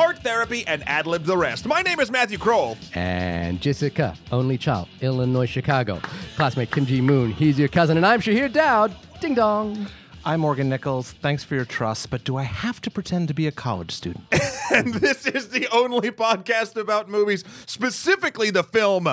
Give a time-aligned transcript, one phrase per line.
[0.00, 1.66] art therapy, and ad lib the rest.
[1.66, 2.78] My name is Matthew Kroll.
[2.94, 6.00] And Jessica, only child, Illinois, Chicago.
[6.36, 8.94] Classmate Kim Ji Moon, he's your cousin, and I'm Shahir Dowd.
[9.20, 9.86] Ding dong.
[10.24, 11.12] I'm Morgan Nichols.
[11.12, 14.24] Thanks for your trust, but do I have to pretend to be a college student?
[14.70, 19.04] and this is the only podcast about movies, specifically the film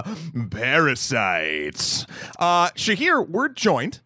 [0.49, 2.05] Parasites.
[2.39, 3.99] Uh, Shahir, we're joined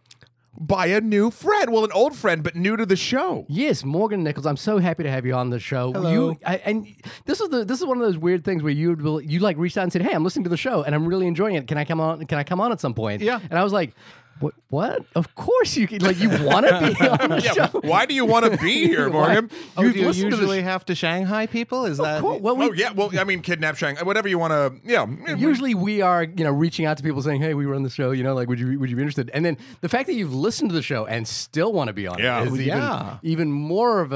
[0.61, 1.71] by a new friend.
[1.71, 3.45] Well, an old friend, but new to the show.
[3.49, 4.45] Yes, Morgan Nichols.
[4.45, 5.91] I'm so happy to have you on the show.
[5.91, 6.11] Hello.
[6.11, 6.88] You I, and
[7.25, 9.57] this is the this is one of those weird things where you will you like
[9.57, 11.67] reached out and said, "Hey, I'm listening to the show and I'm really enjoying it.
[11.67, 12.25] Can I come on?
[12.27, 13.39] Can I come on at some point?" Yeah.
[13.49, 13.95] And I was like,
[14.41, 14.54] "What?
[14.70, 15.05] What?
[15.16, 16.00] Of course you can.
[16.02, 18.88] Like you want to be on the Yeah, show." why do you want to be
[18.88, 19.50] here, Morgan?
[19.77, 21.86] Oh, You've do you listened to the usually have to Shanghai people?
[21.86, 22.40] Is that Cool.
[22.40, 24.73] Well, we, Oh yeah, well, I mean, kidnap Shang, whatever you want to.
[24.90, 25.05] Yeah,
[25.36, 27.90] Usually we are, you know, reaching out to people saying, "Hey, we were on the
[27.90, 28.12] show.
[28.12, 30.33] You know, like, would you would you be interested?" And then the fact that you've
[30.33, 32.42] listened to the show and still want to be on Yeah.
[32.42, 33.17] it is even, Yeah.
[33.23, 34.16] even more of a,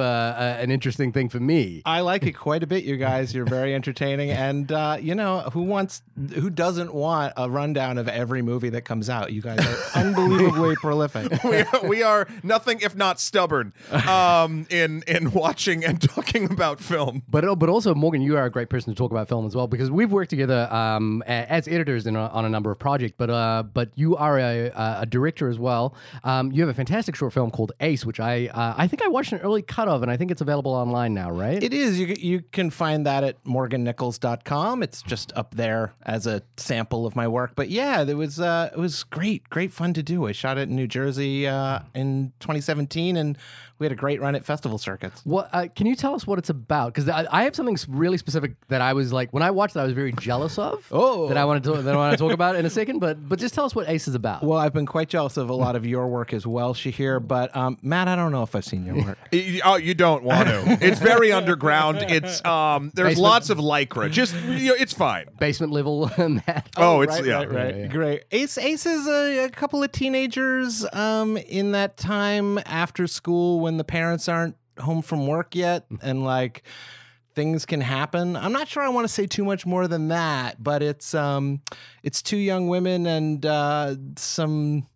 [0.60, 1.82] a an interesting thing for me.
[1.86, 3.34] I like it quite a bit, you guys.
[3.34, 6.02] You're very entertaining, and uh, you know who wants,
[6.36, 9.32] who doesn't want a rundown of every movie that comes out?
[9.34, 9.78] You guys are
[10.18, 11.44] unbelievably prolific.
[11.44, 13.74] we, we are nothing if not stubborn
[14.08, 17.24] um, in in watching and talking about film.
[17.30, 19.56] But uh, but also Morgan, you are a great person to talk about film as
[19.56, 23.14] well because we've worked together um, as editors in a, on a number of projects.
[23.18, 24.72] But uh, but you are a,
[25.02, 25.96] a director as well.
[26.24, 29.08] Um, you have a fantastic short film called Ace, which I uh, I think I
[29.08, 31.62] watched an early cut of, and I think it's available online now, right?
[31.62, 32.00] It is.
[32.00, 34.84] You, you can find that at morgannichols.com.
[34.84, 37.54] It's just up there as a sample of my work.
[37.56, 40.28] But yeah, it was uh, it was great, great fun to do.
[40.28, 43.38] I shot it in New Jersey uh, in 2017, and
[43.78, 45.22] we had a great run at festival circuits.
[45.26, 46.94] What uh, can you tell us what it's about?
[46.94, 49.80] Because I, I have something really specific that I was like when I watched it,
[49.80, 50.88] I was very jealous of.
[50.92, 51.28] Oh.
[51.28, 53.00] that I wanted to that I want to talk about in a second.
[53.00, 54.44] But but just tell us what Ace is about.
[54.44, 57.26] Well, I've been quite jealous of a lot of your work as well, Shahir.
[57.26, 59.18] But um, Matt, I don't know if I've seen your work.
[59.64, 60.78] Oh, you don't want to.
[60.86, 61.98] It's very underground.
[62.10, 62.92] It's um.
[62.94, 63.24] There's Basement.
[63.24, 64.10] lots of lycra.
[64.12, 65.26] Just you know, it's fine.
[65.40, 66.70] Basement level, Matt.
[66.78, 67.34] Oh, it's right, yeah.
[67.38, 67.76] right, right.
[67.76, 67.88] Yeah, yeah.
[67.88, 68.24] Great.
[68.32, 73.78] Ace Ace is a, a couple of teenagers um, in that time after school when
[73.78, 76.64] the parents aren't home from work yet, and like
[77.36, 78.36] things can happen.
[78.36, 81.62] I'm not sure I want to say too much more than that, but it's um,
[82.04, 84.88] it's two young women and uh, some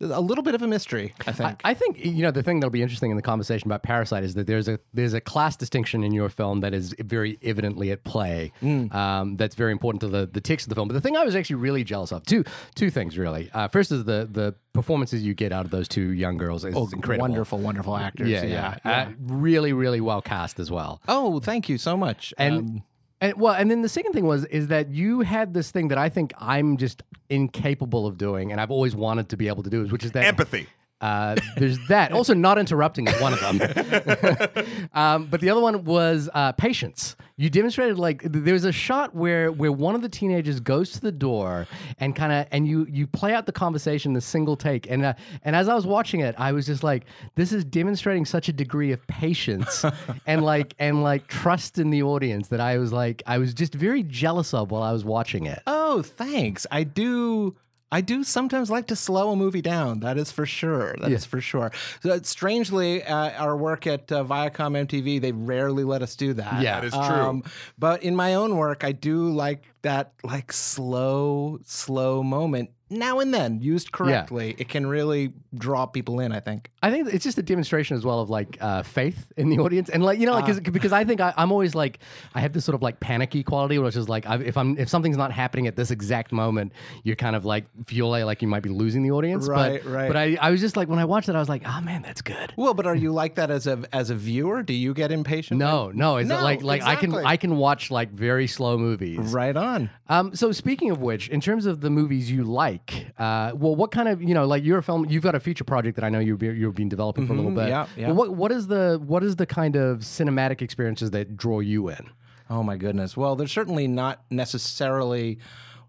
[0.00, 1.14] a little bit of a mystery.
[1.26, 1.60] I I, think.
[1.64, 4.34] I think you know the thing that'll be interesting in the conversation about Parasite is
[4.34, 8.04] that there's a there's a class distinction in your film that is very evidently at
[8.04, 8.52] play.
[8.62, 10.88] Um, that's very important to the the text of the film.
[10.88, 12.44] But the thing I was actually really jealous of two
[12.74, 13.50] two things really.
[13.52, 16.74] Uh, first is the the performances you get out of those two young girls is
[16.92, 17.22] incredible.
[17.28, 18.28] Wonderful, wonderful actors.
[18.28, 21.00] Yeah, yeah, Uh, really, really well cast as well.
[21.08, 22.32] Oh, thank you so much.
[22.38, 22.82] And Um,
[23.20, 25.98] and well, and then the second thing was is that you had this thing that
[25.98, 29.70] I think I'm just incapable of doing, and I've always wanted to be able to
[29.70, 30.66] do, which is that Empathy.
[31.00, 32.12] Uh, there's that.
[32.20, 34.86] Also, not interrupting is one of them.
[34.94, 37.16] um, but the other one was uh, patience.
[37.36, 41.00] You demonstrated like there was a shot where where one of the teenagers goes to
[41.00, 41.66] the door
[41.98, 44.90] and kind of and you you play out the conversation in a single take.
[44.90, 47.06] And uh, and as I was watching it, I was just like,
[47.36, 49.86] this is demonstrating such a degree of patience
[50.26, 53.72] and like and like trust in the audience that I was like I was just
[53.72, 55.62] very jealous of while I was watching it.
[55.66, 56.66] Oh, thanks.
[56.70, 57.56] I do.
[57.92, 60.00] I do sometimes like to slow a movie down.
[60.00, 60.94] That is for sure.
[61.00, 61.72] That is for sure.
[62.02, 66.32] So, uh, strangely, uh, our work at uh, Viacom MTV, they rarely let us do
[66.34, 66.62] that.
[66.62, 66.80] Yeah.
[66.80, 67.42] That is true.
[67.78, 72.70] but in my own work, I do like that, like slow, slow moment.
[72.90, 76.32] Now and then, used correctly, it can really draw people in.
[76.32, 76.70] I think.
[76.82, 79.88] I think it's just a demonstration as well of like uh, faith in the audience,
[79.88, 82.00] and like you know, like 'cause- because I think I, I'm always like
[82.34, 84.88] I have this sort of like panicky quality, which is like I, if I'm if
[84.88, 86.72] something's not happening at this exact moment,
[87.04, 89.46] you're kind of like feel like, you might be losing the audience.
[89.48, 90.08] Right, but, right.
[90.08, 92.02] But I, I was just like when I watched it, I was like, oh man,
[92.02, 92.52] that's good.
[92.56, 94.62] Well, but are you like that as a as a viewer?
[94.62, 95.58] Do you get impatient?
[95.60, 97.14] No, no, it's No, like like I can.
[97.14, 99.18] I can watch like very slow movies.
[99.18, 99.90] Right on.
[100.08, 102.79] Um, so speaking of which, in terms of the movies you like,
[103.18, 105.64] uh, well, what kind of you know, like you're a film, you've got a feature
[105.64, 107.68] project that I know you've been, you've been developing for a little bit.
[107.68, 107.68] Mm-hmm.
[107.68, 108.06] yeah, yeah.
[108.08, 111.88] Well, what what is the what is the kind of cinematic experiences that draw you
[111.88, 112.10] in?
[112.48, 113.16] Oh my goodness.
[113.16, 115.38] Well, there's certainly not necessarily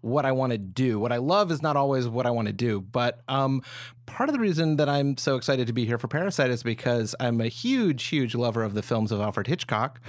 [0.02, 0.98] what I want to do.
[0.98, 2.80] What I love is not always what I want to do.
[2.80, 3.62] But um,
[4.06, 7.14] part of the reason that I'm so excited to be here for Parasite is because
[7.20, 10.00] I'm a huge, huge lover of the films of Alfred Hitchcock,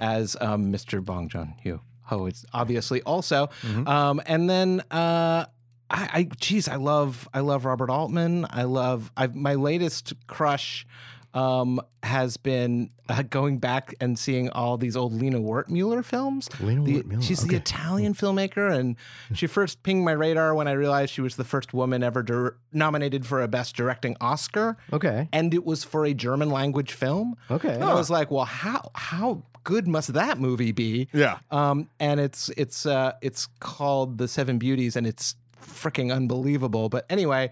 [0.00, 1.04] as um, Mr.
[1.04, 1.80] Bong Joon Ho.
[2.04, 3.50] Ho is obviously also,
[3.86, 4.82] um, and then.
[4.90, 5.46] Uh,
[5.90, 8.46] I, I geez, I love I love Robert Altman.
[8.50, 10.86] I love I've my latest crush
[11.32, 16.48] um, has been uh, going back and seeing all these old Lina Wertmuller films.
[16.60, 18.96] Lina The- Wertmuller, She's the Italian filmmaker, and
[19.32, 22.56] she first pinged my radar when I realized she was the first woman ever dir-
[22.72, 25.28] nominated for a Best Directing Oscar, Okay.
[25.32, 27.36] and it was for a German language film.
[27.48, 27.74] Okay.
[27.74, 31.06] And I was like, well, how how good must that movie be?
[31.12, 31.38] Yeah.
[31.52, 36.88] Um, and it's it's uh, it's called The Seven Beauties, and it's freaking unbelievable.
[36.88, 37.50] But anyway,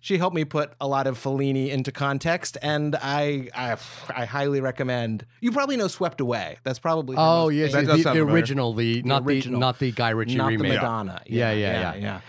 [0.00, 3.76] she helped me put a lot of Fellini into context, and I I,
[4.14, 5.26] I highly recommend.
[5.40, 6.58] You probably know Swept Away.
[6.62, 10.36] That's probably Oh yes, the, does the original, the, not the not the Guy Ritchie
[10.36, 10.72] not remake.
[10.72, 11.22] the Madonna.
[11.26, 12.20] Yeah, yeah, yeah, yeah.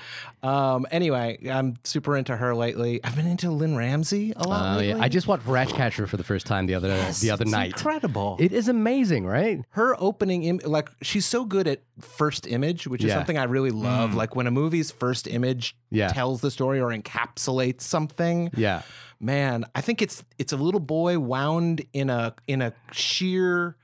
[0.47, 3.01] Um, anyway, I'm super into her lately.
[3.03, 4.77] I've been into Lynne Ramsay a lot.
[4.77, 4.89] Lately.
[4.89, 6.89] yeah, I just watched Ratcatcher for the first time the other
[7.21, 7.71] the other It's night.
[7.71, 8.37] Incredible.
[8.39, 9.59] It is amazing, right?
[9.71, 13.15] her opening Im- like she's so good at first image which is Yeah.
[13.15, 16.09] something i really love like when a movie's first image Yeah.
[16.09, 18.83] tells the story or encapsulates something Yeah.
[19.19, 23.75] man i think it's it's a little boy wound in a in a sheer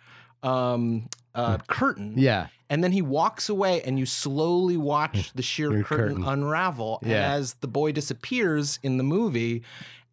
[0.44, 2.48] um uh curtain Yeah.
[2.74, 6.24] And then he walks away and you slowly watch the sheer curtain, curtain.
[6.26, 7.34] unravel and Yeah.
[7.34, 9.62] as the boy disappears in the movie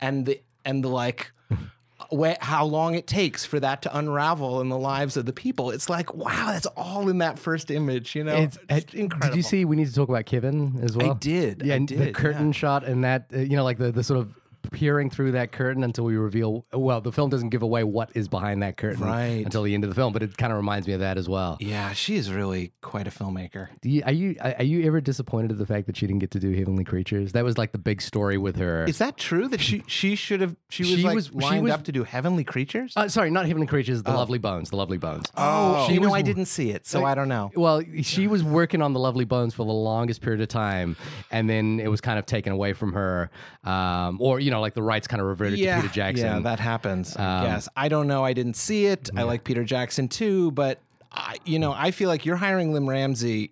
[0.01, 1.33] and the and the like
[2.41, 5.89] how long it takes for that to unravel in the lives of the people it's
[5.89, 9.43] like wow that's all in that first image you know It's, It's incredible Did you
[9.43, 9.65] see?
[9.65, 11.13] We need to talk about Kevin as well.
[11.13, 12.53] I did, Yeah, I and the curtain yeah.
[12.53, 14.35] shot and that uh, you know, like the the sort of
[14.71, 16.65] peering through that curtain until we reveal.
[16.73, 19.45] Well, the film doesn't give away what is behind that curtain Right.
[19.45, 21.29] until the end of the film, but it kind of reminds me of that as
[21.29, 21.57] well.
[21.61, 25.59] yeah she is really quite a filmmaker you, are you are you ever disappointed at
[25.59, 27.33] the fact that she didn't get to do Heavenly Creatures?
[27.33, 28.85] That was like the big story with her.
[28.85, 31.65] is that true that she she should have she was She like was- she lined
[31.65, 34.03] was- up to do heavenly creatures uh, sorry, not Heavenly Creatures.
[34.03, 34.71] The Lovely Bones.
[34.71, 35.27] The Lovely Bones.
[35.37, 38.43] oh she you know i didn't see it so i don't know Well, she was
[38.45, 40.97] working on the Lovely Bones for the longest period of time,
[41.31, 43.31] and then it was kind of taken away from her,
[43.65, 46.27] um, or you know, like the rights kind of reverted to Peter Jackson.
[46.27, 47.17] Yeah, that happens.
[47.17, 48.25] I Um, guess I don't know.
[48.25, 49.11] I didn't see it.
[49.17, 50.79] I like Peter Jackson too, but
[51.13, 53.51] I, you know, I feel like you're hiring Lynne Ramsay.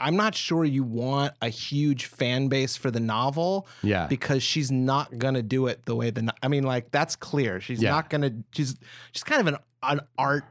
[0.00, 3.66] I'm not sure you want a huge fan base for the novel.
[3.82, 4.06] Yeah.
[4.06, 6.22] because she's not gonna do it the way the.
[6.22, 7.60] no- I mean, like that's clear.
[7.60, 7.90] She's Yeah.
[7.90, 8.30] not gonna.
[8.52, 8.76] She's
[9.12, 10.44] she's kind of an an art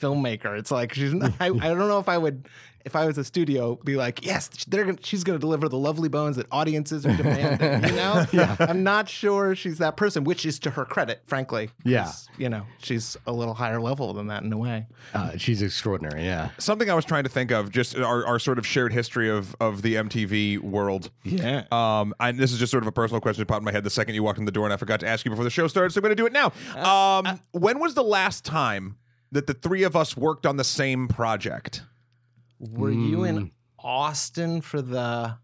[0.00, 0.58] filmmaker.
[0.58, 1.14] It's like she's.
[1.14, 2.48] Not, I, I don't know if I would.
[2.84, 5.78] If I was a studio, be like, yes, they're gonna, she's going to deliver the
[5.78, 7.90] lovely bones that audiences are demanding.
[7.90, 8.56] You know, yeah.
[8.60, 11.70] I'm not sure she's that person, which is to her credit, frankly.
[11.84, 12.12] Yeah.
[12.38, 14.86] you know, she's a little higher level than that in a way.
[15.14, 16.24] Uh, she's extraordinary.
[16.24, 16.50] Yeah.
[16.58, 19.54] Something I was trying to think of, just our, our sort of shared history of
[19.60, 21.10] of the MTV world.
[21.24, 21.64] Yeah.
[21.70, 23.84] Um, and this is just sort of a personal question that popped in my head
[23.84, 25.50] the second you walked in the door, and I forgot to ask you before the
[25.50, 26.52] show started, so I'm going to do it now.
[26.82, 28.96] Um, when was the last time
[29.30, 31.82] that the three of us worked on the same project?
[32.70, 33.24] Were you Hmm.
[33.26, 35.36] in Austin for the?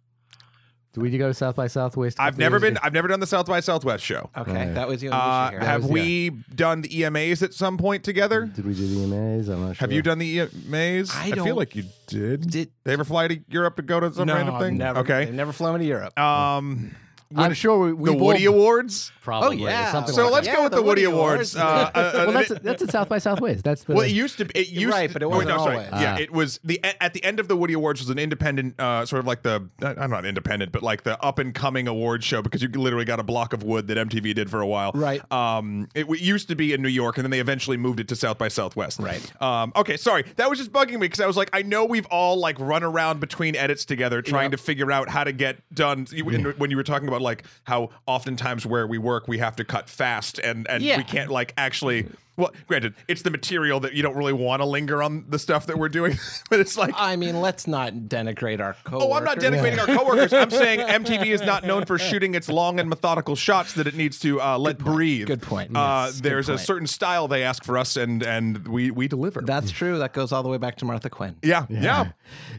[0.94, 2.18] Did we go to South by Southwest?
[2.18, 2.72] I've never been.
[2.76, 2.80] ago?
[2.82, 4.30] I've never done the South by Southwest show.
[4.36, 5.10] Okay, that was you.
[5.10, 5.60] And Uh, here.
[5.60, 8.46] have was- we done the EMAs at some point together?
[8.46, 9.48] Did we do the EMAs?
[9.48, 9.80] I'm not sure.
[9.80, 11.10] Have you done the EMAs?
[11.14, 12.50] I feel don't- like you did.
[12.50, 14.78] Did- they ever fly to Europe to go to some no, random thing?
[14.78, 15.00] never.
[15.00, 15.30] Okay.
[15.30, 16.18] never flown to Europe.
[16.18, 16.92] Um,
[17.36, 19.12] I'm sure we, the we've Woody all- Awards.
[19.28, 19.62] Probably.
[19.62, 19.92] Oh, yeah.
[19.92, 20.52] Something So like let's that.
[20.52, 21.54] Yeah, go with the the Woody, Woody Awards.
[21.54, 21.56] Awards.
[21.56, 23.62] Uh, uh, Well, that's that's at South by Southwest.
[23.62, 23.92] That's the.
[23.92, 24.58] Well, it used to be.
[24.58, 25.76] It used right, but it wasn't no, sorry.
[25.76, 25.88] always.
[26.00, 26.22] Yeah, Ah.
[26.22, 29.20] it was the at the end of the Woody Awards was an independent, uh, sort
[29.20, 32.62] of like the I'm not independent, but like the up and coming award show because
[32.62, 34.92] you literally got a block of wood that MTV did for a while.
[34.94, 35.20] Right.
[35.30, 38.08] Um, it w- used to be in New York, and then they eventually moved it
[38.08, 38.98] to South by Southwest.
[38.98, 39.42] Right.
[39.42, 39.72] Um.
[39.76, 39.98] Okay.
[39.98, 42.58] Sorry, that was just bugging me because I was like, I know we've all like
[42.58, 44.52] run around between edits together trying Yep.
[44.52, 46.06] to figure out how to get done.
[46.10, 49.56] You, in- when you were talking about like how oftentimes where we work we have
[49.56, 50.96] to cut fast and and Yeah.
[50.96, 52.08] we can't like actually.
[52.38, 55.66] Well, granted, it's the material that you don't really want to linger on the stuff
[55.66, 56.16] that we're doing,
[56.50, 59.08] but it's like, I mean, let's not denigrate our coworkers.
[59.10, 60.32] oh, I'm not denigrating our coworkers.
[60.32, 63.94] I'm saying MTV is not known for shooting its long and methodical shots that it
[63.94, 65.26] needs to uh, let breathe.
[65.26, 65.76] Good point.
[65.76, 69.08] Uh, Yes, good there's a certain style they ask for us, and and we we
[69.08, 69.40] deliver.
[69.40, 69.98] That's true.
[69.98, 71.36] That goes all the way back to Martha Quinn.
[71.42, 72.12] yeah, yeah.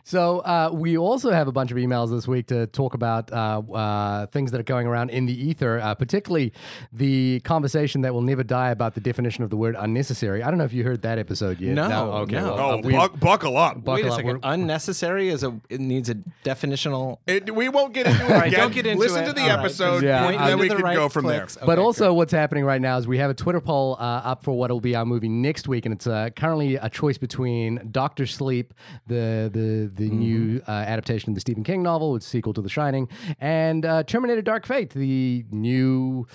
[0.04, 3.62] So uh, we also have a bunch of emails this week to talk about uh,
[3.72, 6.52] uh, things that are going around in the ether, uh, particularly
[6.92, 10.44] the conversation that will never die about the definition of the word unnecessary.
[10.44, 11.74] I don't know if you heard that episode yet.
[11.74, 12.36] No, okay.
[12.36, 12.54] no.
[12.56, 13.84] well, Oh, uh, we- buck, buckle up.
[13.84, 14.42] Buck- Wait a Buckle up, second.
[14.42, 17.18] we're- Unnecessary is a it needs a definitional.
[17.28, 18.60] It, we won't get into it right, again.
[18.60, 19.06] don't get into it.
[19.06, 19.28] Listen it.
[19.28, 21.26] to the All right, episode, just Yeah, point then we the can right go from
[21.26, 21.56] clicks.
[21.56, 21.66] there.
[21.66, 24.44] but Okay, also, what's happening right now is we have a Twitter poll uh, up
[24.44, 27.88] for what will be our movie next week, and it's uh, currently a choice between
[27.92, 28.74] Doctor Sleep,
[29.08, 30.20] the the the Mm-hmm.
[30.20, 33.08] new uh, adaptation of the Stephen King novel, which is sequel to The Shining,
[33.40, 36.26] and uh, Terminator: Dark Fate, the new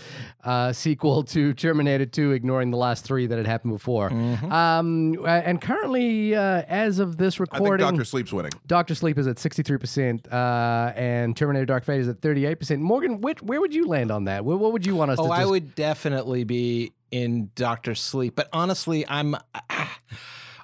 [0.45, 4.11] uh, sequel to Terminator 2, ignoring the last three that had happened before.
[4.11, 4.52] Mm-hmm.
[4.52, 8.52] Um, and currently, uh, as of this I think recording, Doctor Sleep's winning.
[8.66, 12.78] Doctor Sleep is at 63%, uh, and Terminator Dark Fate is at 38%.
[12.81, 14.45] Morgan, which, where would you land on that?
[14.45, 17.95] Where, what would you want us Oh, to I just- would definitely be in Doctor
[17.95, 19.37] Sleep, but honestly, I'm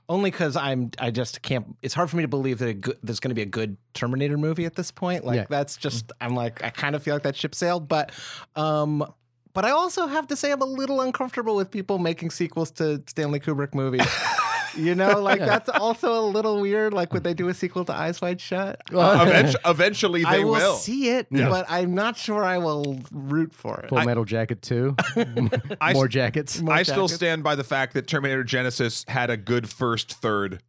[0.08, 0.90] only because I'm.
[0.98, 1.76] I just can't.
[1.82, 3.76] It's hard for me to believe that a good, there's going to be a good
[3.94, 5.24] Terminator movie at this point.
[5.24, 5.46] Like Yeah.
[5.48, 6.10] that's just.
[6.20, 6.64] I'm like.
[6.64, 8.10] I kind of feel like that ship sailed, but.
[8.56, 9.04] um
[9.52, 13.02] but I also have to say I'm a little uncomfortable with people making sequels to
[13.06, 14.06] Stanley Kubrick movies.
[14.76, 16.94] You know, like that's also a little weird.
[16.94, 18.80] Like, would they do a sequel to Eyes Wide Shut?
[18.90, 20.74] Eventu- eventually, I they will, will.
[20.76, 23.88] see it, but I'm not sure I will root for it.
[23.88, 24.94] Full Metal Jacket 2.
[25.80, 26.62] I More s- jackets.
[26.68, 30.62] I still stand by the fact that Terminator Genisys had a good first third,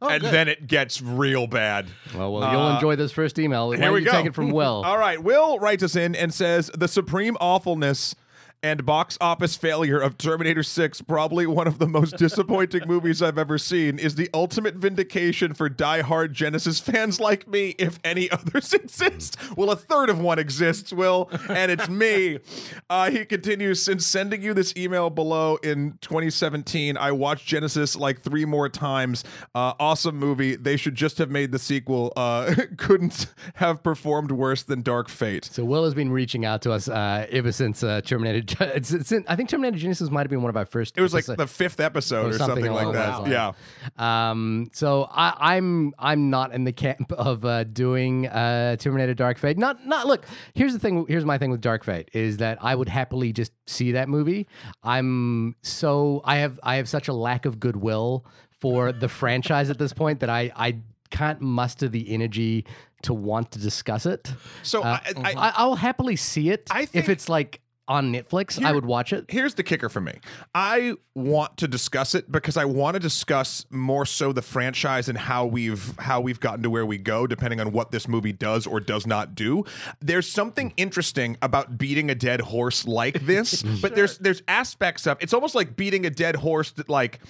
[0.00, 0.32] oh, and good.
[0.32, 1.88] then it gets real bad.
[2.14, 3.70] Well, well, you'll uh, enjoy this first email.
[3.70, 4.12] Why Here we you go.
[4.12, 4.82] take it from Will?
[4.84, 8.14] All right, Will writes us in and says the supreme awfulness
[8.62, 13.38] and box office failure of Terminator 6, probably one of the most disappointing movies I've
[13.38, 18.72] ever seen, is the ultimate vindication for die-hard Genisys fans like me, if any others
[18.74, 19.36] exist.
[19.56, 22.38] Well, a third of one exists, Will, and it's me.
[22.90, 28.20] Uh, he continues, since sending you this email below in 2017, I watched Genisys like
[28.20, 29.24] three more times.
[29.54, 30.56] Uh, awesome movie.
[30.56, 32.12] They should just have made the sequel.
[32.16, 35.44] Uh, couldn't have performed worse than Dark Fate.
[35.44, 38.47] So Will has been reaching out to us uh, ever since uh, Terminator.
[38.78, 40.96] It's, it's in, I think Terminator Genisys might have been one of our first.
[40.96, 43.26] It was like the fifth episode or, something something, like that.
[43.26, 43.52] Yeah.
[43.96, 49.38] Um, so I, I'm I'm not in the camp of uh, doing uh, Terminator Dark
[49.38, 49.58] Fate.
[49.58, 50.26] Not not look.
[50.54, 51.06] Here's the thing.
[51.08, 54.46] Here's my thing with Dark Fate is that I would happily just see that movie.
[54.82, 58.26] I'm so I have I have such a lack of goodwill
[58.60, 60.78] for the franchise at this point that I I
[61.10, 62.66] can't muster the energy
[63.02, 64.30] to want to discuss it.
[64.62, 68.62] So Uh, I, I, I, I'll happily see it I if it's like on Netflix.
[68.62, 69.24] I would watch it.
[69.28, 70.20] here's the kicker for me.
[70.54, 75.16] I want to discuss it because I want to discuss more so the franchise and
[75.18, 78.66] how we've how we've gotten to where we go, depending on what this movie does
[78.66, 79.64] or does not do.
[80.00, 85.16] There's something interesting about beating a dead horse like this, but there's there's aspects of
[85.20, 87.20] it's almost like beating a dead horse that like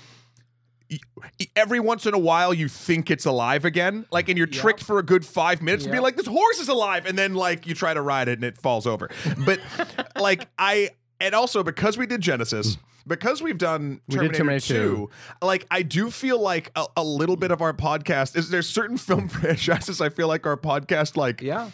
[1.54, 4.99] every once in a while you think it's alive again like and you're tricked for
[4.99, 7.75] a good five minutes to be like this horse is alive and then like you
[7.75, 9.11] try to ride it and it falls over
[9.45, 9.61] but
[10.21, 10.88] like i
[11.21, 15.11] and also because we did Genisys because we've done We Terminator, Terminator 2,
[15.42, 18.97] like I do feel like a, a little bit of our podcast is there's certain
[19.09, 21.71] film franchises I feel like our podcast like Yeah.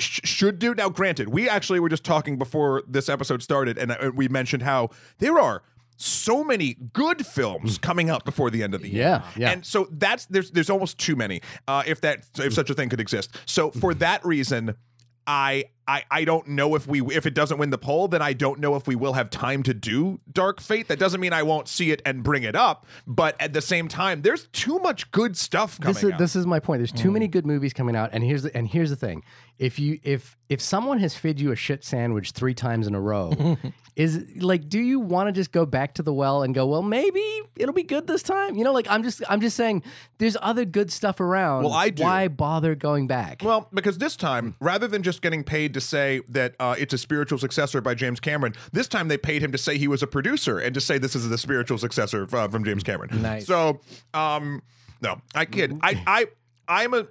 [0.00, 0.74] sh- should do.
[0.74, 4.64] Now, granted, we actually were just talking before this episode started, and uh, we mentioned
[4.64, 5.62] how there are
[6.04, 7.82] so many good films mm.
[7.82, 9.02] coming up before the end of the year.
[9.02, 9.50] Yeah, yeah.
[9.50, 12.52] And so that's there's there's almost too many, uh, if that if mm.
[12.52, 13.34] such a thing could exist.
[13.46, 13.98] So for mm.
[14.00, 14.76] that reason.
[15.24, 18.32] I, I I don't know if we if it doesn't win the poll, then I
[18.32, 20.88] don't know if we will have time to do Dark Fate.
[20.88, 23.88] That doesn't mean I won't see it and bring it up, but at the same
[23.88, 26.18] time, there's too much good stuff coming this is out.
[26.18, 26.80] this is my point.
[26.80, 27.14] There's too mm.
[27.14, 29.22] many good movies coming out, and here's the and here's the thing:
[29.58, 33.00] if you if if someone has fed you a shit sandwich three times in a
[33.00, 33.56] row,
[33.96, 36.82] is like, do you want to just go back to the well and go, well,
[36.82, 37.22] maybe
[37.56, 38.56] it'll be good this time?
[38.56, 39.82] You know, like I'm just I'm just saying,
[40.18, 41.64] there's other good stuff around.
[41.64, 42.02] Well, I do.
[42.02, 43.42] Why bother going back?
[43.42, 46.98] Well, because this time, rather than just getting paid to say that uh, it's a
[46.98, 50.06] spiritual successor by James Cameron, this time they paid him to say he was a
[50.06, 53.20] producer and to say this is the spiritual successor uh, from James Cameron.
[53.22, 53.46] Nice.
[53.46, 53.80] So,
[54.14, 54.62] um,
[55.00, 55.78] no, I kid.
[55.82, 56.26] I, I,
[56.68, 57.06] I'm a,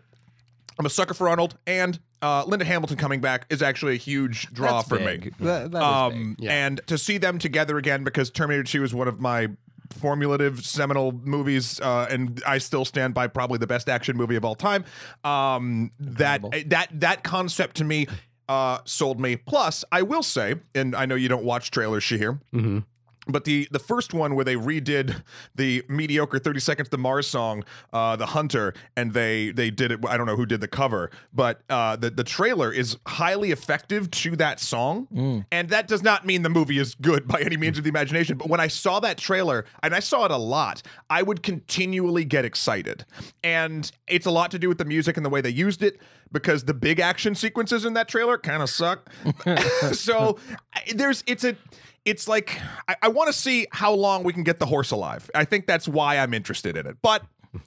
[0.80, 4.48] I'm a sucker for Arnold, and uh, Linda Hamilton coming back is actually a huge
[4.53, 5.25] draw That's for big.
[5.25, 5.32] me.
[5.39, 6.50] That- that is Um, big.
[6.50, 9.50] and to see them together again because Terminator 2 is one of my
[9.89, 14.46] formulative seminal movies uh, and I still stand by probably the best action movie of
[14.46, 14.86] all time
[15.25, 18.08] um, that that that concept to me
[18.51, 19.38] uh, sold me.
[19.38, 22.39] Plus I will say and I know you don't watch trailers Shahir
[23.32, 25.24] but the the first one where they redid
[25.56, 30.00] the mediocre 30 seconds to mars song uh the hunter and they they did it
[30.08, 34.10] i don't know who did the cover but uh the, the trailer is highly effective
[34.12, 35.08] to that song
[35.52, 38.38] and that does not mean the movie is good by any means of the imagination
[38.38, 42.26] but when i saw that trailer and i saw it a lot i would continually
[42.26, 43.06] get excited.
[43.44, 46.00] And it's a lot to do with the music and the way they used it
[46.32, 49.10] because the big action sequences in that trailer kind of suck.
[49.94, 50.38] So
[50.94, 51.56] there's it's a
[52.05, 55.29] it's like I, I want to see how long we can get the horse alive.
[55.36, 57.24] I think that's why I'm interested in it, but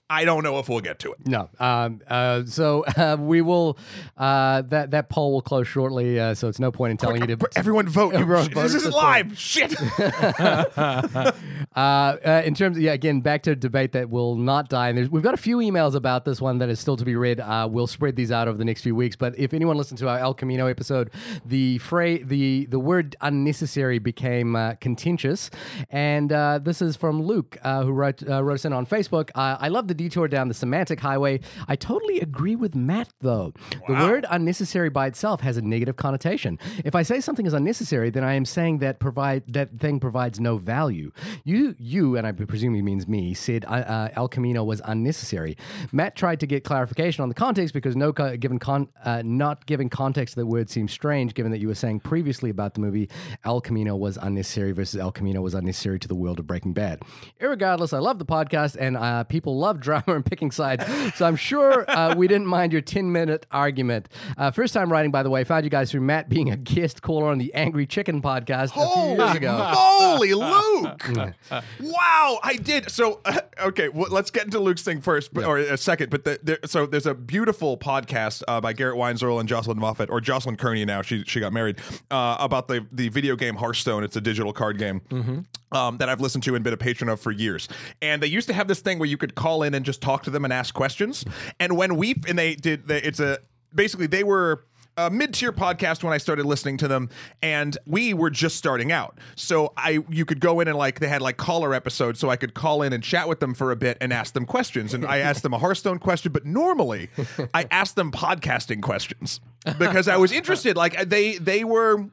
[0.09, 1.27] I don't know if we'll get to it.
[1.27, 1.51] No.
[1.59, 3.79] Um, uh, so uh, we will.
[4.17, 6.19] Uh, that that poll will close shortly.
[6.19, 7.49] Uh, so it's no point in telling you to.
[7.57, 8.15] Everyone vote!
[8.15, 9.29] Everyone vote this isn't this point.
[9.29, 9.39] live.
[9.39, 9.75] Shit.
[11.75, 14.91] Uh, uh, in terms of yeah, again, back to a debate that will not die.
[14.91, 17.17] And there's, we've got a few emails about this one that is still to be
[17.17, 17.41] read.
[17.41, 19.17] Uh, we'll spread these out over the next few weeks.
[19.17, 21.11] But if anyone listened to our El Camino episode,
[21.45, 25.51] the phrase, the the word unnecessary became uh, contentious.
[25.91, 29.31] And uh, this is from Luke, uh, who wrote uh, wrote us in on Facebook.
[29.35, 31.41] Uh, I love the detour down the semantic highway.
[31.67, 33.53] I totally agree with Matt, though.
[33.89, 36.61] The word unnecessary by itself has a negative connotation.
[36.85, 40.39] If I say something is unnecessary, then I am saying that provide that thing provides
[40.39, 41.11] no value.
[41.43, 45.57] You, you, and I presume he means me, said uh, uh, El Camino was unnecessary.
[45.91, 49.67] Matt tried to get clarification on the context because no co- given con- uh, not
[49.67, 52.81] giving context to the word seems strange, given that you were saying previously about the
[52.81, 53.11] movie
[53.45, 57.03] El Camino was unnecessary versus El Camino was unnecessary to the world of Breaking Bad.
[57.41, 60.85] Irregardless, I love the podcast and uh, people love drama and picking sides,
[61.17, 64.11] so I'm sure uh, we didn't mind your 10 minute argument.
[64.37, 67.01] Uh, first time writing, by the way, found you guys through Matt being a guest
[67.01, 69.73] caller on the Angry Chicken podcast a few years Holy ago.
[69.75, 71.09] moly, Luke!
[71.81, 72.91] wow, I did.
[72.91, 76.11] So, uh, okay, well, let's get into Luke's thing first, but, or a second.
[76.11, 80.11] But the, there, so there's a beautiful podcast uh, by Garrett Weinzierl and Jocelyn Moffat,
[80.11, 81.01] or Jocelyn Kearney now.
[81.01, 81.79] She she got married
[82.11, 84.05] uh, about the the video game Hearthstone.
[84.05, 85.47] It's a digital card game.
[85.73, 87.69] Um, that I've listened to and been a patron of for years,
[88.01, 90.23] and they used to have this thing where you could call in and just talk
[90.25, 91.25] to them and ask questions.
[91.59, 93.39] And when we and they did, they, it's a
[93.75, 94.65] basically they were
[94.97, 97.09] a mid-tier podcast when I started listening to them,
[97.43, 99.19] and we were just starting out.
[99.35, 102.37] So I, you could go in and like they had like caller episodes, so I
[102.37, 104.95] could call in and chat with them for a bit and ask them questions.
[104.95, 107.11] And I asked them a Hearthstone question, but normally
[107.53, 109.41] I asked them podcasting questions
[109.79, 110.77] because I was interested.
[110.77, 112.07] Like they, they were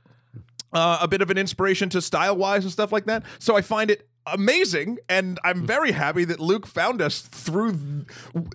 [0.73, 3.23] uh, a bit of an inspiration to style wise and stuff like that.
[3.39, 8.45] So I find it amazing and i'm very happy that luke found us through th-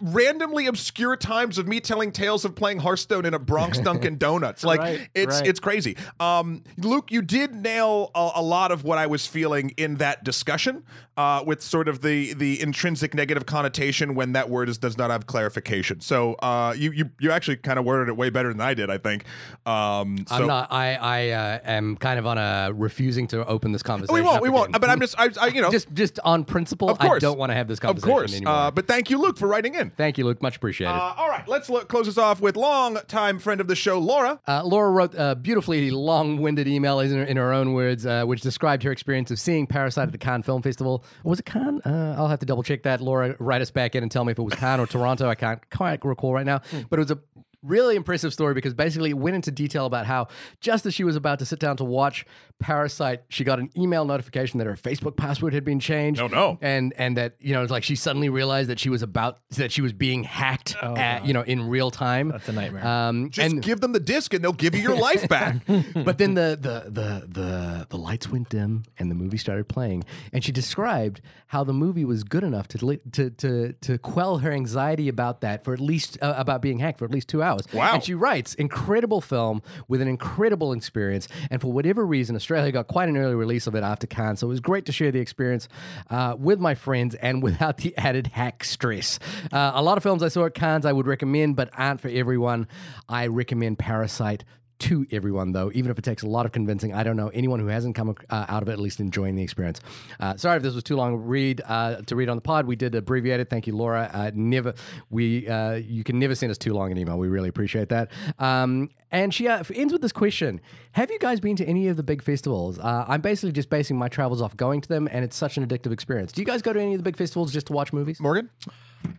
[0.00, 4.64] randomly obscure times of me telling tales of playing hearthstone in a bronx dunkin donuts
[4.64, 5.46] like Right, it's right.
[5.48, 9.70] it's crazy um luke you did nail a, a lot of what i was feeling
[9.76, 10.84] in that discussion
[11.16, 15.10] uh with sort of the the intrinsic negative connotation when that word is does not
[15.10, 18.60] have clarification so uh you you, you actually kind of worded it way better than
[18.60, 19.24] i did i think
[19.66, 20.72] um so I'm not.
[20.72, 24.14] I I uh, am kind of on a refusing to open this conversation.
[24.14, 24.80] we won't we won't again.
[24.80, 26.88] but i'm just I, I you know just just on principle.
[26.88, 27.22] Of course.
[27.22, 28.10] I don't want to have this conversation.
[28.10, 28.32] Of course.
[28.34, 28.52] anymore.
[28.54, 29.90] Uh, but thank you, Luke, for writing in.
[29.90, 30.42] Thank you, Luke.
[30.42, 30.92] Much appreciated.
[30.92, 34.40] Uh, all right, let's look, close this off with long-time friend of the show, Laura.
[34.46, 38.40] Uh, Laura wrote a beautifully long-winded email in her, in her own words, uh, which
[38.40, 41.04] described her experience of seeing Parasite at the Cannes Film Festival.
[41.24, 41.80] Or was it Cannes?
[41.84, 43.00] Uh, I'll have to double check that.
[43.00, 45.28] Laura, write us back in and tell me if it was Cannes or Toronto.
[45.28, 47.18] I can't quite recall right now, but it was a
[47.62, 50.28] really impressive story because basically it went into detail about how
[50.60, 52.24] just as she was about to sit down to watch
[52.60, 56.20] Parasite, she got an email notification that her Facebook password had been changed.
[56.20, 56.58] Oh, no.
[56.60, 59.72] And and that you know, it's like she suddenly realized that she was about that
[59.72, 62.28] she was being hacked at you know in real time.
[62.28, 62.86] That's a nightmare.
[62.86, 65.56] Um, Just and give them the disc and they'll give you your life back.
[65.94, 70.04] but then the, the the the the lights went dim and the movie started playing,
[70.32, 74.52] and she described how the movie was good enough to to to to quell her
[74.52, 77.62] anxiety about that for at least uh, about being hacked for at least two hours.
[77.72, 77.94] Wow.
[77.94, 82.88] And she writes, incredible film with an incredible experience, and for whatever reason, Australia got
[82.88, 85.20] quite an early release of it after Cannes, so it was great to share the
[85.20, 85.68] experience
[86.10, 89.20] uh, with my friends and without the added hack stress.
[89.52, 92.08] Uh, a lot of films I saw at Cannes I would recommend, but aren't for
[92.08, 92.66] everyone.
[93.08, 94.42] I recommend Parasite
[94.80, 96.92] to everyone, though, even if it takes a lot of convincing.
[96.94, 99.42] I don't know anyone who hasn't come uh, out of it at least enjoying the
[99.42, 99.80] experience.
[100.18, 102.66] Uh, sorry if this was too long to read uh, to read on the pod.
[102.66, 103.50] We did abbreviate it.
[103.50, 104.10] Thank you, Laura.
[104.12, 104.74] Uh, never
[105.10, 107.18] we uh, you can never send us too long an email.
[107.18, 108.10] We really appreciate that.
[108.38, 110.60] Um, and she uh, ends with this question:
[110.92, 112.78] Have you guys been to any of the big festivals?
[112.78, 115.66] Uh, I'm basically just basing my travels off going to them, and it's such an
[115.66, 116.32] addictive experience.
[116.32, 118.20] Do you guys go to any of the big festivals just to watch movies?
[118.20, 118.50] Morgan?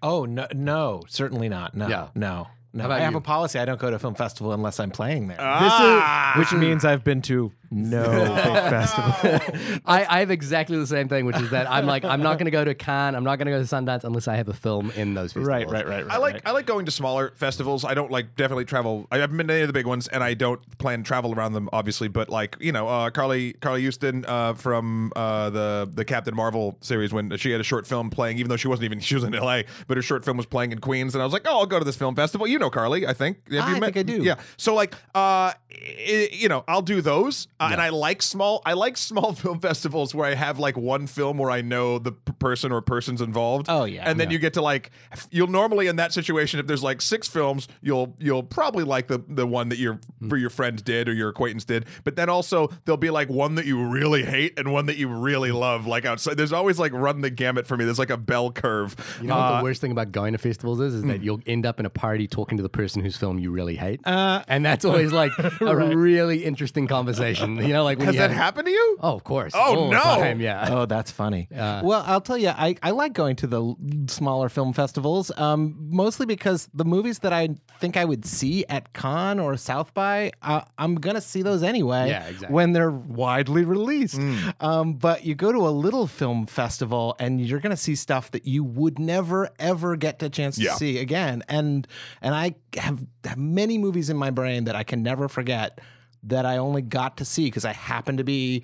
[0.04, 1.76] oh no, no, certainly not.
[1.76, 2.08] No, Yeah.
[2.16, 2.86] no, no.
[2.86, 3.18] about I have you?
[3.18, 3.60] a policy.
[3.60, 5.38] I don't go to a film festival unless I'm playing there.
[5.40, 9.82] Ah, which means I've been to no big festival.
[9.86, 12.46] I, I have exactly the same thing, which is that I'm like I'm not going
[12.46, 14.54] to go to Cannes, I'm not going to go to Sundance unless I have a
[14.54, 15.48] film in those festivals.
[15.48, 16.14] right, right, right, right.
[16.14, 16.42] I like right.
[16.46, 17.86] I like going to smaller festivals.
[17.86, 19.08] I don't like definitely travel.
[19.10, 21.34] I haven't been to any of the big ones, and I don't plan to travel
[21.34, 22.10] around them, obviously.
[22.10, 26.78] But like you know, uh, Carly Carly Houston uh, from uh, the the Captain Marvel
[26.82, 29.24] series when she had a short film playing, even though she wasn't even she was
[29.24, 31.60] in L.A., but her short film was playing in Queens, and I was like, oh,
[31.60, 32.48] I'll go to this film festival.
[32.48, 33.38] You know, Carly, I think.
[33.52, 33.94] Have you I met?
[33.94, 34.24] think I do.
[34.24, 34.36] Yeah.
[34.58, 38.62] So like, uh, i you know, I'll do those, uh, and I like small.
[38.66, 42.12] I like small film festivals where I have like one film where I know the
[42.12, 43.68] person or persons involved.
[43.70, 44.04] Oh, yeah.
[44.10, 44.34] and then Yeah.
[44.34, 44.92] you get to like,
[45.32, 49.24] you'll normally in that situation if there's like six films, you'll you'll probably like the
[49.28, 52.70] the one that your for your friend did or your acquaintance did, but then also
[52.86, 55.88] there'll be like one that you really hate and one that you really love.
[55.88, 57.86] Like outside, there's always like run the gamut for me.
[57.86, 58.96] There's like a bell curve.
[59.22, 61.42] You know what Uh, the worst thing about going to festivals is, is that you'll
[61.48, 64.02] end up in a party talking talking to the person whose film you really hate,
[64.06, 67.56] Uh, and that's always like a really interesting conversation.
[67.56, 68.98] You know, like when Has that have- happened to you?
[69.00, 69.54] Oh, of course.
[69.56, 70.00] Oh, all no.
[70.00, 70.68] time, yeah.
[70.70, 71.48] Oh, that's funny.
[71.52, 73.76] well, I'll tell you, I, I like going to the
[74.08, 78.92] smaller film festivals, um, mostly because the movies that I think I would see at
[78.94, 82.54] Cannes or South by, uh, I'm going to see those anyway Yeah, exactly.
[82.54, 84.20] when they're widely released.
[84.60, 88.32] Um, but you go to a little film festival and you're going to see stuff
[88.32, 90.76] that you would never, ever get a chance to Yeah.
[90.76, 91.44] see again.
[91.48, 91.88] And,
[92.22, 92.41] and I
[92.78, 95.80] have, have many movies in my brain that I can never forget
[96.24, 98.64] that I only got to see because I happened to be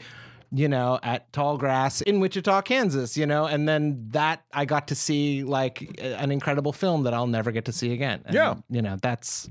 [0.51, 4.87] you know, at Tall Grass in Wichita, Kansas, you know, and then that I got
[4.87, 8.21] to see like an incredible film that I'll never get to see again.
[8.25, 8.55] And, Yeah.
[8.69, 9.49] You know, that's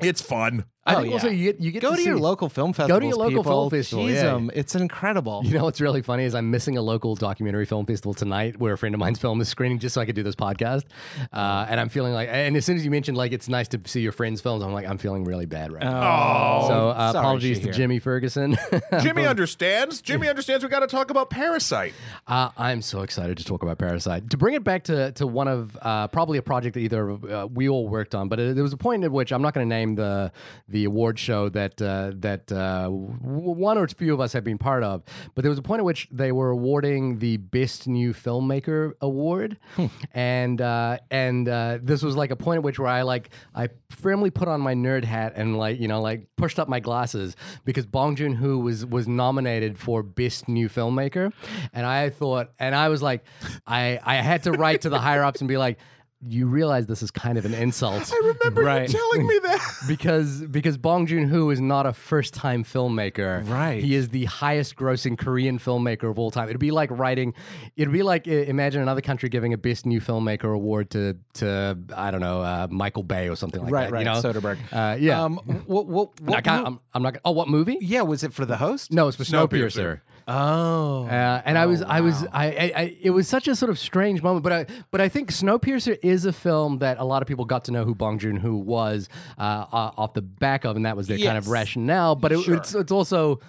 [0.00, 0.64] It's fun.
[0.88, 2.96] I Oh, think also you get you get go to, your see- local film festival.
[2.96, 4.32] Go to your local film festival, Jeez, yeah.
[4.34, 5.42] um, it's incredible.
[5.44, 8.72] You know what's really funny is I'm missing a local documentary film festival tonight where
[8.72, 10.84] a friend of mine's film is screening just so I could do this podcast.
[11.32, 13.80] Uh, and I'm feeling like, and as soon as you mentioned like it's nice to
[13.84, 16.62] see your friends' films, I'm like, I'm feeling really bad right now.
[16.62, 17.72] Oh, So uh, apologies to.
[17.72, 18.56] Jimmy Ferguson.
[19.02, 20.00] Jimmy understands.
[20.00, 20.64] Jimmy understands.
[20.64, 21.92] We got to talk about Parasite.
[22.26, 24.30] Uh, I'm so excited to talk about Parasite.
[24.30, 27.46] To bring it back to, to one of uh, probably a project that either uh,
[27.46, 29.68] we all worked on, but uh there was a point at which I'm not going
[29.68, 30.32] to name the
[30.68, 34.82] the award show that uh, that uh, one or few of us have been part
[34.82, 35.02] of,
[35.34, 39.56] but there was a point at which they were awarding the best new filmmaker award,
[40.14, 43.68] and uh, and uh, this was like a point at which where I like I
[43.90, 47.36] firmly put on my nerd hat and like you know like pushed up my glasses
[47.64, 51.32] because Bong Joon Ho was was nominated for best new filmmaker,
[51.72, 53.24] and I thought and I was like
[53.66, 55.78] I I had to write to the higher ups and be like.
[56.26, 58.88] You realize this is kind of an insult I remember Right.
[58.92, 59.60] you telling me that.
[59.88, 63.48] because because Bong Joon Ho is not a first time filmmaker.
[63.48, 63.80] Right.
[63.82, 66.48] He is the highest grossing Korean filmmaker of all time.
[66.48, 67.34] It'd be like writing.
[67.76, 72.10] It'd be like imagine another country giving a best new filmmaker award to to I
[72.10, 73.92] don't know uh, Michael Bay or something like right, that.
[73.92, 74.20] right, you know?
[74.20, 74.58] Soderbergh.
[74.72, 75.22] Uh, yeah.
[75.22, 77.12] Um, what, what, I what, I'm, I'm not.
[77.14, 77.78] gonna- Oh, what movie?
[77.80, 78.92] yeah, was it for the host?
[78.92, 79.48] No, it's for Snowpiercer.
[79.70, 80.00] Snowpiercer.
[80.28, 81.06] Oh.
[81.06, 83.78] Uh, and I was, I was, I, I, I, it was such a sort of
[83.78, 84.44] strange moment.
[84.44, 87.64] But I, but I think Snowpiercer is a film that a lot of people got
[87.64, 91.06] to know who Bong Joon Ho was uh, off the back of, and that was
[91.06, 92.14] their kind of rationale.
[92.14, 93.40] But it, it's, it's also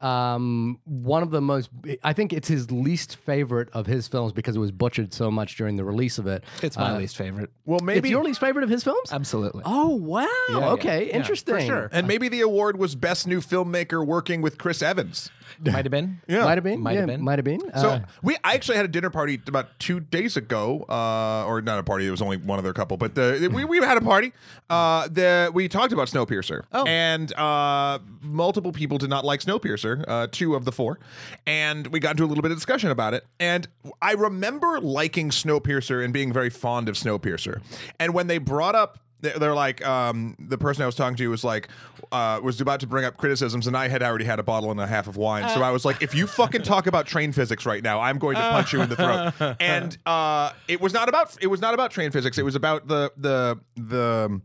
[0.00, 1.70] um, one of the most.
[2.04, 5.56] I think it's his least favorite of his films because it was butchered so much
[5.56, 6.44] during the release of it.
[6.62, 7.50] it's my Uh, least favorite.
[7.64, 9.12] Well, maybe It's your least favorite of his films?
[9.12, 9.62] Absolutely.
[9.66, 10.26] Oh wow!
[10.50, 10.68] yeah.
[10.74, 11.66] okay, Yeah, for interesting.
[11.66, 11.88] sure.
[11.92, 15.30] and maybe the award was best new filmmaker working with Chris Evans.
[15.60, 16.20] Might have been.
[16.28, 16.44] Yeah.
[16.44, 16.80] Might have been.
[16.80, 17.22] Might yeah, have been.
[17.22, 17.60] Might have been.
[17.76, 21.60] So Uh, we, I actually had a dinner party about two days ago, uh, or
[21.62, 22.06] not a party.
[22.06, 24.32] It was only one other couple, but the, we we had a party.
[24.70, 26.84] Uh, the we talked about Snowpiercer, Oh.
[26.86, 30.04] and uh, multiple people did not like Snowpiercer.
[30.06, 30.98] Uh, two of the four,
[31.46, 33.24] and we got into a little bit of discussion about it.
[33.40, 33.66] And
[34.02, 37.60] I remember liking Snowpiercer and being very fond of Snowpiercer.
[37.98, 41.44] And when they brought up they're like um, the person I was talking to was
[41.44, 41.68] like
[42.12, 44.80] uh, was about to bring up criticisms, and I had already had a bottle and
[44.80, 45.48] a half of wine.
[45.48, 48.36] so I was like, if you fucking talk about train physics right now, I'm going
[48.36, 49.56] to punch you in the throat.
[49.60, 52.38] And uh, it was not about it was not about train physics.
[52.38, 54.40] It was about the the the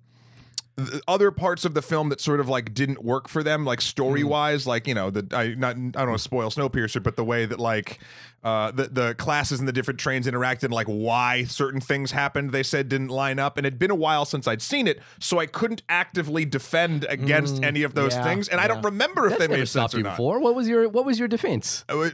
[0.75, 3.79] the other parts of the film that sort of like didn't work for them, like
[3.79, 7.15] story wise, like you know, the I not I don't want to spoil Snowpiercer, but
[7.15, 7.99] the way that like
[8.43, 12.51] uh, the the classes and the different trains interacted, and like why certain things happened,
[12.51, 15.39] they said didn't line up, and it'd been a while since I'd seen it, so
[15.39, 19.32] I couldn't actively defend against any of those yeah, things, and I don't remember if
[19.38, 20.12] that's they made sense or not.
[20.12, 20.39] before.
[20.39, 21.86] What was your What was your defense?
[21.93, 22.10] Uh,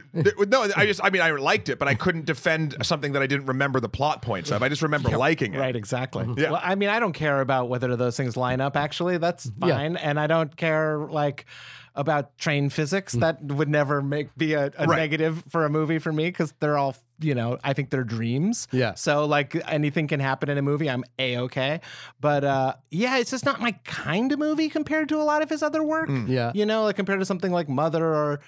[0.46, 3.26] no, I just I mean I liked it, but I couldn't defend something that I
[3.26, 4.62] didn't remember the plot points of.
[4.62, 5.58] I just remember liking it.
[5.58, 6.26] Right, exactly.
[6.36, 6.52] Yeah.
[6.52, 8.76] Well, I mean, I don't care about whether those things line up.
[8.76, 9.74] Actually, that's Yeah.
[9.76, 11.46] fine, and I don't care like
[11.94, 13.12] about train physics.
[13.14, 14.96] That would never make be a, a Right.
[14.96, 17.58] negative for a movie for me because they're all you know.
[17.62, 18.66] I think they're dreams.
[18.72, 18.94] Yeah.
[18.94, 20.88] So like anything can happen in a movie.
[20.88, 21.80] I'm a okay,
[22.20, 25.50] but uh, yeah, it's just not my kind of movie compared to a lot of
[25.50, 26.08] his other work.
[26.26, 26.52] Yeah.
[26.54, 28.40] You know, like compared to something like Mother or.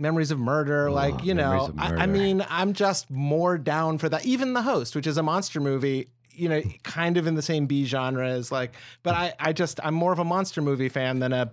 [0.00, 4.26] Memories of Murder, like you know, I, I mean, I'm just more down for that.
[4.26, 7.66] Even The Host, which is a monster movie, you know, kind of in the same
[7.66, 8.72] B genre as like,
[9.04, 11.52] but I, I just, I'm more of a monster movie fan than a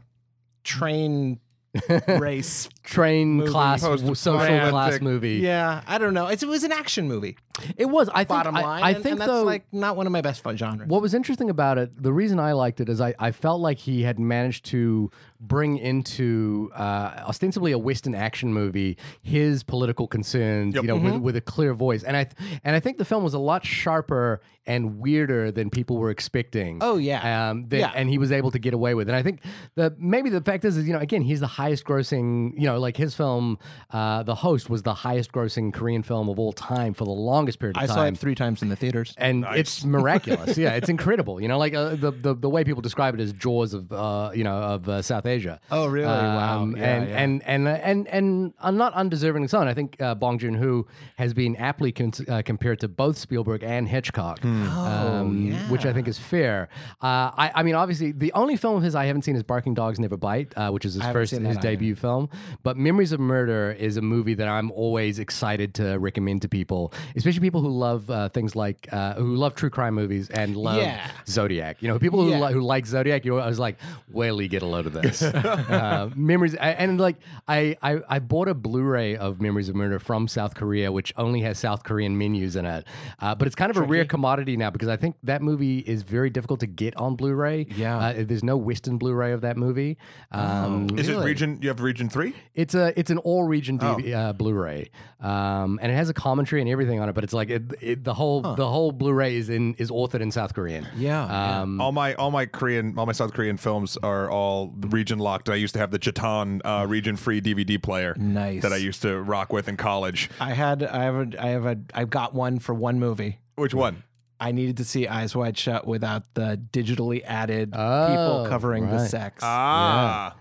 [0.65, 1.39] train
[2.07, 2.67] race.
[2.83, 3.51] Train Movie.
[3.51, 5.35] class, Post- social class movie.
[5.35, 6.27] Yeah, I don't know.
[6.27, 7.37] It's, it was an action movie.
[7.77, 8.09] It was.
[8.09, 8.27] I think.
[8.29, 9.43] Bottom I, line, I and- think and that's though.
[9.43, 10.87] like not one of my best fun genres.
[10.89, 13.77] what was interesting about it, the reason I liked it is I, I felt like
[13.77, 20.75] he had managed to bring into uh, ostensibly a Western action movie his political concerns,
[20.75, 21.13] you know, Mm-hmm.
[21.15, 22.03] with, with a clear voice.
[22.03, 22.27] And I
[22.63, 26.79] and I think the film was a lot sharper and weirder than people were expecting.
[26.81, 27.49] Oh, yeah.
[27.51, 27.91] um, than- Yeah.
[27.93, 29.07] and he was able to get away with.
[29.07, 29.11] it.
[29.11, 29.41] And I think
[29.75, 32.53] the maybe the fact is, is you know, again, he's the highest grossing.
[32.59, 33.59] You know, like his film,
[33.91, 37.44] uh, The Host, was the highest grossing Korean film of all time for the longest
[37.45, 37.95] longest period of I time.
[37.95, 39.13] saw it three times in the theaters.
[39.17, 40.57] and it's miraculous.
[40.57, 41.39] yeah, it's incredible.
[41.39, 44.31] You know, like uh, the, the the way people describe it as Jaws of uh,
[44.33, 45.59] you know of uh, South Asia.
[45.71, 46.07] Oh, really?
[46.07, 46.61] Wow.
[46.63, 47.17] Um, Yeah, and, yeah.
[47.23, 49.67] and and and and I'm not undeserving of son.
[49.67, 53.63] I think uh, Bong Joon Ho has been aptly con- uh, compared to both Spielberg
[53.63, 54.67] and Hitchcock, Hmm.
[54.69, 56.67] um, which I think is fair.
[57.01, 59.73] Uh, I, I mean, obviously, the only film of his I haven't seen is Barking
[59.73, 61.61] Dogs Never Bite, uh, which is his haven't first his that either.
[61.61, 62.29] debut film.
[62.63, 66.93] But Memories of Murder is a movie that I'm always excited to recommend to people,
[67.15, 70.77] especially people who love uh, things like uh, who love true crime movies and love
[70.77, 71.09] Yeah.
[71.27, 71.81] Zodiac.
[71.81, 72.47] You know, people who, Yeah.
[72.47, 73.77] li- who like Zodiac, you I was like,
[74.11, 75.21] where you get a load of this?
[75.23, 77.17] uh, memories, I- and like
[77.47, 81.41] I, I, I bought a Blu-ray of Memories of Murder from South Korea, which only
[81.41, 82.85] has South Korean menus in it.
[83.19, 86.03] Uh, but it's kind of a rare commodity now because I think that movie is
[86.03, 87.67] very difficult to get on Blu-ray.
[87.75, 87.97] Yeah.
[87.97, 89.97] uh, there's no Western Blu-ray of that movie.
[90.31, 91.59] Um, Is it region?
[91.61, 92.33] You have region three?
[92.53, 93.99] it's a it's an all region Oh.
[93.99, 97.13] Uh, Blu-ray, um, and it has a commentary and everything on it.
[97.13, 100.31] But it's like it, it, the whole the whole Blu-ray is in is authored in
[100.31, 100.87] South Korean.
[100.95, 101.61] Yeah, yeah.
[101.61, 105.49] Um, all my all my Korean, all my South Korean films are all region locked.
[105.49, 108.15] I used to have the Chetan uh, region free DVD player.
[108.17, 108.61] Nice.
[108.61, 110.29] That I used to rock with in college.
[110.39, 113.39] I had I have a I have a I've got one for one movie.
[113.55, 114.03] Which one?
[114.39, 119.07] I needed to see Eyes Wide Shut without the digitally added Oh, people covering the
[119.07, 119.41] sex.
[119.43, 120.35] Ah.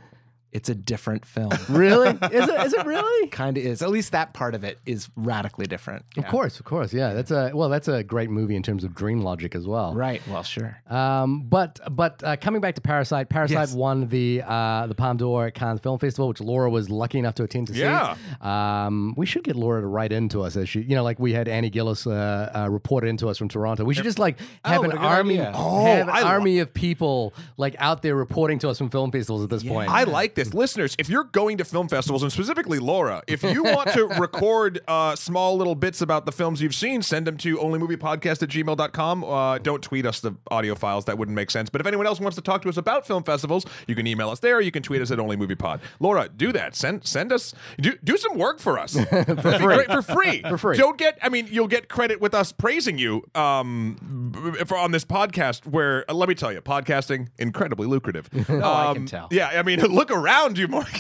[0.54, 1.50] It's a different film.
[1.68, 2.08] really?
[2.10, 2.66] Is it?
[2.66, 3.28] Is it really?
[3.30, 3.82] kind of is.
[3.82, 6.04] At least that part of it is radically different.
[6.16, 6.94] Of course, of course.
[6.94, 7.68] Yeah, that's a well.
[7.68, 9.92] That's a great movie in terms of dream logic as well.
[9.94, 10.22] Right.
[10.28, 10.80] Well, sure.
[10.88, 13.74] Um, but but uh, coming back to Parasite, Parasite Yes.
[13.74, 17.34] won the uh, the Palme d'Or at Cannes Film Festival, which Laura was lucky enough
[17.34, 18.14] to attend to Yeah.
[18.14, 18.20] see.
[18.46, 21.32] Um, we should get Laura to write into us as she, you know, like we
[21.32, 23.84] had Annie Gillis uh, uh, report into us from Toronto.
[23.84, 25.52] We should just like have what an army, idea.
[25.54, 28.90] Oh, have an I lo- army of people like out there reporting to us from
[28.90, 29.90] film festivals at this point.
[29.90, 30.43] I like this.
[30.52, 34.80] Listeners, if you're going to film festivals, and specifically Laura, if you want to record
[34.88, 39.24] uh, small little bits about the films you've seen, send them to onlymoviepodcast at gmail.com.
[39.24, 41.04] Uh, don't tweet us the audio files.
[41.07, 41.70] That wouldn't make sense.
[41.70, 44.28] But if anyone else wants to talk to us about film festivals, you can email
[44.30, 44.61] us there.
[44.61, 45.80] You can tweet us at onlymoviepod.
[46.00, 46.74] Laura, do that.
[46.74, 48.94] Send send us, do, do some work for us.
[49.04, 49.85] for free.
[49.85, 50.42] for free.
[50.42, 50.76] For free.
[50.76, 54.33] Don't get, I mean, you'll get credit with us praising you um,
[54.66, 58.28] for, on this podcast where, uh, let me tell you, podcasting, incredibly lucrative.
[58.54, 59.28] No, I can Um, tell.
[59.30, 60.24] Yeah, I mean, look around
[60.57, 60.90] you, Mark.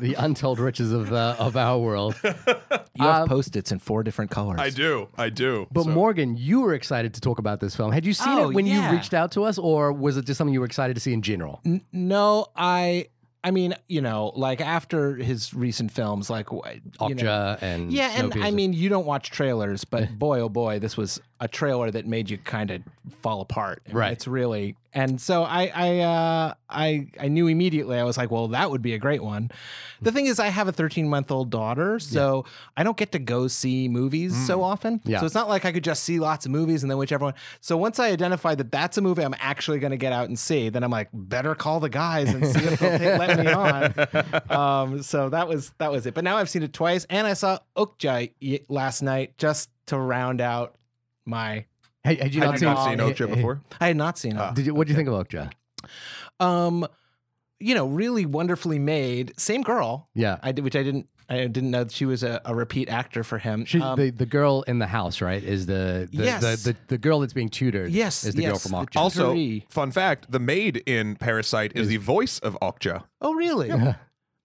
[0.00, 2.14] the untold riches of uh, of our world.
[2.94, 4.60] You have post-its in four different colors.
[4.60, 5.66] I do, I do.
[5.72, 7.90] But So- Morgan, you were excited to talk about this film.
[7.92, 8.90] Had you seen Oh, it when yeah.
[8.90, 11.12] you reached out to us, or was it just something you were excited to see
[11.12, 11.60] in general?
[11.92, 13.06] No, I.
[13.44, 16.74] I mean, you know, like after his recent films, like wh-
[17.08, 20.78] you know, and yeah, and I mean, you don't watch trailers, but boy, oh boy,
[20.78, 22.82] this was a trailer that made you kind of
[23.20, 23.82] fall apart.
[23.86, 24.12] I mean, Right.
[24.12, 27.98] It's really, and so I, I, uh, I, I knew immediately.
[27.98, 29.50] I was like, well, that would be a great one.
[30.02, 32.44] The thing is, I have a 13 month old daughter, so
[32.76, 35.00] I don't get to go see movies so often.
[35.04, 35.18] Yeah.
[35.18, 37.34] So it's not like I could just see lots of movies and then whichever one.
[37.60, 40.38] So once I identify that that's a movie I'm actually going to get out and
[40.38, 43.50] see, then I'm like, better call the guys and see if they'll take, let me
[43.50, 43.94] on.
[44.52, 46.14] Um, so that was that was it.
[46.14, 49.98] But now I've seen it twice, and I saw Okja y- last night just to
[49.98, 50.76] round out
[51.26, 51.64] my.
[52.04, 53.60] Hey, had you Had not seen, not seen Okja before?
[53.80, 54.54] I had not seen it.
[54.54, 54.74] Did you?
[54.74, 55.52] What do you think of Okja?
[56.40, 56.86] Um,
[57.60, 59.32] you know, really wonderfully made.
[59.38, 60.08] Same girl.
[60.14, 61.08] Yeah, I did, which I didn't.
[61.28, 63.64] I didn't know that she was a, a repeat actor for him.
[63.64, 65.42] she, Um, the the girl in the house, right?
[65.42, 66.42] Is the the, Yes.
[66.64, 67.90] the, the, the girl that's being tutored?
[67.92, 68.96] Yes, is the girl from the Okja.
[68.96, 73.04] Also- also, fun fact: the maid in Parasite is the voice of Okja.
[73.20, 73.70] oh, really?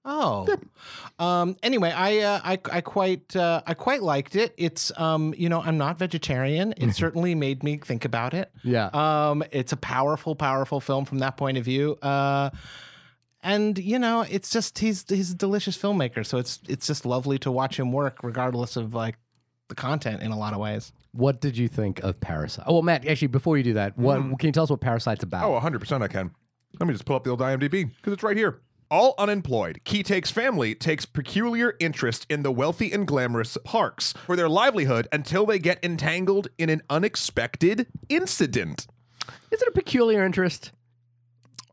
[0.10, 0.48] Oh,
[1.20, 1.56] um.
[1.62, 4.54] Anyway, I uh, I I quite uh, I quite liked it.
[4.58, 5.34] It's um.
[5.38, 6.74] You know, I'm not vegetarian.
[6.78, 8.50] It certainly made me think about it.
[8.64, 11.98] yeah, Um, it's a powerful, powerful film from that point of view.
[12.02, 12.52] Uh,
[13.44, 17.38] and you know, it's just he's he's a delicious filmmaker, so it's it's just lovely
[17.40, 19.18] to watch him work, regardless of like
[19.68, 20.94] the content in a lot of ways.
[21.12, 22.64] what did you think of Parasite?
[22.68, 24.40] Oh, well, Matt, actually, before you do that, what Mm.
[24.40, 25.44] can you tell us what Parasite's about?
[25.44, 26.32] Oh, 100% I can.
[26.80, 28.62] Let me just pull up the old IMDb because it's right here.
[28.90, 34.48] All unemployed, Ki-taek's family takes peculiar interest in the wealthy and glamorous Parks for their
[34.48, 38.88] livelihood until they get entangled in an unexpected incident.
[39.52, 40.72] Is it a peculiar interest?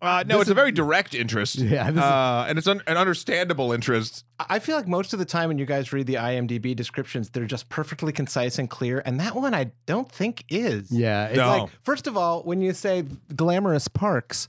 [0.03, 1.57] Uh, no, it's a very direct interest.
[1.57, 4.25] Yeah, this is- uh, and it's un- an understandable interest.
[4.39, 7.47] I feel like most of the time when you guys read the IMDb descriptions, they're
[7.47, 10.91] just perfectly concise and clear, and that one I don't think is.
[10.91, 11.49] Yeah, it's No.
[11.49, 14.47] Like, first of all, when you say glamorous parks,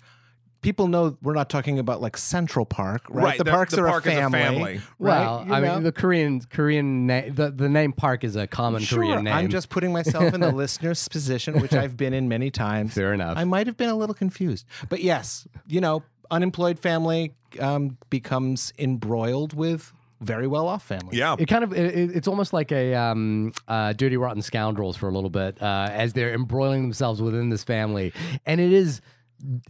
[0.66, 3.24] people know we're not talking about like Central Park, right?
[3.24, 4.40] Right, The the- parks the are park a is a family.
[4.40, 4.74] family.
[5.00, 5.20] Right?
[5.20, 5.74] Well, I know?
[5.76, 9.34] mean, the Korean Korean name, the, the name Park is a common Sure, Korean name.
[9.34, 12.94] I'm just putting myself in the listener's position, which I've been in many times.
[12.96, 13.38] Fair enough.
[13.38, 18.74] I might have been a little confused, but yes, you know, unemployed family um, becomes
[18.80, 21.18] embroiled with very well off family.
[21.18, 21.36] Yeah.
[21.38, 25.08] It kind of it, it- it's almost like a um, uh, dirty rotten scoundrels for
[25.08, 28.12] a little bit uh, as they're embroiling themselves within this family,
[28.48, 29.02] and it is.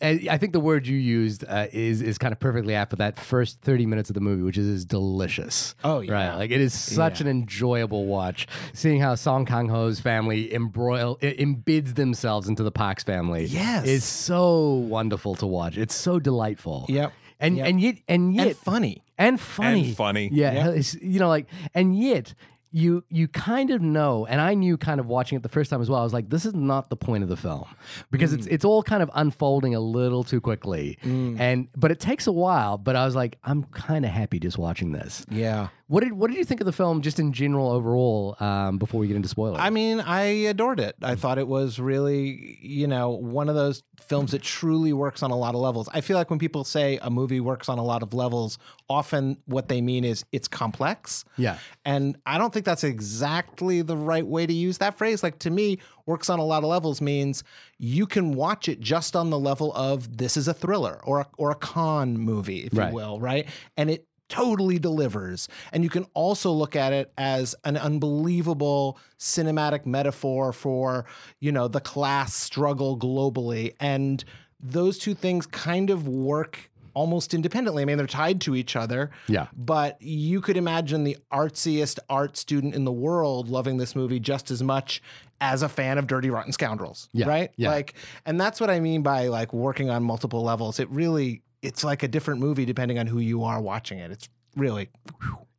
[0.01, 2.95] I I think the word you used uh, is is kind of perfectly apt for
[2.97, 5.75] that first thirty minutes of the movie, which is, is delicious.
[5.83, 6.13] Oh, yeah.
[6.13, 6.35] right.
[6.35, 7.27] Like it is such Yeah.
[7.27, 8.47] an enjoyable watch.
[8.73, 13.85] Seeing how Song Kang Ho's family embroil embeds themselves into the Parks family, Yes.
[13.85, 15.77] is so wonderful to watch.
[15.77, 16.85] It's so delightful.
[16.89, 17.13] Yep.
[17.39, 17.67] and Yep.
[17.67, 19.03] and yet and yet And funny.
[19.17, 20.29] and funny and funny.
[20.31, 20.69] Yeah, Yeah.
[20.69, 22.33] it's, you know, like, and yet
[22.77, 25.79] you you kind of know, and I knew kind of watching it the first time
[25.81, 26.01] as well.
[26.01, 27.63] I was like, this is not the point of the film
[28.11, 28.38] because Mm.
[28.39, 32.33] it's it's all kind of unfolding a little too quickly, and but it takes a
[32.33, 32.77] while.
[32.77, 35.25] But I was like, I'm kind of happy just watching this.
[35.31, 35.69] Yeah.
[35.87, 38.35] What did what did you think of the film just in general overall?
[38.39, 40.95] Um, before we get into spoilers, I mean, I adored it.
[41.03, 45.29] I thought it was really, you know, one of those films that truly works on
[45.29, 45.87] a lot of levels.
[45.93, 48.57] I feel like when people say a movie works on a lot of levels,
[48.89, 51.23] often what they mean is it's complex.
[51.37, 55.21] yeah, And I don't think that's exactly the right way to use that phrase.
[55.21, 57.43] Like to me, works on a lot of levels means
[57.77, 61.27] you can watch it just on the level of this is a thriller or a,
[61.37, 62.89] or a con movie, if Right.
[62.89, 63.47] you will, right?
[63.77, 65.47] And it totally delivers.
[65.71, 71.05] And you can also look at it as an unbelievable cinematic metaphor for,
[71.39, 73.73] you know, the class struggle globally.
[73.79, 74.23] And
[74.59, 77.81] those two things kind of work almost independently.
[77.81, 79.11] I mean, they're tied to each other.
[79.27, 79.47] Yeah.
[79.55, 84.49] But you could imagine the artsiest art student in the world loving this movie just
[84.49, 85.01] as much
[85.41, 87.09] as a fan of Dirty Rotten Scoundrels.
[87.11, 87.51] Yeah, Right?
[87.57, 87.69] yeah.
[87.69, 90.79] Like, and that's what I mean by like working on multiple levels.
[90.79, 94.12] It really, it's like a different movie depending on who you are watching it.
[94.12, 94.89] It's really,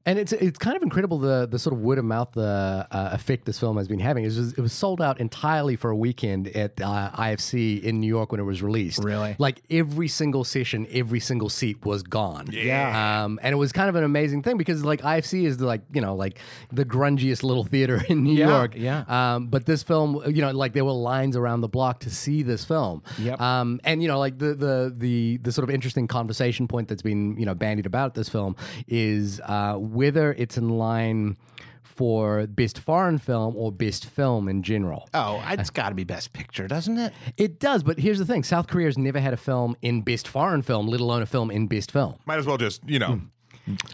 [0.07, 3.11] And it's it's kind of incredible the the sort of word of mouth uh, uh,
[3.13, 4.23] effect this film has been having.
[4.23, 8.07] It was, it was sold out entirely for a weekend at uh, IFC in New
[8.07, 9.03] York when it was released.
[9.03, 9.35] Really?
[9.39, 12.47] like every single session, every single seat was gone.
[12.53, 13.25] Yeah.
[13.25, 16.01] um, and it was kind of an amazing thing because like IFC is like you
[16.01, 16.39] know like
[16.73, 18.75] the grungiest little theater in New Yeah, York.
[18.77, 19.05] yeah.
[19.09, 22.45] Um, but this film, you know, like there were lines around the block to see
[22.45, 23.03] this film.
[23.19, 23.41] Yep.
[23.41, 27.03] Um, and you know, like the the the the sort of interesting conversation point that's
[27.03, 28.55] been you know bandied about this film
[28.87, 31.37] is uh, whether it's in line
[31.83, 35.09] for best foreign film or best film in general.
[35.15, 37.13] oh, it's got to be Best Picture, doesn't it?
[37.39, 40.63] It does, but here's the thing: South Korea's never had a film in best foreign
[40.63, 42.17] film, let alone a film in best film.
[42.27, 43.25] Might as well just, you know, hmm.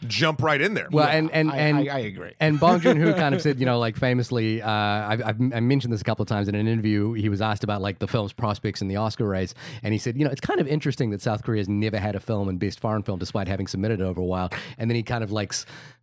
[0.06, 0.88] Jump right in there.
[0.90, 2.32] Well, and and I, and I, I agree.
[2.40, 5.60] And Bong Joon Ho kind of said, you know, like famously, uh, I've, I've I
[5.60, 7.12] mentioned this a couple of times in an interview.
[7.12, 10.16] He was asked about like the film's prospects in the Oscar race, and he said,
[10.16, 12.58] you know, it's kind of interesting that South Korea has never had a film in
[12.58, 14.50] Best Foreign Film, despite having submitted it over a while.
[14.78, 15.52] And then he kind of like.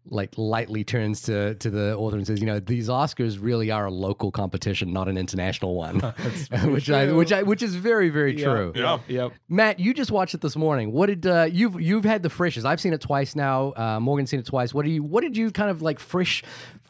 [0.10, 3.72] S- Like lightly turns to to the author and says, you know, these Oscars really
[3.72, 6.00] are a local competition, not an international one,
[6.66, 8.72] which I which I which is very very true.
[8.76, 9.00] yeah.
[9.08, 9.32] Yep.
[9.50, 10.92] Matt, you just watched it this morning.
[10.92, 12.66] What did uh, you've you've had the freshes?
[12.66, 13.74] I've seen it twice now.
[13.76, 14.74] Uh, Morgan's seen it twice.
[14.74, 16.44] What do you what did you kind of like fresh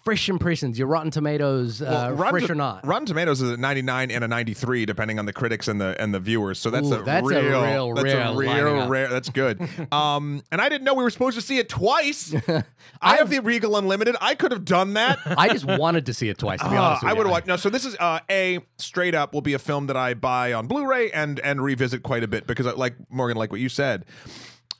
[0.09, 0.79] fresh impressions?
[0.79, 2.85] Your Rotten Tomatoes, uh, Rotten fresh To- or not?
[2.85, 6.13] Rotten Tomatoes is at 99 and a 93, depending on the critics and the and
[6.13, 6.57] the viewers.
[6.59, 9.07] So that's Ooh, a that's a real, real that's rare a real rare.
[9.07, 9.61] That's good.
[9.91, 12.33] um, and I didn't know we were supposed to see it twice.
[13.01, 14.15] I have the Regal Unlimited.
[14.19, 15.19] I could have done that.
[15.25, 16.59] I just wanted to see it twice.
[16.61, 17.47] To be Uh, honest, with I would have watched.
[17.47, 20.53] No, so this is uh, a straight up will be a film that I buy
[20.53, 23.69] on Blu-ray and and revisit quite a bit because, I, like Morgan, like what you
[23.69, 24.05] said,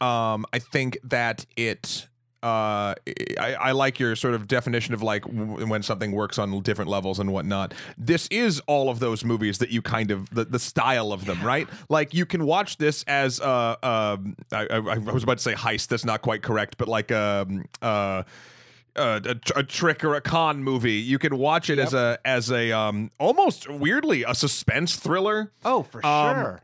[0.02, 2.08] um, I think that it.
[2.42, 2.96] Uh,
[3.40, 6.90] I, I like your sort of definition of like w- when something works on different
[6.90, 7.74] levels and whatnot.
[7.98, 11.42] This is all of those movies that you kind of the, the style of them,
[11.44, 11.68] right?
[11.90, 15.54] Like you can watch this as uh, um, I, I, I was about to say
[15.54, 15.88] heist.
[15.90, 18.24] That's not quite correct, but like um, uh,
[18.96, 20.94] uh, a, a trick or a con movie.
[20.94, 25.52] You can watch it as a as a um almost weirdly a suspense thriller.
[25.66, 26.62] Oh, for Um, sure.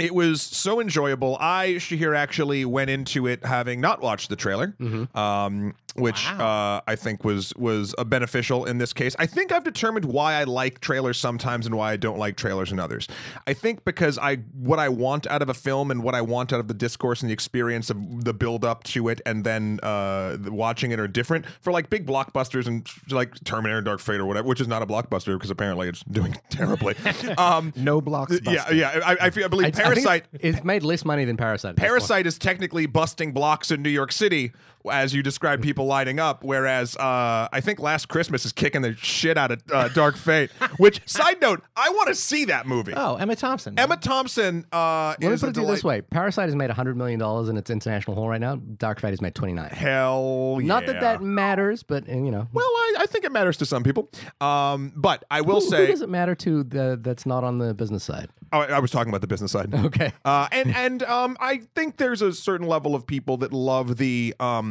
[0.00, 1.36] It was so enjoyable.
[1.40, 4.74] I Shahir actually went into it having not watched the trailer,
[5.14, 9.14] um, which uh, I think was was a beneficial in this case.
[9.18, 12.72] I think I've determined why I like trailers sometimes and why I don't like trailers
[12.72, 13.08] in others.
[13.46, 16.52] I think because I what I want out of a film and what I want
[16.52, 19.80] out of the discourse and the experience of the build up to it and then
[19.82, 21.46] uh, the- watching it are different.
[21.60, 24.86] For like big blockbusters and like Terminator, Dark Fate, or whatever, which is not a
[24.86, 26.94] blockbuster because apparently it's doing terribly.
[27.38, 28.38] um, No blocks.
[28.44, 29.00] yeah, yeah.
[29.04, 30.24] I, I, feel, I believe I- I Parasite.
[30.32, 31.70] it's made less money than Parasite.
[31.70, 31.88] at this point.
[31.90, 34.52] Parasite is technically busting blocks in New York City,
[34.90, 36.44] as you describe people lining up.
[36.44, 40.50] Whereas uh, I think Last Christmas is kicking the shit out of uh, Dark Fate.
[40.78, 42.92] Which, side note, I want to see that movie.
[42.94, 43.78] Oh, Emma Thompson.
[43.78, 47.48] Emma Thompson uh, Let me put it this way: Parasite has made hundred million dollars
[47.48, 48.56] in its international haul right now.
[48.56, 49.70] Dark Fate has made twenty nine.
[49.70, 50.66] Hell yeah.
[50.66, 53.66] Not that that matters, but uh, you know, Well, I, I think it matters to
[53.66, 54.10] some people.
[54.40, 57.58] Um, but I will who, who say, does it matter to the, that's not on
[57.58, 58.28] the business side?
[58.52, 59.74] oh, I was talking about the business side.
[59.90, 60.12] Okay.
[60.24, 64.34] Uh, and and um, I think there's a certain level of people that love the
[64.38, 64.69] um,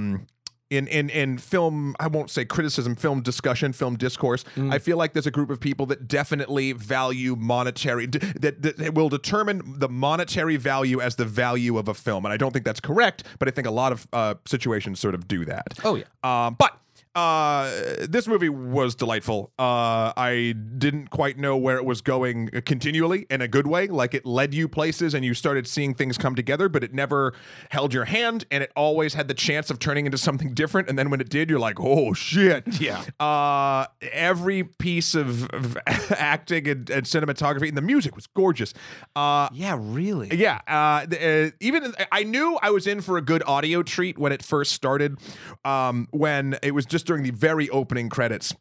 [0.69, 4.71] in in in film I won't say criticism film discussion film discourse Mm.
[4.71, 8.93] I feel like there's a group of people that definitely value monetary d- that, that
[8.93, 12.65] will determine the monetary value as the value of a film and I don't think
[12.65, 15.95] that's correct but I think a lot of uh, situations sort of do that Oh,
[15.95, 16.05] yeah.
[16.23, 16.77] um, but
[17.19, 19.51] uh, this movie was delightful.
[19.59, 23.87] Uh, I didn't quite know where it was going continually in a good way.
[23.87, 27.33] Like it led you places and you started seeing things come together, but it never
[27.71, 30.87] held your hand and it always had the chance of turning into something different.
[30.89, 32.79] And then when it did, you're like, oh shit.
[32.79, 33.03] Yeah.
[33.19, 38.73] Uh, every piece of, of acting and, and cinematography and the music was gorgeous.
[39.15, 40.33] Uh, Yeah, really.
[40.35, 44.31] yeah, uh, uh, even I knew I was in for a good audio treat when
[44.31, 45.17] it first started.
[45.65, 48.55] Um, when it was just during the very opening credits.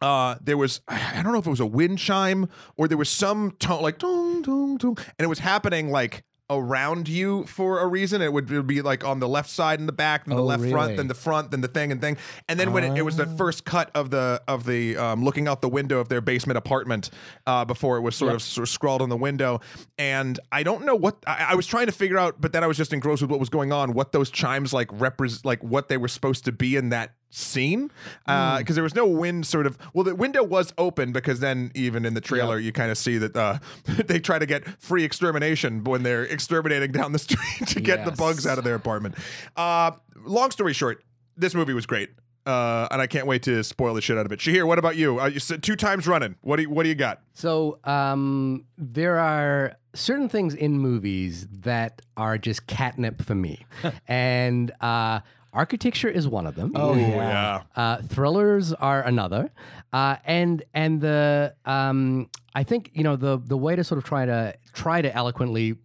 [0.00, 3.10] Uh, there was I don't know if it was a wind chime or there was
[3.10, 7.86] some tone like dong dong dong, and it was happening like around you for a
[7.86, 8.22] reason.
[8.22, 10.42] It would, it would be like on the left side and the back, then the
[10.42, 12.16] Oh, left front, then the front, then the thing and thing.
[12.48, 15.46] And then when it, it was the first cut of the of the um, looking
[15.46, 17.10] out the window of their basement apartment
[17.46, 19.60] uh, before it was sort of sort of scrawled on the window.
[19.98, 22.66] And I don't know what I, I was trying to figure out, but then I
[22.66, 25.88] was just engrossed with what was going on, what those chimes like represent, like what
[25.88, 27.90] they were supposed to be in that scene
[28.26, 28.74] because Hmm.
[28.74, 32.14] there was no wind sort of well the window was open because then even in
[32.14, 33.58] the trailer you kind of see that uh,
[34.06, 38.12] they try to get free extermination when they're exterminating down the street to get the
[38.12, 39.14] bugs out of their apartment
[39.56, 39.90] uh,
[40.24, 41.04] long story short
[41.36, 42.10] this movie was great
[42.46, 44.38] uh, and I can't wait to spoil the shit out of it.
[44.38, 45.20] Shahir, what about you?
[45.20, 46.34] Uh, you said two times running.
[46.40, 47.20] What do you, what do you got?
[47.34, 53.66] So um, there are certain things in movies that are just catnip for me,
[54.08, 55.20] and uh,
[55.58, 56.72] architecture is one of them.
[56.74, 57.06] Oh, yeah.
[57.16, 59.50] Yeah, Uh, thrillers are another,
[59.92, 64.04] uh, and and the um, I think you know the the way to sort of
[64.04, 65.76] try to try to eloquently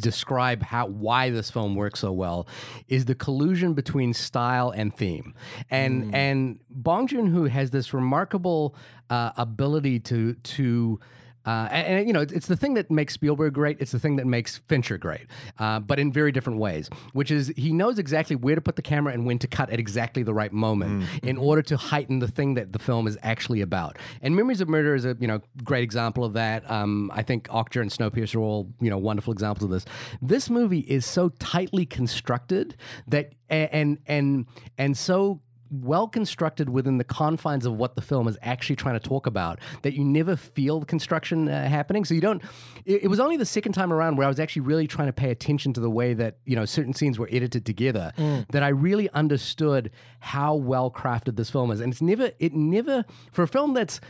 [0.00, 2.46] describe how why this film works so well
[2.88, 5.34] is the collusion between style and theme,
[5.70, 8.74] and and Bong Joon Ho has this remarkable
[9.10, 11.00] uh, ability to to.
[11.44, 13.80] Uh, and, and, you know, it's, the thing that makes Spielberg great.
[13.80, 15.26] It's the thing that makes Fincher great,
[15.58, 16.88] uh, but in very different ways.
[17.12, 19.78] Which is he knows exactly where to put the camera and when to cut at
[19.78, 23.60] exactly the right moment in order to heighten the thing that the film is actually
[23.60, 23.98] about.
[24.20, 26.68] And Memories of Murder is a you know great example of that.
[26.70, 29.84] Um, I think Okja and Snowpiercer are all you know wonderful examples of this.
[30.20, 32.76] This movie is so tightly constructed
[33.08, 34.46] that and and
[34.78, 35.40] and so
[35.72, 39.58] well constructed within the confines of what the film is actually trying to talk about
[39.82, 42.04] that you never feel the construction uh, happening.
[42.04, 42.42] So you don't
[42.84, 45.12] it, it was only the second time around where i was actually really trying to
[45.12, 48.12] pay attention to the way that you know certain scenes were edited together
[48.50, 51.80] that i really understood how well crafted this film is.
[51.80, 54.00] And it's never it never for a film that's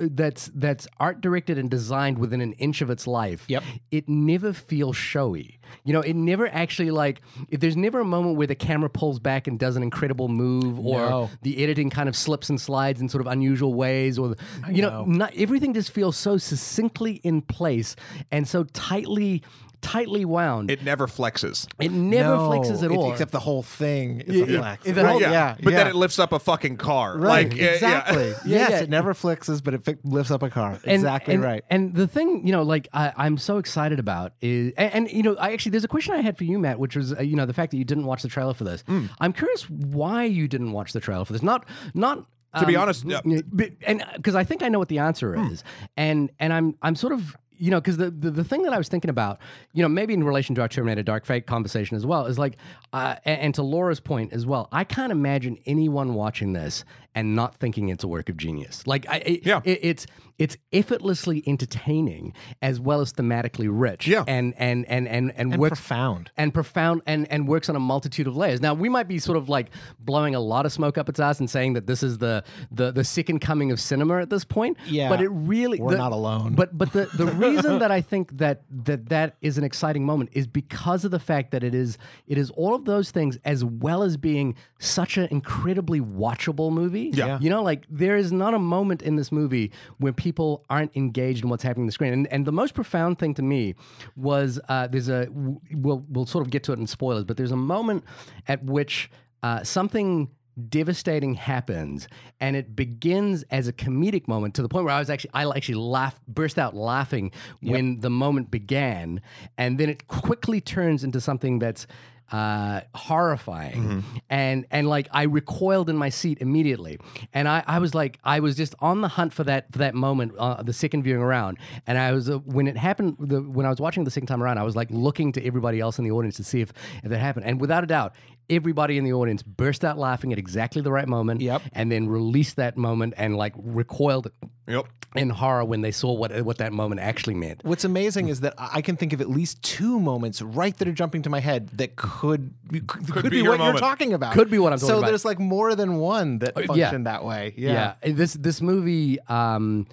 [0.00, 3.62] that's that's art directed and designed within an inch of its life Yep.
[3.90, 5.58] it never feels showy.
[5.84, 9.18] You know, it never actually like if there's never a moment where the camera pulls
[9.18, 11.30] back and does an incredible move or No.
[11.42, 14.36] the editing kind of slips and slides in sort of unusual ways or the,
[14.70, 17.96] you know, not everything just feels so succinctly in place
[18.30, 19.42] and so tightly
[19.84, 20.70] tightly wound.
[20.70, 21.66] It, it never flexes.
[21.78, 23.12] It never No, flexes at it- all.
[23.12, 24.58] Except the whole thing is a Yeah.
[24.60, 24.84] flex.
[24.84, 27.18] The whole- Right, yeah, but then it lifts up a fucking car.
[27.18, 27.66] Right, Like, yeah.
[27.66, 28.28] exactly.
[28.28, 28.80] Yeah, yes, yeah.
[28.80, 30.78] it never flexes, but it fi- lifts up a car.
[30.84, 31.62] And- exactly and- right.
[31.70, 35.22] And the thing, you know, like I, I'm so excited about is, and, and, you
[35.22, 37.36] know, I actually there's a question I had for you, Matt, which was, uh, you
[37.36, 38.82] know, the fact that you didn't watch the trailer for this.
[38.86, 39.06] Hmm.
[39.20, 41.42] I'm curious why you didn't watch the trailer for this.
[41.42, 42.26] Not, not.
[42.60, 45.34] To be um, honest, y- but- and because I think I know what the answer
[45.34, 45.52] Hmm.
[45.52, 45.64] is,
[45.96, 48.78] and and I'm I'm sort of you know because the, the the thing that I
[48.78, 49.38] was thinking about,
[49.72, 52.56] you know, maybe in relation to our Terminator Dark Fate conversation as well, is like,
[52.92, 56.84] uh, and, and to Laura's point as well, I can't imagine anyone watching this
[57.14, 58.86] and not thinking it's a work of genius.
[58.86, 59.60] Like, I, it, Yeah.
[59.64, 60.06] it- it's
[60.36, 64.08] it's effortlessly entertaining as well as thematically rich.
[64.08, 64.24] Yeah.
[64.26, 66.32] and and and and and, and works profound.
[66.36, 68.60] and profound and and works on a multitude of layers.
[68.60, 71.38] Now we might be sort of like blowing a lot of smoke up its ass
[71.38, 72.42] and saying that this is the
[72.72, 74.76] the the second coming of cinema at this point.
[74.86, 76.54] Yeah, but it really we're the- not alone.
[76.54, 80.30] But but the the reason that I think that that that is an exciting moment
[80.32, 81.96] is because of the fact that it is
[82.26, 87.03] it is all of those things as well as being such an incredibly watchable movie.
[87.12, 87.38] Yeah.
[87.40, 91.44] you know, like there is not a moment in this movie where people aren't engaged
[91.44, 92.12] in what's happening on the screen.
[92.12, 93.74] And and the most profound thing to me
[94.16, 97.52] was uh, there's a we'll we'll sort of get to it in spoilers, but there's
[97.52, 98.04] a moment
[98.48, 99.10] at which
[99.42, 100.28] uh, something
[100.68, 102.06] devastating happens
[102.40, 105.48] and it begins as a comedic moment to the point where I was actually I
[105.48, 109.20] actually laughed burst out laughing when the moment began
[109.58, 111.88] and then it quickly turns into something that's
[112.32, 116.98] uh, horrifying, and and like I recoiled in my seat immediately,
[117.32, 119.94] and I, I was like I was just on the hunt for that for that
[119.94, 123.66] moment uh, the second viewing around, and I was uh, when it happened the, when
[123.66, 126.04] I was watching the second time around, I was like looking to everybody else in
[126.04, 126.72] the audience to see if
[127.02, 128.14] if that happened, and without a doubt.
[128.50, 131.62] Everybody in the audience burst out laughing at exactly the right moment, Yep.
[131.72, 134.30] and then released that moment and like recoiled
[134.66, 134.86] Yep.
[135.16, 137.60] in horror when they saw what what that moment actually meant.
[137.64, 140.92] What's amazing is that I can think of at least two moments right that are
[140.92, 142.52] jumping to my head that could
[142.86, 143.74] could, could be be, your what moment.
[143.74, 144.32] you're talking about.
[144.34, 145.08] Could be what I'm talking so about.
[145.08, 146.66] there's like more than one that yeah.
[146.66, 147.54] function that way.
[147.56, 147.94] Yeah.
[148.04, 149.86] Yeah, this this movie um,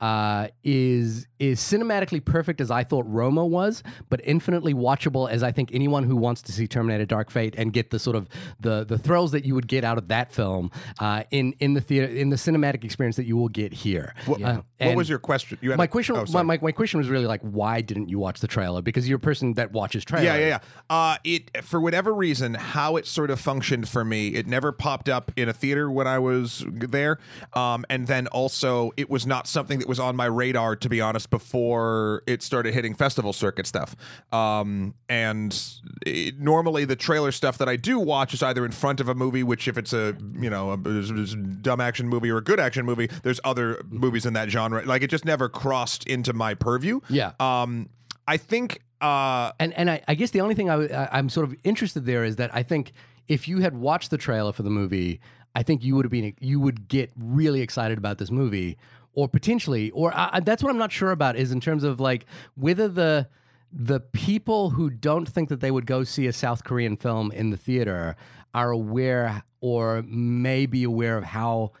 [0.00, 5.52] uh, is is cinematically perfect as I thought Roma was, but infinitely watchable as I
[5.52, 8.28] think anyone who wants to see Terminator: Dark Fate and get the sort of
[8.60, 10.70] the the thrills that you would get out of that film
[11.00, 14.14] uh, in in the theater in the cinematic experience that you will get here.
[14.26, 15.58] What, Uh, what was your question?
[15.60, 16.16] You had my a- question?
[16.16, 18.80] oh, my, my, my question was really like, why didn't you watch the trailer?
[18.82, 20.26] Because you're a person that watches trailers.
[20.26, 20.58] Yeah, yeah, yeah.
[20.88, 25.08] Uh, it for whatever reason, how it sort of functioned for me, it never popped
[25.08, 27.18] up in a theater when I was there,
[27.54, 31.00] um, and then also it was not something that was on my radar, to be
[31.00, 33.96] honest, before it started hitting festival circuit stuff.
[34.32, 35.58] Um, and
[36.06, 39.14] it, normally the trailer stuff that I do watch is either in front of a
[39.14, 42.60] movie, which if it's a you know a, a dumb action movie or a good
[42.60, 44.84] action movie, there's other movies in that genre.
[44.84, 47.00] Like it just never crossed into my purview.
[47.08, 47.32] Yeah.
[47.40, 47.88] Um,
[48.26, 48.82] I think.
[49.00, 52.36] Uh, And and I, I guess the only thing I'm sort of interested there is
[52.36, 52.92] that I think
[53.28, 55.20] if you had watched the trailer for the movie,
[55.54, 58.76] I think you would have been you would get really excited about this movie,
[59.18, 62.24] or potentially, or I, that's what I'm not sure about is in terms of like
[62.54, 63.26] whether the
[63.72, 67.50] the people who don't think that they would go see a South Korean film in
[67.50, 68.14] the theater
[68.54, 71.72] are aware or may be aware of how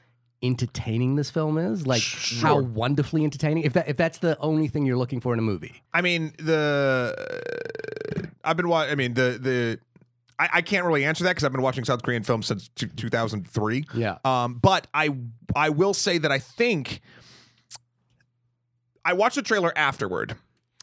[0.42, 2.02] entertaining this film is like
[2.40, 5.42] how wonderfully entertaining if that if that's the only thing you're looking for in a
[5.42, 7.14] movie I mean the
[8.42, 8.92] I've been watching.
[8.92, 9.78] I mean the the
[10.38, 12.86] I, I can't really answer that because I've been watching South Korean films since two,
[12.86, 13.86] 2003.
[13.94, 14.18] Yeah.
[14.24, 15.10] Um, but I
[15.56, 17.00] I will say that I think
[19.08, 20.36] I watched the trailer afterward.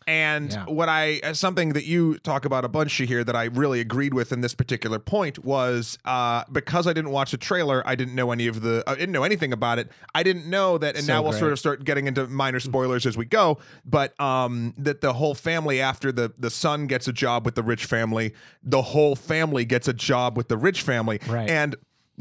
[0.08, 0.66] And Yeah.
[0.66, 4.14] what I uh, something that you talk about a bunch here that I really agreed
[4.14, 8.14] with in this particular point was uh, because I didn't watch the trailer, I didn't
[8.14, 9.90] know any of the I didn't know anything about it.
[10.14, 13.08] I didn't know that, and So now we'll sort of start getting into minor spoilers
[13.08, 13.58] as we go.
[13.84, 17.64] But um, that the whole family after the the son gets a job with the
[17.64, 21.50] rich family, the whole family gets a job with the rich family, Right.
[21.50, 21.76] and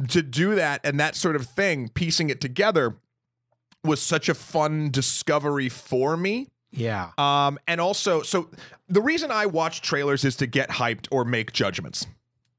[0.09, 2.97] to do that and that sort of thing, piecing it together
[3.85, 6.49] was such a fun discovery for me.
[6.70, 7.11] Yeah.
[7.18, 8.51] Um, and also, so
[8.89, 12.07] the reason I watch trailers is to get hyped or make judgments.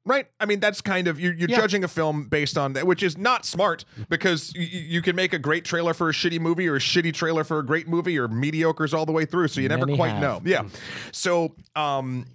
[0.08, 0.28] Right?
[0.40, 1.58] I mean, that's kind of you're, you're Yeah.
[1.58, 5.34] judging a film based on that, which is not smart because you, you can make
[5.34, 8.20] a great trailer for a shitty movie or a shitty trailer for a great movie
[8.20, 9.48] or mediocres all the way through.
[9.48, 10.22] So you never quite have.
[10.22, 10.42] know.
[10.46, 10.64] Yeah.
[11.12, 12.26] So, um,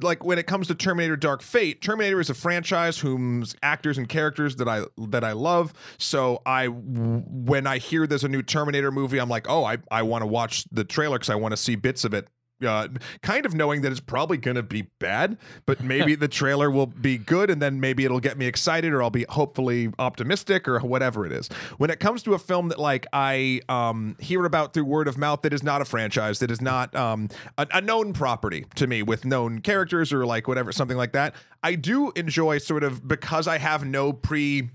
[0.00, 4.08] like when it comes to Terminator Dark Fate, Terminator is a franchise whose actors and
[4.08, 5.72] characters that I that I love.
[5.98, 10.02] So I when I hear there's a new Terminator movie, I'm like, "Oh, I I
[10.02, 12.28] want to watch the trailer cuz I want to see bits of it."
[12.64, 12.88] Uh,
[13.22, 16.86] kind of knowing that it's probably going to be bad, but maybe the trailer will
[16.86, 20.78] be good and then maybe it'll get me excited or I'll be hopefully optimistic or
[20.80, 21.48] whatever it is.
[21.78, 25.16] When it comes to a film that like I um, hear about through word of
[25.16, 28.86] mouth that is not a franchise, that is not um, a, a known property to
[28.86, 33.06] me with known characters or like whatever, something like that, I do enjoy sort of
[33.06, 34.70] because I have no pre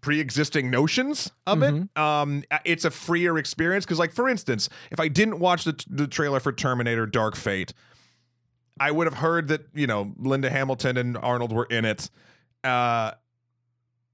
[0.00, 1.96] pre-existing notions of it.
[1.96, 6.06] Um it's a freer experience because like for instance if i didn't watch the, the
[6.06, 7.72] trailer for terminator dark fate
[8.78, 12.10] i would have heard that you know linda hamilton and arnold were in it.
[12.62, 13.12] Uh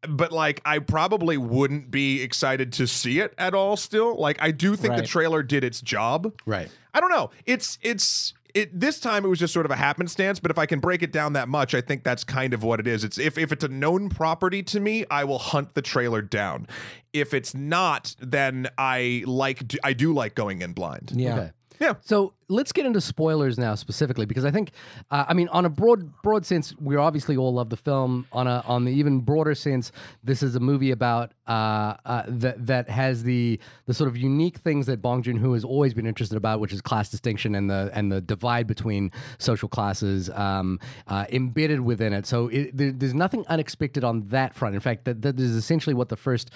[0.08, 4.16] but like i probably wouldn't be excited to see it at all still.
[4.16, 6.32] Like i do think the trailer did its job.
[6.46, 6.68] Right.
[6.92, 7.30] I don't know.
[7.46, 10.66] It's it's it this time it was just sort of a happenstance, but if I
[10.66, 13.02] can break it down that much, I think that's kind of what it is.
[13.04, 16.68] It's if if it's a known property to me, I will hunt the trailer down.
[17.12, 21.12] If it's not, then I like I do like going in blind.
[21.14, 21.34] Yeah.
[21.34, 21.50] Okay.
[21.80, 21.94] Yeah.
[22.02, 24.70] So let's get into spoilers now specifically because I think,
[25.10, 28.26] uh, I mean, on a broad broad sense, we obviously all love the film.
[28.32, 29.90] On a on the even broader sense,
[30.22, 34.58] this is a movie about uh, uh, that that has the the sort of unique
[34.58, 37.68] things that Bong Joon Ho has always been interested about, which is class distinction and
[37.68, 42.26] the and the divide between social classes um, uh, embedded within it.
[42.26, 44.74] So it, there, there's nothing unexpected on that front.
[44.74, 46.50] In fact, that, that is essentially what the first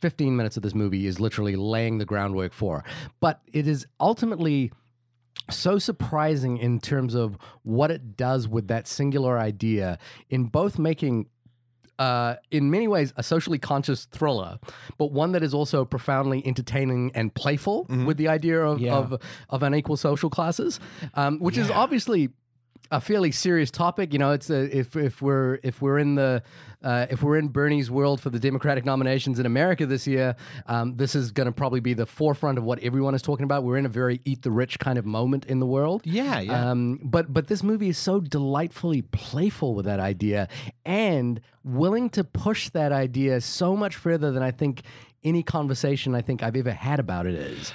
[0.00, 2.84] 15 minutes of this movie is literally laying the groundwork for.
[3.20, 4.72] But it is ultimately
[5.50, 11.26] so surprising in terms of what it does with that singular idea in both making
[11.98, 14.58] uh, in many ways a socially conscious thriller,
[14.98, 18.94] but one that is also profoundly entertaining and playful with the idea of, Yeah.
[18.96, 20.78] of of unequal social classes,
[21.14, 22.28] um, which is obviously
[22.92, 24.12] a fairly serious topic.
[24.12, 26.42] You know, it's a, if if we're if we're in the
[26.82, 30.96] uh, if we're in Bernie's world for the Democratic nominations in America this year, um,
[30.96, 33.64] this is going to probably be the forefront of what everyone is talking about.
[33.64, 36.02] We're in a very eat the rich kind of moment in the world.
[36.04, 36.70] Yeah, yeah.
[36.70, 40.48] Um, but but this movie is so delightfully playful with that idea
[40.84, 44.82] and willing to push that idea so much further than I think
[45.24, 47.72] any conversation I think I've ever had about it is.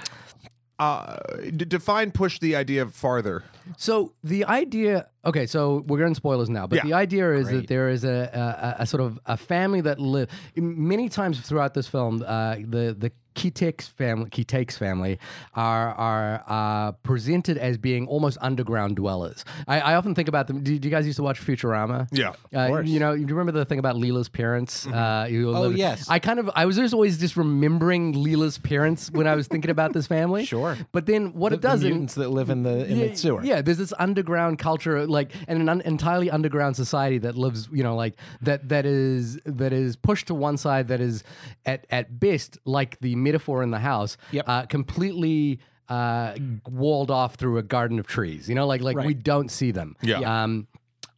[0.80, 3.44] Uh, d- define push the idea farther.
[3.78, 6.84] So the idea, okay, so we're going spoilers now, but Yeah.
[6.86, 7.56] the idea is Great.
[7.58, 11.74] that there is a, a, a sort of a family that live many times throughout
[11.74, 12.24] this film.
[12.26, 15.18] Uh, the the Ki-taek's family, Ki-taek's family,
[15.56, 19.44] are are uh, presented as being almost underground dwellers.
[19.68, 20.62] I, I often think about them.
[20.62, 22.08] Do, do you guys used to watch Futurama?
[22.12, 22.34] Yeah.
[22.54, 22.88] Uh, course.
[22.88, 24.86] you know, you remember the thing about Leela's parents?
[24.86, 26.08] Uh, Oh, live- yes.
[26.10, 29.72] I kind of, I was just always just remembering Leela's parents when I was thinking
[29.72, 30.46] about this family.
[30.54, 30.78] Sure.
[30.92, 33.16] But then what the, it does, the in- that live in the in yeah, the
[33.16, 33.44] sewer.
[33.44, 37.84] Yeah, there's this underground culture, like, and an un- entirely underground society that lives, you
[37.84, 40.90] know, like that that is that is pushed to one side.
[40.90, 41.24] That is,
[41.66, 44.46] at at best, like the metaphor in the house, Yep.
[44.50, 45.60] uh, completely
[45.90, 46.36] uh,
[46.70, 48.50] walled off through a garden of trees.
[48.50, 49.96] You know, like like we don't see them.
[50.02, 50.44] Yeah.
[50.44, 50.68] Um,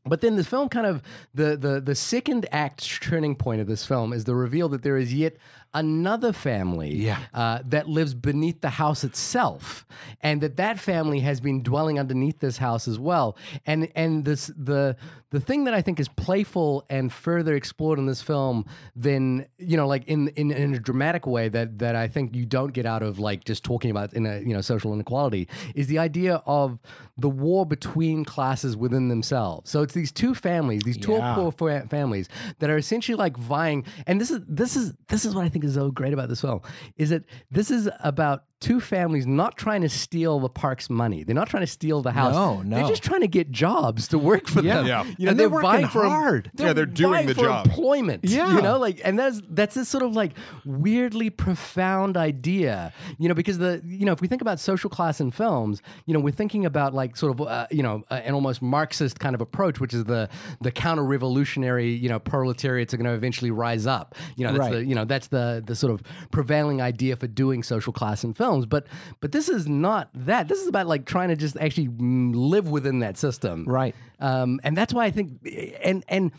[0.07, 1.01] but then the film kind of
[1.33, 4.97] the the the second act turning point of this film is the reveal that there
[4.97, 5.35] is yet
[5.75, 7.19] another family Yeah.
[7.33, 9.85] uh, that lives beneath the house itself,
[10.21, 13.37] and that that family has been dwelling underneath this house as well.
[13.67, 14.95] And and this the
[15.31, 18.65] the thing that I think is playful and further explored in this film
[18.95, 22.45] than you know like in in, in a dramatic way that that I think you
[22.45, 25.87] don't get out of like just talking about in a you know social inequality is
[25.87, 26.79] the idea of
[27.17, 29.69] the war between classes within themselves.
[29.69, 31.35] So it's these two families, these two Yeah.
[31.35, 32.27] poor fa- families
[32.59, 33.83] that are essentially like vying.
[34.07, 36.41] And this is this is this is what I think is so great about this
[36.41, 36.61] film
[36.97, 41.23] is that this is about two families not trying to steal the park's money.
[41.23, 42.33] They're not trying to steal the house.
[42.33, 42.75] No, no.
[42.77, 44.85] They're just trying to get jobs to work for them.
[44.87, 45.03] Yeah.
[45.17, 46.49] You know, And they're working vying for hard.
[46.55, 47.67] Yeah, they're doing the for job.
[47.67, 48.23] Employment.
[48.25, 48.55] Yeah.
[48.55, 50.31] You know, like and that's that's this sort of like
[50.65, 52.91] weirdly profound idea.
[53.19, 56.13] You know, because the you know, if we think about social class in films, you
[56.13, 59.35] know, we're thinking about like sort of uh, you know, uh, an almost Marxist kind
[59.35, 60.27] of approach, which is the
[60.61, 64.15] the counter-revolutionary, you know, proletariats are going to eventually rise up.
[64.35, 64.73] You know, that's Right.
[64.73, 66.01] the you know, that's the the sort of
[66.31, 68.65] prevailing idea for doing social class in films.
[68.65, 68.87] But
[69.21, 70.47] but this is not that.
[70.47, 73.65] This is about like trying to just actually mm, live within that system.
[73.65, 73.95] Right.
[74.19, 75.39] Um, and that's why I think,
[75.83, 76.31] and and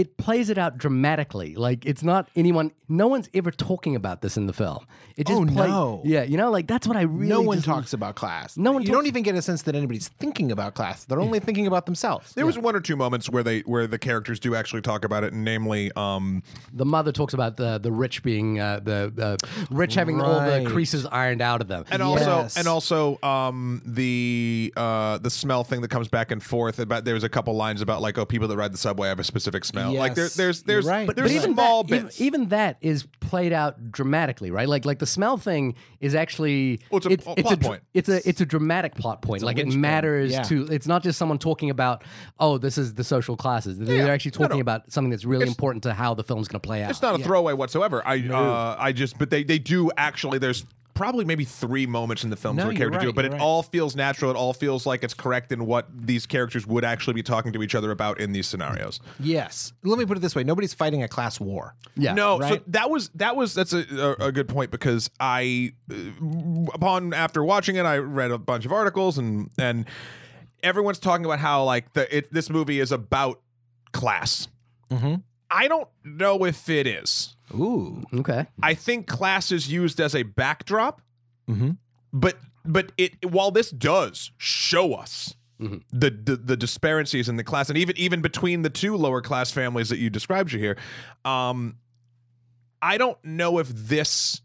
[0.00, 1.54] it plays it out dramatically.
[1.54, 4.86] Like it's not anyone, no one's ever talking about this in the film.
[5.16, 6.02] It just Oh, play- no.
[6.04, 7.28] yeah, you know, like that's what I really.
[7.28, 8.56] no one just- talks about class.
[8.56, 11.04] No one You talks- don't even get a sense that anybody's thinking about class.
[11.04, 12.32] They're only thinking about themselves.
[12.34, 15.24] There was one or two moments where they where the characters do actually talk about
[15.24, 16.42] it, namely, um,
[16.72, 19.38] The mother talks about the the rich being uh, the the
[19.70, 21.84] rich having all the creases ironed out of them.
[21.90, 26.78] and also and also um, the uh, the smell thing that comes back and forth.
[26.78, 29.24] About there's a couple lines about like oh people that ride the subway have a
[29.24, 29.87] specific smell.
[29.96, 31.06] Like there, there's there's right.
[31.06, 32.20] but But there's even small that, even- bits.
[32.20, 34.68] Even, that is played out dramatically, right?
[34.68, 37.82] Like like the smell thing is actually Well, it's a- a it's plot a point.
[37.94, 39.42] It's a it's a dramatic plot point.
[39.42, 40.42] like it matters Yeah.
[40.44, 40.64] to.
[40.66, 42.04] It's not just someone talking about
[42.40, 43.78] oh this is the social classes.
[43.78, 44.12] They're Yeah.
[44.12, 44.60] actually talking no.
[44.62, 46.90] about something that's really It's- important to how the film's going to play out.
[46.90, 48.02] It's not a throwaway whatsoever.
[48.06, 50.38] I uh, I just but they they do actually.
[50.38, 50.64] There's
[50.98, 53.32] probably maybe three moments in the films No, where you're characters do it, but it
[53.32, 53.40] right.
[53.40, 54.30] all feels natural.
[54.30, 57.62] It all feels like it's correct in what these characters would actually be talking to
[57.62, 59.00] each other about in these scenarios.
[59.20, 59.72] Yes.
[59.84, 61.74] Let me put it this way: nobody's fighting a class war.
[61.96, 62.12] yeah.
[62.12, 62.72] no, so right?
[62.72, 65.94] that was that was that's a, a, a good point because I, uh,
[66.74, 69.86] upon after watching it, I read a bunch of articles and and
[70.62, 73.40] everyone's talking about how like the it, this movie is about
[73.92, 74.48] class.
[74.90, 75.22] Mhm.
[75.50, 77.36] I don't know if it is.
[77.54, 78.02] Ooh.
[78.14, 78.46] Okay.
[78.62, 81.00] I think class is used as a backdrop,
[81.48, 81.78] Mhm.
[82.12, 85.82] but but it while this does show us Mhm.
[85.90, 89.50] the, the the disparities in the class, and even even between the two lower class
[89.50, 90.76] families that you described you here,
[91.24, 91.76] um,
[92.82, 94.40] I don't know if this.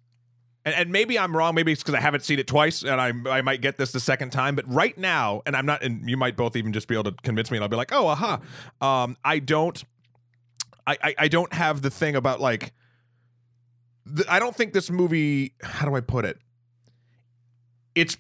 [0.66, 1.56] And, and maybe I'm wrong.
[1.56, 3.99] Maybe it's because I haven't seen it twice, and I I might get this the
[3.99, 4.56] second time.
[4.56, 7.16] But right now, and I'm not, and you might both even just be able to
[7.22, 8.39] convince me, and I'll be like, oh, aha.
[8.80, 9.84] Um, I don't,
[10.86, 12.73] I, I I don't have the thing about like
[14.15, 15.53] th- I don't think this movie.
[15.61, 16.38] How do I put it?
[17.95, 18.17] Its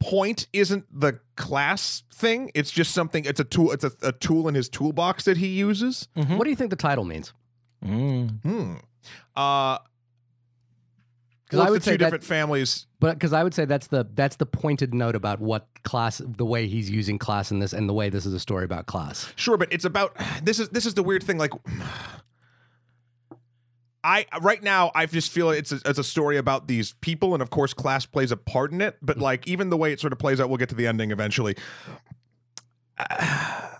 [0.00, 2.50] point isn't the class thing.
[2.54, 3.24] It's just something.
[3.24, 3.72] It's a tool.
[3.72, 6.08] It's a, a tool in his toolbox that he uses.
[6.14, 7.32] What do you think the title means?
[7.84, 8.40] Mm.
[8.42, 8.74] Hmm.
[9.36, 9.78] Uh.
[11.48, 12.86] 'Cause well, I would say two that- different families.
[13.00, 16.44] But because I would say that's the that's the pointed note about what class, the
[16.44, 19.32] way he's using class in this, and the way this is a story about class.
[19.36, 21.38] Sure, but it's about this is this is the weird thing.
[21.38, 21.52] Like,
[24.04, 27.42] I right now I just feel it's a, it's a story about these people, and
[27.42, 28.98] of course, class plays a part in it.
[29.00, 29.22] But mm.
[29.22, 31.56] like, even the way it sort of plays out, we'll get to the ending eventually.
[32.98, 33.78] a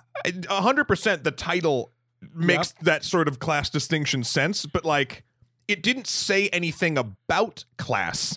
[0.49, 1.93] hundred percent the title
[2.35, 5.25] makes that sort of class distinction sense, but like
[5.69, 8.37] it didn't say anything about class.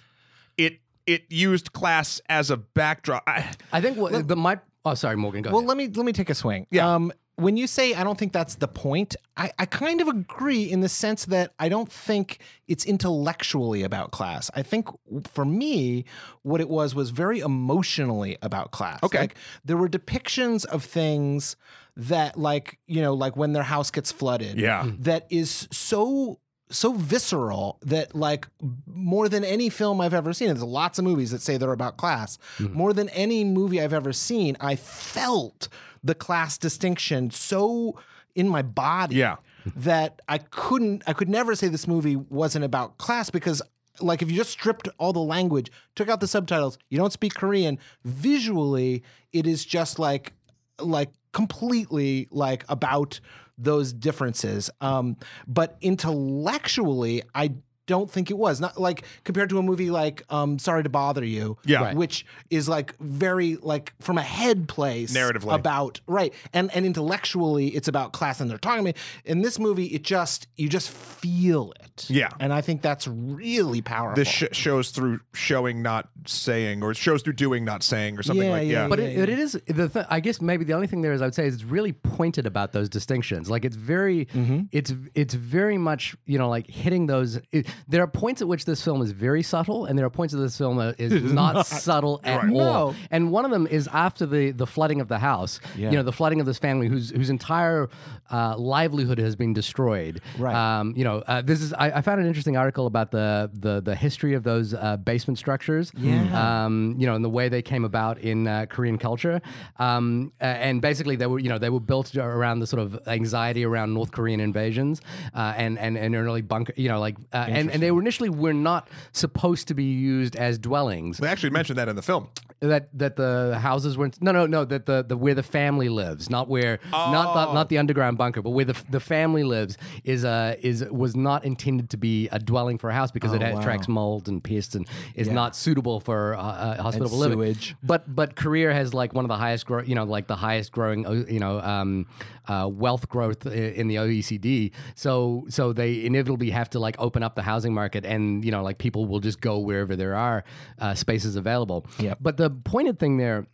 [0.57, 3.23] It it used class as a backdrop.
[3.27, 5.67] I, I think what the my oh sorry Morgan go Well, ahead.
[5.69, 6.67] let me let me take a swing.
[6.71, 6.93] Yeah.
[6.93, 10.63] Um, when you say I don't think that's the point, I, I kind of agree
[10.69, 14.51] in the sense that I don't think it's intellectually about class.
[14.53, 14.89] I think
[15.27, 16.05] for me,
[16.43, 19.01] what it was was very emotionally about class.
[19.01, 19.17] Okay.
[19.21, 21.55] Like there were depictions of things
[21.95, 24.59] that like, you know, like when their house gets flooded.
[24.59, 24.91] Yeah.
[24.99, 26.39] That is so
[26.71, 28.47] so visceral that like
[28.87, 31.71] more than any film I've ever seen, and there's lots of movies that say they're
[31.73, 32.37] about class.
[32.57, 32.73] Mm-hmm.
[32.73, 35.67] More than any movie I've ever seen, I felt
[36.03, 37.99] the class distinction so
[38.33, 39.35] in my body Yeah.
[39.75, 43.61] that I couldn't I could never say this movie wasn't about class because
[43.99, 47.35] like if you just stripped all the language, took out the subtitles, you don't speak
[47.35, 49.03] Korean, visually
[49.33, 50.33] it is just like
[50.79, 53.19] like completely like about
[53.63, 54.69] those differences.
[54.81, 57.53] Um, but intellectually, I
[57.91, 61.23] don't think it was not like compared to a movie like um, Sorry to Bother
[61.23, 61.81] You, Yeah.
[61.83, 61.95] Right.
[61.95, 65.53] which is like very like from a head place Narratively.
[65.53, 69.85] about right and and intellectually it's about class and they're talking about in this movie
[69.87, 72.29] it just you just feel it Yeah.
[72.39, 74.15] and I think that's really powerful.
[74.15, 78.23] This sh- shows through showing, not saying, or it shows through doing, not saying, or
[78.23, 78.87] something Yeah, like yeah, yeah.
[78.87, 79.87] But it, it is the.
[79.89, 81.93] Th- I guess maybe the only thing there is I would say is it's really
[81.93, 83.49] pointed about those distinctions.
[83.49, 84.61] Like it's very, Mm-hmm.
[84.71, 87.39] it's it's very much you know like hitting those.
[87.51, 90.33] It, there are points at which this film is very subtle, and there are points
[90.33, 92.53] of this film that is not subtle at Right.
[92.53, 92.91] all.
[92.91, 92.95] No.
[93.11, 95.59] And one of them is after the the flooding of the house.
[95.75, 95.91] Yeah.
[95.91, 97.89] You know, the flooding of this family whose whose entire
[98.31, 100.21] uh, livelihood has been destroyed.
[100.37, 100.55] Right.
[100.55, 103.81] Um, you know, uh, this is I, I found an interesting article about the the
[103.81, 105.91] the history of those uh, basement structures.
[105.97, 106.65] Yeah.
[106.65, 109.41] Um, you know, and the way they came about in uh, Korean culture.
[109.79, 112.99] Um, uh, and basically, they were you know they were built around the sort of
[113.07, 115.01] anxiety around North Korean invasions
[115.35, 116.73] uh, and and and early bunker.
[116.77, 120.35] You know, like uh, and and they were initially were not supposed to be used
[120.35, 121.17] as dwellings.
[121.17, 122.27] they actually mentioned that in the film.
[122.59, 126.29] That that the houses were no no no that the, the where the family lives
[126.29, 130.23] not where not the, not the underground bunker but where the the family lives is
[130.23, 133.51] uh is was not intended to be a dwelling for a house because it Oh,
[133.51, 133.59] wow.
[133.59, 137.39] attracts mold and pests and is not suitable for uh, uh, hospitable living.
[137.39, 137.75] sewage.
[137.81, 140.71] But but Korea has like one of the highest grow you know like the highest
[140.71, 142.05] growing uh, you know um,
[142.47, 144.71] uh, wealth growth in the OECD.
[144.95, 148.63] So so they inevitably have to like open up the housing market and you know
[148.63, 150.43] like people will just go wherever there are
[150.79, 151.85] uh, spaces available.
[151.99, 152.19] Yep.
[152.21, 153.47] But the pointed thing there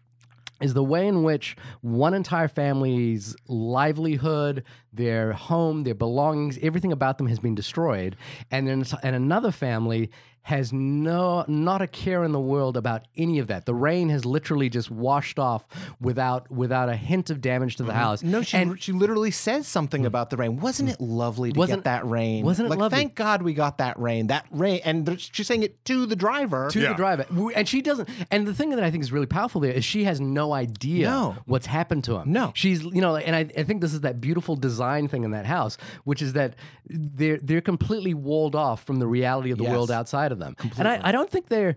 [0.62, 7.18] is the way in which one entire family's livelihood, their home, their belongings, everything about
[7.20, 8.16] them has been destroyed,
[8.50, 10.10] and then and another family
[10.48, 13.66] has no not a care in the world about any of that.
[13.66, 15.68] The rain has literally just washed off
[16.00, 18.00] without without a hint of damage to the mm-hmm.
[18.00, 18.24] house.
[18.24, 20.06] No, she and she literally says something mm.
[20.06, 20.56] about the rain.
[20.56, 22.46] Wasn't it lovely to Wasn't- get that rain?
[22.46, 22.98] wasn't it like, lovely?
[22.98, 24.28] Thank God we got that rain.
[24.28, 26.70] That rain, and she's saying it to the driver.
[26.72, 26.90] to Yeah.
[26.90, 27.26] the driver.
[27.54, 28.08] And she doesn't.
[28.32, 31.10] And the thing that I think is really powerful there is she has no idea
[31.10, 31.36] No.
[31.46, 32.32] what's happened to him.
[32.32, 32.54] No.
[32.56, 35.46] she's you know, and I, I think this is that beautiful design thing in that
[35.46, 39.74] house, which is that they're they're completely walled off from the reality of the Yes.
[39.74, 40.56] world outside of them.
[40.78, 41.76] And I, I don't think they're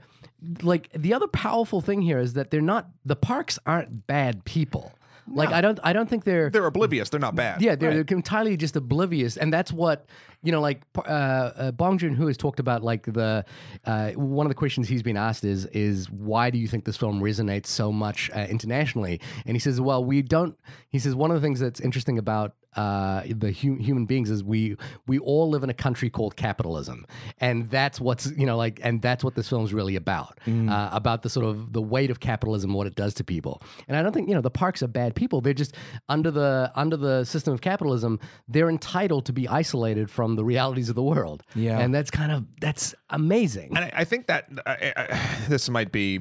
[0.63, 4.93] like the other powerful thing here is that they're not the parks aren't bad people.
[5.33, 7.09] Like I don't I don't think they're They're oblivious.
[7.11, 7.63] They're not bad.
[7.63, 10.07] yeah, they're, they're entirely just oblivious, and that's what
[10.43, 10.61] you know.
[10.61, 12.83] Like uh, uh, Bong Joon Ho has talked about.
[12.83, 13.45] Like the
[13.85, 16.97] uh, one of the questions he's been asked is is why do you think this
[16.97, 19.21] film resonates so much uh, internationally?
[19.47, 20.57] And he says, well, we don't.
[20.89, 24.45] He says one of the things that's interesting about uh, the hu- human beings is
[24.45, 24.77] we
[25.07, 27.05] we all live in a country called capitalism,
[27.41, 30.39] and that's what's you know like, and that's what this film is really about.
[30.47, 33.61] Uh, about the sort of the weight of capitalism, what it does to people.
[33.89, 35.41] And I don't think you know the parks are bad people.
[35.41, 35.75] They're just
[36.09, 38.21] under the under the system of capitalism.
[38.47, 41.43] They're entitled to be isolated from the realities of the world.
[41.55, 41.79] Yeah.
[41.79, 43.77] and that's kind of that's amazing.
[43.77, 45.19] And I, I think that uh, uh,
[45.49, 46.21] this might be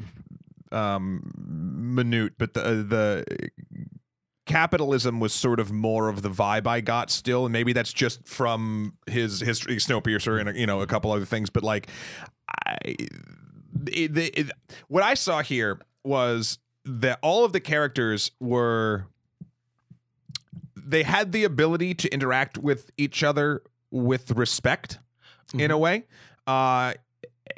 [0.72, 3.50] um, minute, but the the
[4.46, 8.28] capitalism was sort of more of the vibe I got still, and maybe that's just
[8.28, 11.50] from his history, Snowpiercer, and you know a couple other things.
[11.50, 11.88] But like,
[12.66, 12.78] I,
[13.88, 14.52] it, the, it,
[14.88, 19.06] what I saw here was that all of the characters were
[20.76, 23.62] they had the ability to interact with each other
[23.92, 25.00] with respect
[25.54, 26.04] in a way.
[26.48, 26.94] Uh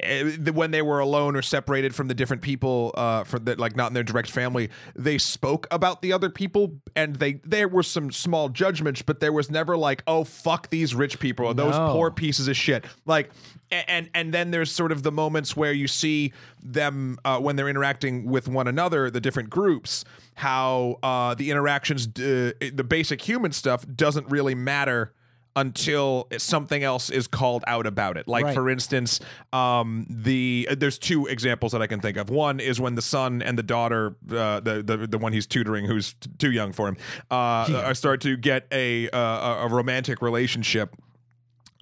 [0.00, 3.76] eh, when they were alone or separated from the different people uh for that like
[3.76, 7.82] not in their direct family they spoke about the other people and they there were
[7.82, 11.74] some small judgments but there was never like oh fuck these rich people or those
[11.74, 11.92] No.
[11.92, 12.84] poor pieces of shit.
[13.04, 13.30] Like
[13.70, 17.68] and and then there's sort of the moments where you see them uh, when they're
[17.68, 20.04] interacting with one another the different groups
[20.34, 25.12] how uh the interactions d- the basic human stuff doesn't really matter
[25.54, 28.26] until something else is called out about it.
[28.26, 28.54] Like Right.
[28.54, 29.20] for instance,
[29.52, 32.30] um, the there's two examples that I can think of.
[32.30, 35.86] One is when the son and the daughter, uh, the the the one he's tutoring,
[35.86, 36.96] who's t- too young for him,
[37.30, 40.96] uh, start to get a uh, a a romantic relationship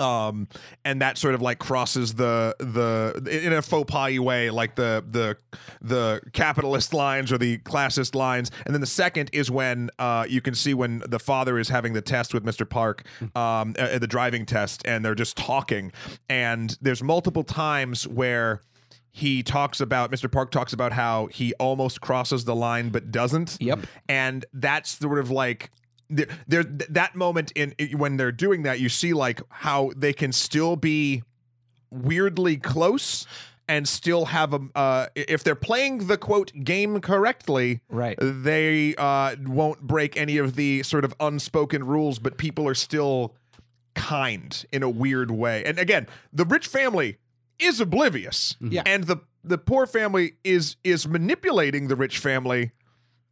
[0.01, 0.49] um
[0.85, 5.05] and that sort of like crosses the the in a faux pas way like the
[5.07, 5.37] the
[5.81, 10.41] the capitalist lines or the classist lines and then the second is when uh you
[10.41, 12.69] can see when the father is having the test with Mr.
[12.69, 13.05] Park
[13.37, 15.93] um uh, the driving test and they're just talking
[16.29, 18.61] and there's multiple times where
[19.13, 20.31] he talks about Mr.
[20.31, 23.57] Park talks about how he almost crosses the line but doesn't.
[23.61, 23.81] Yep.
[24.09, 25.71] And that's sort of like
[26.11, 30.33] there, there that moment in when they're doing that, you see like how they can
[30.33, 31.23] still be
[31.91, 33.27] weirdly close
[33.69, 38.19] and still have a uh, if they're playing the quote game correctly Right.
[38.21, 43.35] they uh, won't break any of the sort of unspoken rules but people are still
[43.95, 47.17] kind in a weird way and again the rich family
[47.59, 48.83] is oblivious Yeah.
[48.87, 52.71] and the the poor family is is manipulating the rich family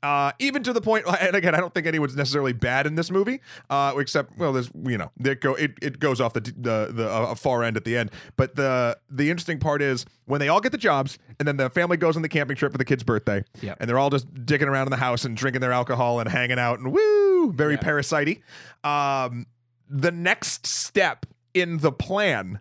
[0.03, 3.11] uh, even to the point, and again, I don't think anyone's necessarily bad in this
[3.11, 3.41] movie,
[3.71, 7.11] uh, except well, there's you know, they go it, it goes off the the the
[7.11, 8.11] uh, far end at the end.
[8.37, 11.71] But the the interesting part is when they all get the jobs, and then the
[11.71, 13.79] family goes on the camping trip for the kid's birthday, Yep.
[13.81, 16.59] and they're all just dicking around in the house and drinking their alcohol and hanging
[16.59, 18.43] out and woo, very parasitey.
[18.85, 19.47] Um,
[19.91, 22.61] the next step in the plan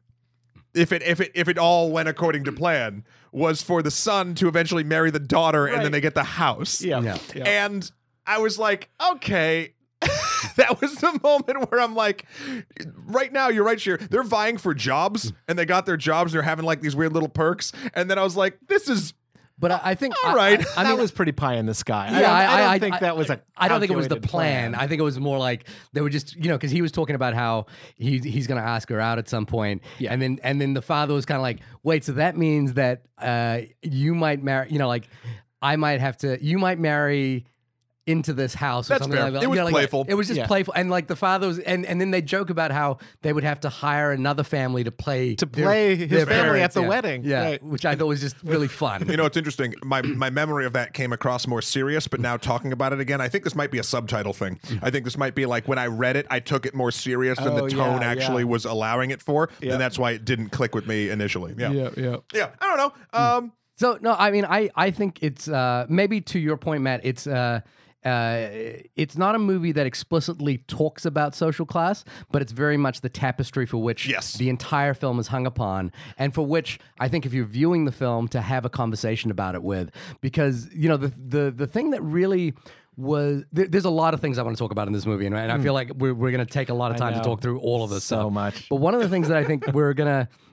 [0.78, 4.36] if it if it if it all went according to plan was for the son
[4.36, 6.82] to eventually marry the daughter and then they get the house.
[6.82, 7.18] Yeah.
[7.36, 7.44] Yeah.
[7.46, 7.90] And
[8.26, 9.74] I was like, okay.
[10.56, 12.26] that was the moment where I'm like,
[13.08, 13.98] right now, you're right, here.
[13.98, 16.34] They're vying for jobs and they got their jobs.
[16.34, 17.72] They're having like these weird little perks.
[17.94, 19.14] And then I was like, this is
[19.60, 20.66] But I, I think All I- right.
[20.78, 22.08] I, I that was pretty pie in the sky.
[22.10, 23.42] I Yeah, don't, I, I don't think that was a.
[23.58, 24.76] I don't think it was the calculated plan.
[24.76, 27.16] I think it was more like they were just, you know, because he was talking
[27.16, 30.14] about how he he's going to ask her out at some point, Yeah.
[30.14, 33.04] and then and then the father was kind of like, wait, so that means that
[33.18, 35.10] uh, you might marry, you know, like
[35.62, 37.46] I might have to, you might marry
[38.08, 39.26] into this house or That's something fair.
[39.26, 39.44] like that.
[39.44, 40.06] It was You know, like, playful.
[40.08, 40.48] It was just Yeah.
[40.48, 43.44] playful, and like the father was, and and then they joke about how they would
[43.44, 46.82] have to hire another family to play To their- play his their family at the
[46.82, 46.88] yeah.
[46.88, 47.24] wedding.
[47.26, 47.64] yeah, Right.
[47.64, 49.08] which I thought was just really fun.
[49.08, 49.76] You know, it's interesting.
[49.84, 53.22] My my memory of that came across more serious, but now talking about it again,
[53.22, 54.60] I think this might be a subtitle thing.
[54.82, 57.38] I think this might be like when I read it, I took it more serious
[57.38, 58.50] than Oh, the tone yeah, actually yeah.
[58.50, 59.74] was allowing it for, Yeah.
[59.74, 61.54] and that's why it didn't click with me initially.
[61.58, 61.90] Yeah, yeah.
[61.98, 62.50] Yeah, yeah.
[62.62, 62.94] I don't know.
[63.20, 67.02] Um, So no, I mean, I I think it's uh, maybe to your point, Matt.
[67.04, 67.60] It's uh,
[68.06, 68.48] uh,
[68.96, 73.10] it's not a movie that explicitly talks about social class, but it's very much the
[73.10, 74.34] tapestry for which Yes.
[74.38, 77.92] the entire film is hung upon, and for which I think if you're viewing the
[77.92, 79.92] film to have a conversation about it with,
[80.22, 82.54] because you know the the the thing that really
[82.96, 85.26] was there, there's a lot of things I want to talk about in this movie,
[85.26, 87.22] and, and I feel like we're, we're going to take a lot of time to
[87.22, 88.32] talk through all of this So stuff.
[88.34, 88.70] much.
[88.70, 90.30] But one of the things that I think we're gonna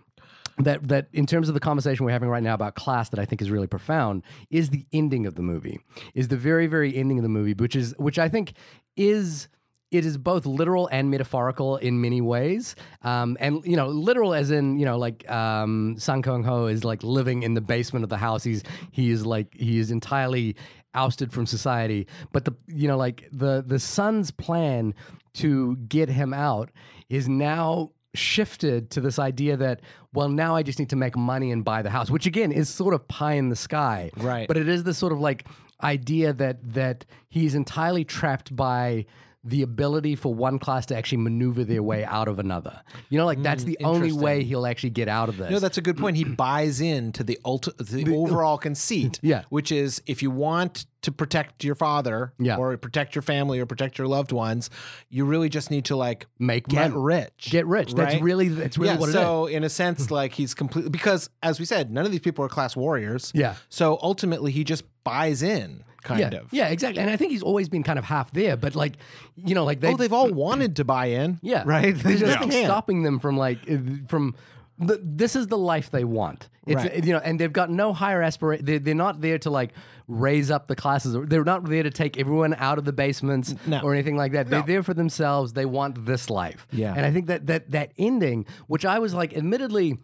[0.59, 3.25] that that in terms of the conversation we're having right now about class that I
[3.25, 5.81] think is really profound is the ending of the movie.
[6.15, 8.55] Is the very very ending of the movie, which is which I think
[8.97, 9.49] is
[9.91, 12.75] it is both literal and metaphorical in many ways.
[13.03, 17.03] Um, and you know, literal as in you know, like um, Song Kang-ho is like
[17.03, 18.43] living in the basement of the house.
[18.43, 20.57] He's he is like he is entirely
[20.95, 22.07] ousted from society.
[22.33, 24.95] But the you know, like the the son's plan
[25.35, 26.71] to get him out
[27.09, 29.81] is now shifted to this idea that
[30.12, 32.69] well now I just need to make money and buy the house, which again is
[32.69, 34.11] sort of pie in the sky.
[34.17, 34.47] Right.
[34.49, 35.47] But it is this sort of like
[35.83, 39.07] idea that that he's entirely trapped by
[39.45, 42.81] the ability for one class to actually maneuver their way out of another.
[43.11, 45.51] You know, like that's hmm, the only way he'll actually get out of this.
[45.51, 46.17] No, that's a good point.
[46.17, 49.43] He buys into the ulti- the overall conceit, Yeah.
[49.51, 52.57] which is if you want to protect your father, Yeah.
[52.57, 54.71] or protect your family, or protect your loved ones,
[55.11, 57.03] you really just need to like Make get money.
[57.03, 57.93] rich, Get rich.
[57.93, 58.23] That's right?
[58.23, 58.99] really that's really yeah.
[58.99, 59.15] what it is.
[59.17, 60.15] so in a sense, hmm.
[60.15, 63.31] like he's completely because as we said, none of these people are class warriors.
[63.35, 63.57] Yeah.
[63.69, 66.53] So ultimately, he just buys in, kind yeah, of.
[66.53, 67.01] yeah, exactly.
[67.03, 68.95] And I think he's always been kind of half there, but like,
[69.37, 71.41] you know, like they Oh, they've all wanted to buy in.
[71.43, 71.95] Yeah, Right.
[71.97, 72.67] They There's just nothing can't.
[72.67, 73.79] stopping them from like uh,
[74.09, 74.35] from.
[74.77, 76.49] The, this is the life they want.
[76.67, 77.05] It's Right.
[77.05, 78.65] you know, and they've got no higher aspiration.
[78.65, 79.71] They're, they're not there to like
[80.09, 81.15] raise up the classes.
[81.15, 83.81] Or they're not there to take everyone out of the basements No.
[83.83, 84.51] or anything like that.
[84.51, 85.53] They're there for themselves.
[85.53, 86.67] They want this life.
[86.73, 86.93] Yeah.
[86.97, 89.99] and I think that that that ending, which I was like, admittedly.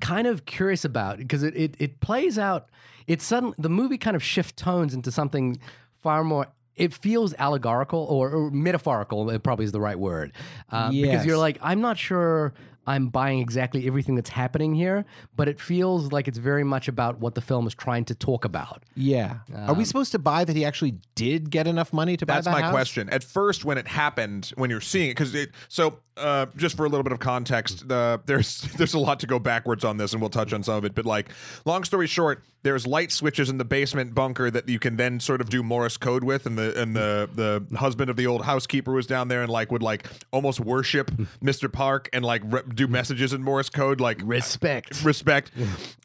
[0.00, 2.68] Kind of curious about because it, it it plays out.
[3.06, 5.58] It's sudden the movie kind of shift tones into something
[6.02, 6.46] far more.
[6.76, 9.28] It feels allegorical or, or metaphorical.
[9.30, 10.32] It probably is the right word
[10.70, 12.54] um, because you're like I'm not sure.
[12.90, 15.04] I'm buying exactly everything that's happening here,
[15.36, 18.44] but it feels like it's very much about what the film is trying to talk
[18.44, 18.82] about.
[18.96, 19.38] Yeah.
[19.54, 22.46] Are we supposed to buy that he actually did get enough money to buy That's
[22.46, 22.72] the my house?
[22.72, 23.08] question.
[23.10, 25.50] At first, when it happened, when you're seeing it, because it.
[25.68, 29.26] So, uh, just for a little bit of context, the there's there's a lot to
[29.28, 30.94] go backwards on this, and we'll touch on some of it.
[30.94, 31.30] But like,
[31.64, 35.40] long story short, there's light switches in the basement bunker that you can then sort
[35.40, 37.28] of do Morse code with, and the and the
[37.70, 41.10] the husband of the old housekeeper was down there and like would like almost worship
[41.42, 41.72] Mr.
[41.72, 45.04] Park and like re- do messages in Morse code, like Respect.
[45.04, 45.50] respect.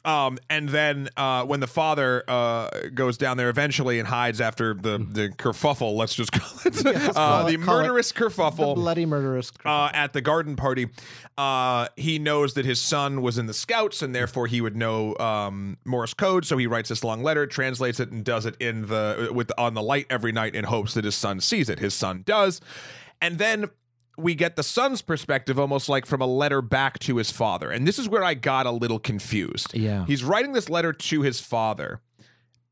[0.04, 4.74] Um, and then uh, when the father uh, goes down there eventually and hides after
[4.74, 8.20] the the kerfuffle, let's just call it uh, call the it- call it murderous The
[8.20, 8.74] kerfuffle.
[8.74, 9.50] bloody murderous.
[9.64, 10.88] Uh, at the garden party,
[11.38, 15.16] uh, he knows that his son was in the scouts, and therefore he would know
[15.16, 16.44] um, Morse code.
[16.44, 19.74] So he writes this long letter, translates it, and does it in the with on
[19.74, 21.78] the light every night in hopes that his son sees it.
[21.78, 22.60] His son does,
[23.20, 23.70] and then
[24.16, 27.70] we get the son's perspective almost like from a letter back to his father.
[27.70, 29.74] And this is where I got a little confused.
[29.74, 30.06] Yeah.
[30.06, 32.00] He's writing this letter to his father.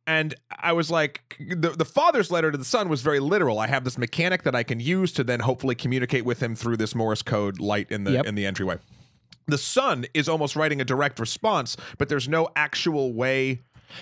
[0.06, 3.58] And I was like, the, the father's letter to the son was very literal.
[3.58, 6.76] I have this mechanic that I can use to then hopefully communicate with him through
[6.76, 8.26] this Morse code light in the Yep.
[8.26, 8.76] in the entryway.
[9.46, 13.60] The son is almost writing a direct response, but there's no actual way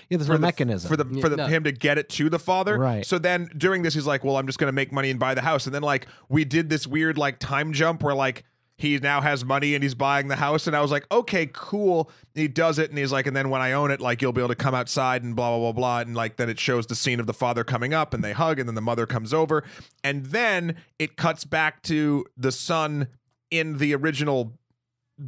[0.09, 0.89] Yeah, there's for no the, mechanism.
[0.89, 1.47] for the for the, no.
[1.47, 2.77] him to get it to the father.
[2.77, 3.05] Right.
[3.05, 5.33] So then during this, he's like, "Well, I'm just going to make money and buy
[5.33, 8.43] the house." And then like we did this weird like time jump where like
[8.77, 12.09] he now has money and he's buying the house, and I was like, "Okay, cool."
[12.33, 14.41] He does it, and he's like, "And then when I own it, like you'll be
[14.41, 16.95] able to come outside and blah blah blah blah." And like then it shows the
[16.95, 19.63] scene of the father coming up, and they hug, and then the mother comes over,
[20.03, 23.07] and then it cuts back to the son
[23.51, 24.57] in the original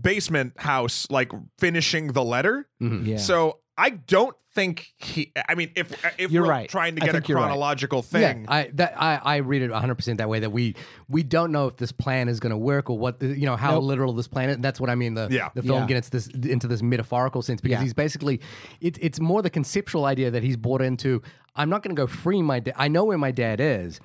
[0.01, 2.67] basement house, like finishing the letter.
[2.81, 3.05] Mm-hmm.
[3.05, 3.17] yeah.
[3.17, 5.33] So I don't think he.
[5.49, 6.69] I mean, if uh, if You're we're right.
[6.69, 7.43] trying to I get a think you're right.
[7.47, 10.39] chronological thing, Yeah, I that I, I read it 100 percent that way.
[10.39, 10.75] That we
[11.09, 13.57] we don't know if this plan is going to work or what the, you know
[13.57, 13.83] how Nope.
[13.83, 14.57] literal this plan is.
[14.59, 15.13] That's what I mean.
[15.15, 15.49] The Yeah.
[15.55, 15.87] the film Yeah.
[15.87, 17.83] gets this into this metaphorical sense because Yeah.
[17.83, 18.39] he's basically
[18.79, 21.21] it, it's more the conceptual idea that he's bought into.
[21.57, 22.75] I'm not going to go free my dad.
[22.77, 23.99] I know where my dad is.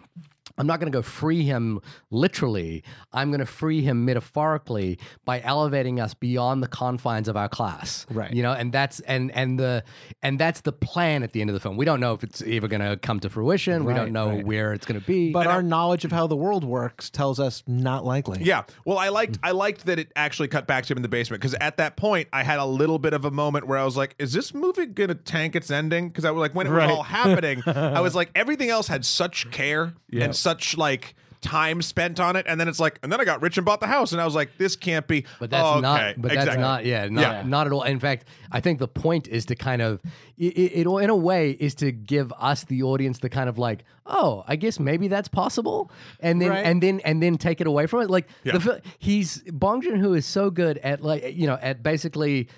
[0.58, 1.80] I'm not going to go free him
[2.10, 2.84] literally.
[3.12, 8.06] I'm going to free him metaphorically by elevating us beyond the confines of our class.
[8.10, 8.32] Right.
[8.32, 9.84] You know, and that's and and the
[10.22, 11.76] and that's the plan at the end of the film.
[11.76, 13.84] We don't know if it's ever going to come to fruition.
[13.84, 14.46] we don't know right.
[14.46, 15.32] where it's going to be.
[15.32, 18.42] but our knowledge of how the world works tells us not likely.
[18.42, 18.64] yeah.
[18.84, 21.40] Well, I liked I liked that it actually cut back to him in the basement
[21.40, 23.96] because at that point I had a little bit of a moment where I was
[23.96, 26.90] like, "Is this movie gonna tank its ending?" Because I was like, when it was
[26.90, 31.14] all happening, I was like, everything else had such care and such like.
[31.42, 33.80] Time spent on it, and then it's like, and then I got rich and bought
[33.80, 35.80] the house, and I was like, "This can't be." But that's Oh, okay.
[35.80, 36.14] not.
[36.18, 36.60] But that's Exactly.
[36.60, 36.84] not.
[36.84, 37.42] Yeah, not, Yeah.
[37.46, 37.82] not at all.
[37.84, 40.02] In fact, I think the point is to kind of,
[40.36, 43.84] it, it, in a way, is to give us the audience the kind of like,
[44.04, 46.66] oh, I guess maybe that's possible, and then Right.
[46.66, 48.10] and then and then take it away from it.
[48.10, 48.58] Like Yeah.
[48.58, 52.48] the he's Bong Joon Ho is so good at like you know at basically.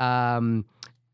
[0.00, 0.64] Um,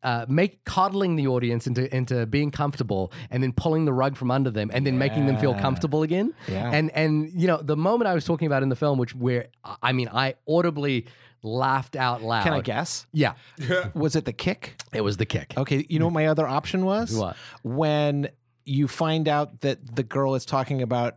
[0.02, 4.30] uh, make coddling the audience into into being comfortable, and then pulling the rug from
[4.30, 6.34] under them, and then making them feel comfortable again.
[6.46, 6.70] Yeah.
[6.72, 9.48] And and you know the moment I was talking about in the film, which where
[9.82, 11.06] I mean I audibly
[11.42, 12.42] laughed out loud.
[12.42, 13.06] Can I guess?
[13.12, 13.34] Yeah,
[13.94, 14.80] Was it the kick?
[14.92, 15.54] it was the kick.
[15.56, 17.14] Okay, you know what my other option was?
[17.14, 17.36] What?
[17.62, 18.28] When
[18.64, 21.16] you find out that the girl is talking about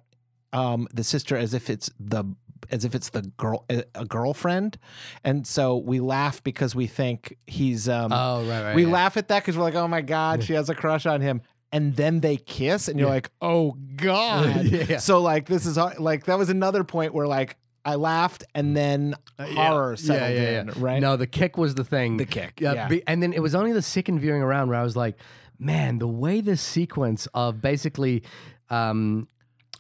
[0.54, 2.24] um, the sister as if it's the
[2.72, 4.78] as if it's the girl a girlfriend,
[5.24, 7.88] and so we laugh because we think he's.
[7.90, 8.76] Um, Oh right, right.
[8.76, 8.92] we yeah.
[8.92, 11.42] laugh at that because we're like, oh my god, she has a crush on him.
[11.74, 14.98] And then they kiss, and you're like, "Oh God!" Yeah.
[14.98, 17.56] So like, this is uh, like that was another point where like
[17.86, 20.32] I laughed, and then horror settled
[20.78, 21.00] in, right?
[21.02, 22.18] No, the kick was the thing.
[22.18, 22.88] The kick, Yeah, yeah.
[22.90, 25.16] be- and then it was only the second viewing around where I was like,
[25.60, 28.24] man, the way this sequence of basically
[28.70, 29.30] um,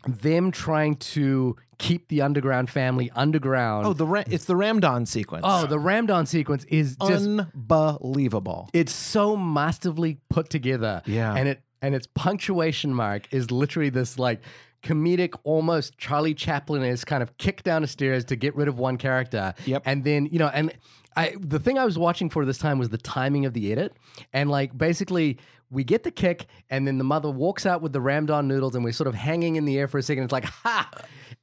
[0.07, 3.88] them trying to keep the underground family underground.
[3.88, 5.43] Oh, the Ra- it's the Ramdon sequence.
[5.45, 8.69] oh, the Ramdon sequence is just unbelievable.
[8.73, 11.01] it's so masterfully put together.
[11.05, 11.34] Yeah.
[11.34, 14.41] And it and its punctuation mark is literally this like
[14.84, 18.77] comedic, almost Charlie Chaplin is kind of kick down the stairs to get rid of
[18.77, 19.53] one character.
[19.65, 19.84] Yep.
[19.86, 20.71] And then, you know, and
[21.15, 23.93] I the thing I was watching for this time was the timing of the edit.
[24.34, 25.39] And like basically
[25.72, 28.84] we get the kick, and then the mother walks out with the ramdon noodles, and
[28.84, 30.24] we're sort of hanging in the air for a second.
[30.26, 30.89] It's like, ha!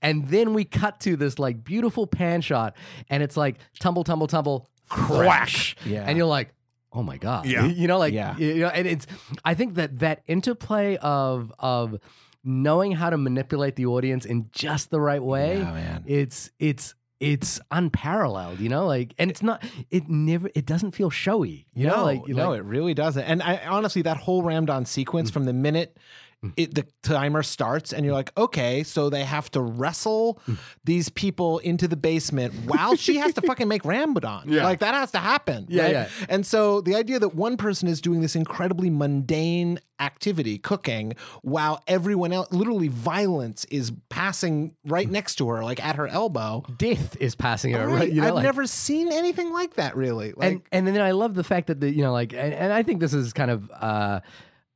[0.02, 2.76] And then we cut to this like beautiful pan shot,
[3.10, 5.74] and it's like tumble, tumble, tumble, crash.
[5.84, 6.04] Yeah.
[6.06, 6.52] And you're like,
[6.92, 7.66] oh my god Yeah.
[7.80, 8.34] you know like Yeah.
[8.38, 9.06] you know and it's
[9.44, 11.98] i think that that interplay of of
[12.42, 16.04] knowing how to manipulate the audience in just the right way Yeah, man.
[16.06, 21.10] it's it's it's unparalleled, you know, like, and it's not, it never, it doesn't feel
[21.10, 23.24] showy, you know, no, like, no, like- it really doesn't.
[23.24, 25.34] And I honestly, that whole Ramdon sequence mm.
[25.34, 25.96] from the minute
[26.40, 26.50] Hmm.
[26.56, 30.54] it, the timer starts, and you're like, okay, so they have to wrestle hmm.
[30.84, 34.44] these people into the basement while she has to fucking make Ramdon.
[34.58, 34.64] Yeah.
[34.64, 35.66] Like that has to happen.
[35.68, 35.92] Yeah, right?
[35.92, 36.08] yeah.
[36.28, 41.82] And so the idea that one person is doing this incredibly mundane activity, cooking, while
[41.86, 45.12] everyone else, literally violence is passing right hmm.
[45.12, 46.64] next to her, like at her elbow.
[46.78, 47.98] death is passing her, Right.
[47.98, 48.12] right?
[48.12, 50.32] You know, I've like- never seen anything like that, really.
[50.36, 52.72] Like, and and then I love the fact that the you know like and, and
[52.72, 54.20] I think this is kind of uh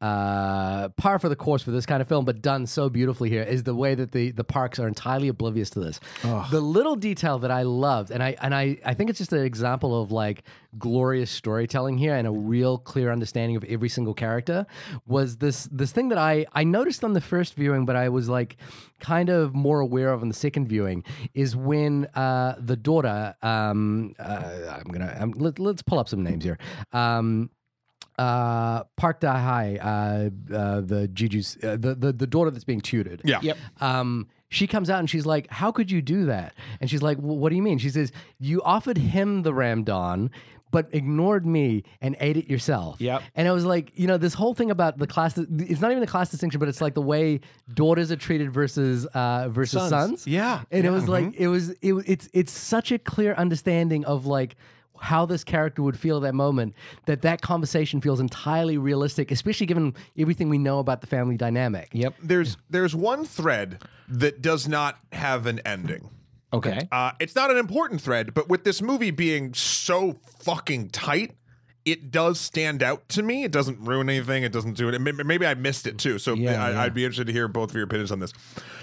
[0.03, 3.45] uh par for the course for this kind of film but done so beautifully here
[3.45, 6.01] is the way that the the parks are entirely oblivious to this.
[6.51, 9.45] The little detail that i loved and i and i i think it's just an
[9.45, 10.43] example of like
[10.79, 14.67] glorious storytelling here and a real clear understanding of every single character
[15.07, 18.29] was this this thing that i i noticed on the first viewing but i was
[18.29, 18.57] like
[18.99, 24.15] kind of more aware of on the second viewing is when uh the daughter um
[24.19, 26.59] uh, i'm gonna um, let, let's pull up some names here.
[26.93, 27.51] Um
[28.19, 32.81] uh Park Da Hai, uh, uh the Juju's uh, the, the the daughter that's being
[32.81, 33.23] tutored.
[33.25, 33.41] Yeah.
[33.43, 33.57] Yep.
[33.81, 37.17] Um she comes out and she's like, "How could you do that?" And she's like,
[37.19, 40.29] well, "What do you mean?" She says, "You offered him the Ramdon,
[40.71, 43.23] but ignored me and ate it yourself." Yep.
[43.35, 46.01] And I was like, you know, this whole thing about the class it's not even
[46.03, 47.41] the class distinction, but it's like the way
[47.73, 49.91] daughters are treated versus uh versus Sons.
[49.91, 50.27] sons.
[50.27, 54.27] Yeah, And it was like it was it it's it's such a clear understanding of
[54.27, 54.57] like
[55.03, 56.75] how this character would feel at that moment
[57.07, 61.91] that that conversation feels entirely realistic especially given everything we know about the family dynamic
[61.93, 62.15] Yep.
[62.23, 66.11] There's there's one thread that does not have an ending.
[66.53, 66.87] Okay.
[66.93, 71.33] Uh, it's not an important thread, but with this movie being so fucking tight,
[71.85, 73.45] it does stand out to me.
[73.45, 74.43] It doesn't ruin anything.
[74.43, 74.99] It doesn't do it.
[74.99, 76.19] Maybe, I missed it too.
[76.19, 76.83] So Yeah, I, yeah.
[76.83, 78.33] I'd be interested to hear both of your opinions on this.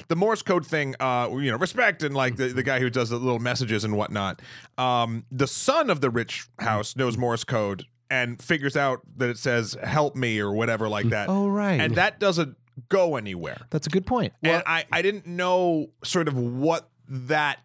[0.08, 3.10] The Morse code thing, uh, you know, respect and like the, the guy who does
[3.10, 4.41] the little messages and whatnot.
[4.78, 9.38] Um, the son of the rich house knows Morse code and figures out that it
[9.38, 11.30] says "help me" or whatever like that.
[11.30, 11.80] Oh, right.
[11.80, 14.34] and that doesn't go anywhere That's a good point.
[14.41, 17.60] and I, I didn't know sort of what that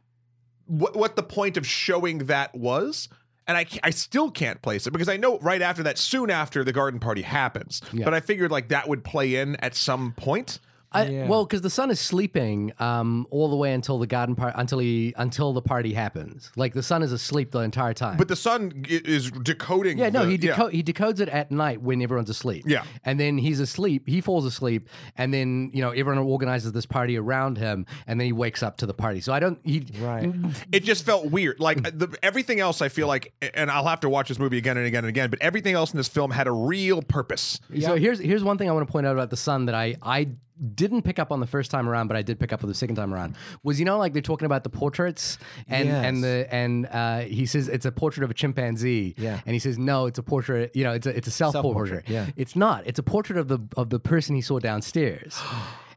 [0.66, 3.08] what what the point of showing that was
[3.46, 6.64] and I, I still can't place it because I know right after that, soon after
[6.64, 7.80] the garden party happens.
[8.04, 10.60] But I figured like that would play in at some point.
[10.94, 11.28] I, Yeah.
[11.28, 14.78] well because the son is sleeping um, all the way until the garden part until
[14.78, 18.36] he until the party happens like the son is asleep the entire time But the
[18.36, 19.98] son is decoding.
[19.98, 22.64] Yeah, no, the- he deco- he decodes it at night when everyone's asleep.
[22.66, 22.84] Yeah.
[23.04, 24.04] and then he's asleep.
[24.06, 28.26] He falls asleep, and then you know everyone organizes this party around him, and then
[28.26, 29.20] he wakes up to the party.
[29.20, 29.58] So I don't.
[29.64, 30.32] He Right.
[30.72, 31.60] it just felt weird.
[31.60, 34.76] Like the, everything else, I feel like, and I'll have to watch this movie again
[34.76, 35.30] and again and again.
[35.30, 37.60] But everything else in this film had a real purpose.
[37.70, 37.88] Yeah.
[37.88, 39.96] So here's here's one thing I want to point out about the son that I
[40.02, 40.28] I
[40.74, 42.74] didn't pick up on the first time around, but I did pick up on the
[42.74, 43.34] second time around.
[43.62, 45.38] Was you know like they're talking about the portraits
[45.68, 46.04] and Yes.
[46.06, 49.14] and the and uh, he says it's a portrait of a chimpanzee.
[49.18, 49.40] Yeah.
[49.46, 50.74] and he says no, it's a portrait.
[50.76, 52.08] You know, it's a it's a self portrait.
[52.08, 52.26] Yeah.
[52.36, 52.86] it's not.
[52.86, 55.38] It's a portrait of the of the person he saw downstairs.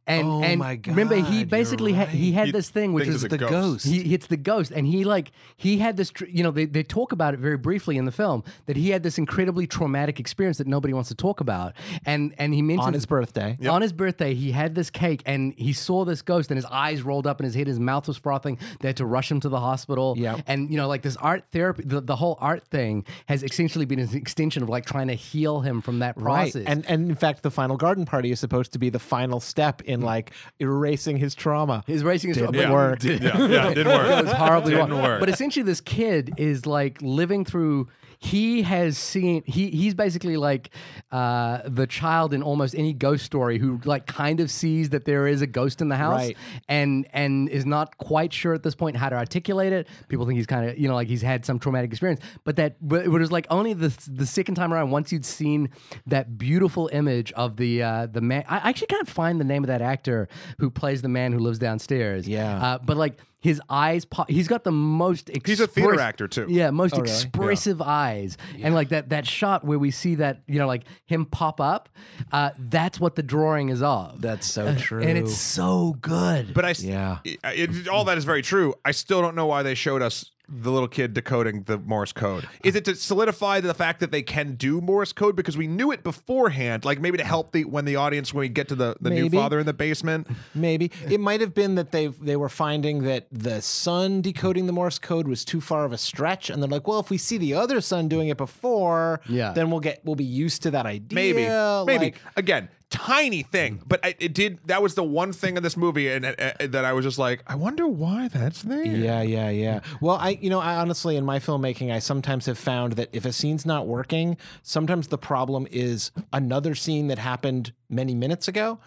[0.07, 3.07] And Oh and my remember he you're basically had, he had He this thing which
[3.07, 3.51] is the ghost.
[3.51, 3.85] ghost.
[3.85, 6.81] he hits the ghost and he like he had this tr- you know they, they
[6.83, 10.57] talk about it very briefly in the film that he had this incredibly traumatic experience
[10.59, 11.73] that nobody wants to talk about
[12.05, 13.57] and and he mentioned on his birthday.
[13.67, 17.01] on his birthday he had this cake and he saw this ghost and his eyes
[17.01, 19.49] rolled up in his head his mouth was frothing they had to rush him to
[19.49, 20.39] the hospital Yeah.
[20.47, 23.99] and you know like this art therapy the, the whole art thing has essentially been
[23.99, 26.55] an extension of like trying to heal him from that process.
[26.55, 26.63] Right.
[26.67, 29.81] And and in fact the final garden party is supposed to be the final step
[29.81, 30.05] in Mm-hmm.
[30.05, 31.83] like erasing his trauma.
[31.87, 33.03] His racing his Didn't but- work.
[33.03, 33.13] Yeah,
[33.47, 34.07] yeah, it didn't work.
[34.19, 35.01] it was horribly Didn't wrong.
[35.03, 35.19] work.
[35.19, 37.87] But essentially, this kid is like living through.
[38.19, 39.43] He has seen.
[39.45, 40.69] He he's basically like
[41.11, 45.27] uh, the child in almost any ghost story who like kind of sees that there
[45.27, 46.37] is a ghost in the house Right.
[46.67, 49.87] and and is not quite sure at this point how to articulate it.
[50.07, 52.75] People think he's kind of you know like he's had some traumatic experience, but that
[52.81, 55.69] but it was like only the the second time around once you'd seen
[56.07, 58.43] that beautiful image of the uh, the man.
[58.47, 60.27] I actually can't find the name of that actor
[60.59, 62.27] who plays the man who lives downstairs.
[62.27, 62.57] Yeah.
[62.63, 65.29] uh, but like his eyes, pop, he's got the most.
[65.45, 66.47] He's a theater actor, too.
[66.49, 67.11] Yeah, most Oh, really?
[67.11, 71.25] expressive eyes, and like that that shot where we see that you know like him
[71.25, 71.89] pop up.
[72.31, 74.21] Uh, that's what the drawing is of.
[74.21, 75.03] That's so true.
[75.03, 76.53] and it's so good.
[76.53, 77.19] But I Yeah.
[77.23, 78.73] it- it- all that is very true.
[78.83, 82.47] I still don't know why they showed us the little kid decoding the Morse code.
[82.63, 85.91] Is it to solidify the fact that they can do Morse code because we knew
[85.91, 86.85] it beforehand?
[86.85, 89.29] Like maybe to help the when the audience when we get to the the new
[89.29, 90.27] father in the basement.
[90.55, 94.73] Maybe it might have been that they they were finding that the son decoding the
[94.73, 97.37] Morse code was too far of a stretch, and they're like, well, if we see
[97.37, 99.51] the other son doing it before, Yeah.
[99.53, 101.15] then we'll get we'll be used to that idea.
[101.15, 101.45] Maybe,
[101.85, 102.69] maybe Like, again.
[102.89, 104.59] Tiny thing, but I, it did.
[104.67, 107.17] That was the one thing in this movie, and uh, uh, that I was just
[107.19, 108.85] like, I wonder why that's there.
[108.85, 109.81] Yeah, yeah, yeah.
[110.01, 113.25] Well, I, you know, I honestly, in my filmmaking, I sometimes have found that if
[113.25, 118.79] a scene's not working, sometimes the problem is another scene that happened many minutes ago.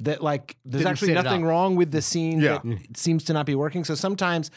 [0.00, 2.60] That like, there's Didn't actually nothing wrong with the scene Yeah.
[2.62, 3.82] that seems to not be working.
[3.84, 4.50] So sometimes,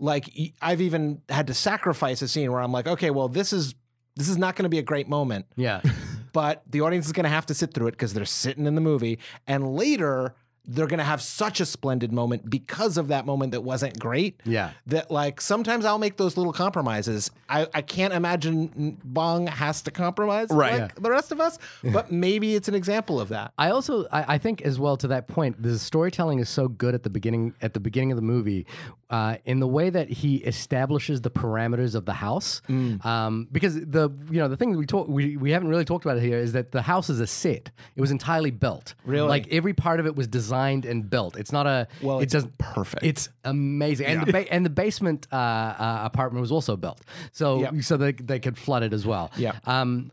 [0.00, 0.28] like,
[0.60, 3.74] I've even had to sacrifice a scene where I'm like, okay, well, this is
[4.16, 5.80] this is not going to be a great moment Yeah.
[6.32, 8.74] but the audience is going to have to sit through it because they're sitting in
[8.74, 9.18] the movie.
[9.46, 10.34] And later
[10.68, 14.40] they're going to have such a splendid moment because of that moment that wasn't great
[14.44, 14.70] Yeah.
[14.86, 19.90] that like sometimes i'll make those little compromises i, I can't imagine bong has to
[19.90, 20.80] compromise Right.
[20.82, 24.34] like the rest of us but maybe it's an example of that I also I,
[24.34, 27.54] I think as well to that point, the storytelling is so good at the beginning
[27.62, 28.66] at the beginning of the movie,
[29.10, 32.60] uh, in the way that he establishes the parameters of the house.
[32.68, 33.04] Mm.
[33.04, 36.04] Um, because the you know the thing that we talk we, we haven't really talked
[36.04, 37.70] about it here is that the house is a set.
[37.96, 38.94] It was entirely built.
[39.04, 39.28] Really?
[39.28, 41.36] like every part of it was designed and built.
[41.36, 43.02] It's not a Well, It it's doesn't perfect.
[43.04, 47.00] It's amazing, and the ba- and the basement uh, uh, apartment was also built.
[47.32, 47.82] So Yep.
[47.82, 49.30] so they they could flood it as well.
[49.36, 49.52] Yeah.
[49.64, 50.10] Um,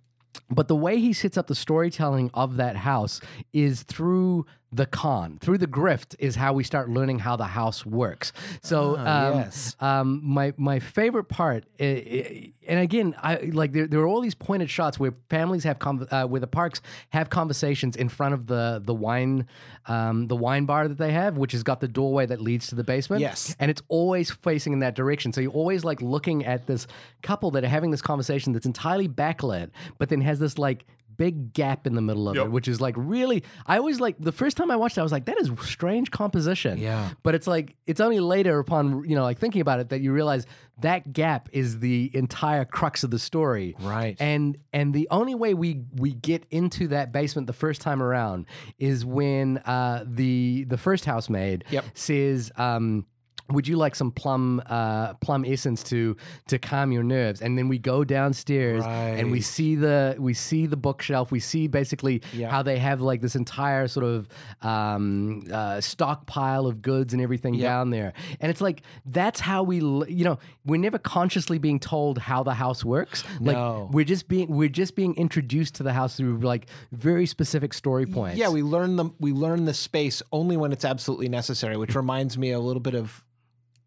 [0.49, 3.22] but the way he sets up the storytelling of that house
[3.53, 4.45] is through
[4.76, 8.34] the con, through the grift, is how we start learning how the house works.
[8.61, 9.76] So, Ah, um, yes.
[9.80, 14.69] um, my my favorite part, and again, I like there, there are all these pointed
[14.69, 18.81] shots where families have con- uh, where the parks have conversations in front of the
[18.84, 19.47] the wine
[19.88, 22.76] um, the wine bar that they have, which has got the doorway that leads to
[22.76, 23.22] the basement.
[23.22, 23.56] Yes.
[23.60, 25.31] and it's always facing in that direction.
[25.31, 26.88] So you're always like looking at this
[27.22, 29.69] couple that are having this conversation that's entirely backlit,
[29.99, 30.85] but then has this like
[31.18, 32.46] big gap in the middle of Yep.
[32.46, 33.44] it, which is like really.
[33.66, 36.12] I always like the first time I watched it, I was like, that is strange
[36.12, 36.78] composition.
[36.78, 37.10] Yeah.
[37.24, 40.12] But it's like it's only later upon you know like thinking about it that you
[40.12, 40.46] realize
[40.82, 43.76] that gap is the entire crux of the story.
[43.80, 44.16] Right.
[44.20, 48.46] And and the only way we we get into that basement the first time around
[48.78, 51.86] is when uh, the the first housemaid Yep.
[51.94, 52.52] says.
[52.58, 53.06] Um,
[53.51, 56.17] would you like some plum uh, plum essence to
[56.47, 57.41] to calm your nerves?
[57.41, 61.31] And then we go downstairs and we see the we see the bookshelf.
[61.31, 62.49] We see basically Yeah.
[62.49, 64.27] how they have like this entire sort of
[64.61, 68.13] um, uh, stockpile of goods and everything down there.
[68.39, 72.53] And it's like that's how we you know we're never consciously being told how the
[72.53, 73.23] house works.
[73.39, 73.89] Like No.
[73.91, 78.05] we're just being we're just being introduced to the house through like very specific story
[78.05, 78.38] points.
[78.38, 82.38] yeah we learn the we learn the space only when it's absolutely necessary which reminds
[82.38, 83.23] me a little bit of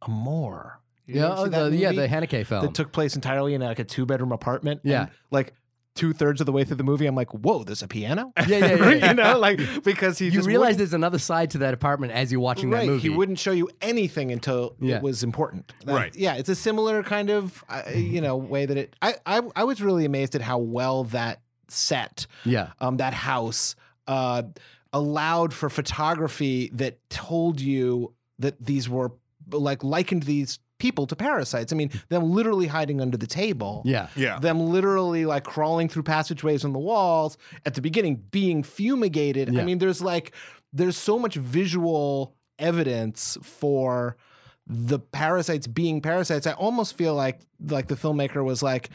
[0.03, 0.81] Amour.
[1.07, 2.03] You yeah, oh, the, yeah, movie?
[2.03, 2.63] the Haneke film.
[2.67, 4.83] that took place entirely in like a two bedroom apartment.
[4.85, 5.03] Yeah.
[5.03, 5.55] And, like
[5.95, 8.31] two thirds of the way through the movie, I'm like, whoa, there's a piano.
[8.37, 9.09] Yeah, yeah, yeah, yeah.
[9.09, 12.13] you know, like because he you just realize wouldn't- there's another side to that apartment
[12.13, 12.81] as you're watching right.
[12.81, 13.03] that movie.
[13.03, 14.97] He wouldn't show you anything until Yeah.
[14.99, 15.73] it was important.
[15.87, 16.15] That- Right.
[16.15, 18.95] Yeah, it's a similar kind of uh, you know way that it.
[19.01, 22.73] I, I I was really amazed at how well that set Yeah.
[22.81, 23.75] um, that house
[24.07, 24.43] uh,
[24.93, 29.13] allowed for photography that told you that these were
[29.51, 31.73] like likened these people to parasites.
[31.73, 33.83] I mean, them literally hiding under the table.
[33.85, 34.09] Yeah.
[34.15, 34.39] Yeah.
[34.39, 39.49] Them literally like crawling through passageways on the walls at the beginning, being fumigated.
[39.59, 40.33] I mean, there's like
[40.73, 44.17] there's so much visual evidence for
[44.67, 46.47] the parasites being parasites.
[46.47, 48.91] I almost feel like like the filmmaker was like,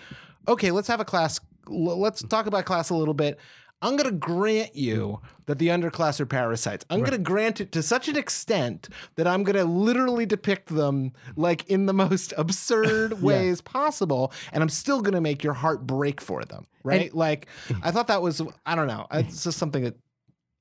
[0.47, 1.39] okay, let's have a class.
[1.67, 3.39] l- Let's talk about class a little bit.
[3.83, 5.45] I'm going to grant you mm.
[5.45, 6.85] that the underclass are parasites.
[6.89, 10.69] I'm going to grant it to such an extent that I'm going to literally depict
[10.69, 14.31] them like in the most absurd ways possible.
[14.51, 16.65] And I'm still going to make your heart break for them.
[16.83, 17.13] Right.
[17.13, 17.47] like,
[17.81, 19.07] I thought that was, I don't know.
[19.11, 19.95] It's just something that,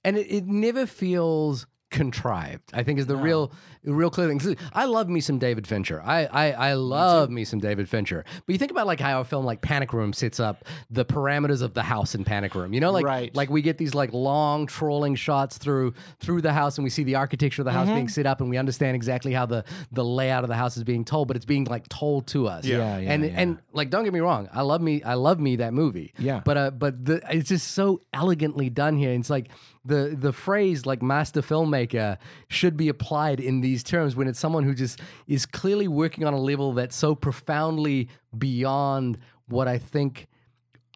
[0.05, 2.71] and it, it never feels contrived.
[2.73, 4.39] I think is the real, the real clear thing.
[4.39, 6.01] 'Cause I love me some David Fincher.
[6.05, 8.25] I, I, I love me, some David Fincher.
[8.47, 11.63] But you think about like how a film like Panic Room sets up the parameters
[11.63, 12.73] of the house in Panic Room.
[12.73, 13.35] You know, like Right.
[13.35, 17.03] like we get these like long trolling shots through through the house, and we see
[17.05, 20.05] the architecture of the house being set up, and we understand exactly how the the
[20.05, 22.65] layout of the house is being told, but it's being like told to us.
[22.65, 23.31] Yeah, yeah, and yeah.
[23.37, 26.13] and like don't get me wrong, I love me, I love me that movie.
[26.19, 26.41] Yeah.
[26.45, 29.11] but uh, but the, it's just so elegantly done here.
[29.11, 29.49] It's like
[29.85, 32.17] the the phrase like master filmmaker
[32.49, 36.35] should be applied in these terms when it's someone who just is clearly working on
[36.35, 39.19] a level that's so profoundly beyond
[39.49, 40.27] what I think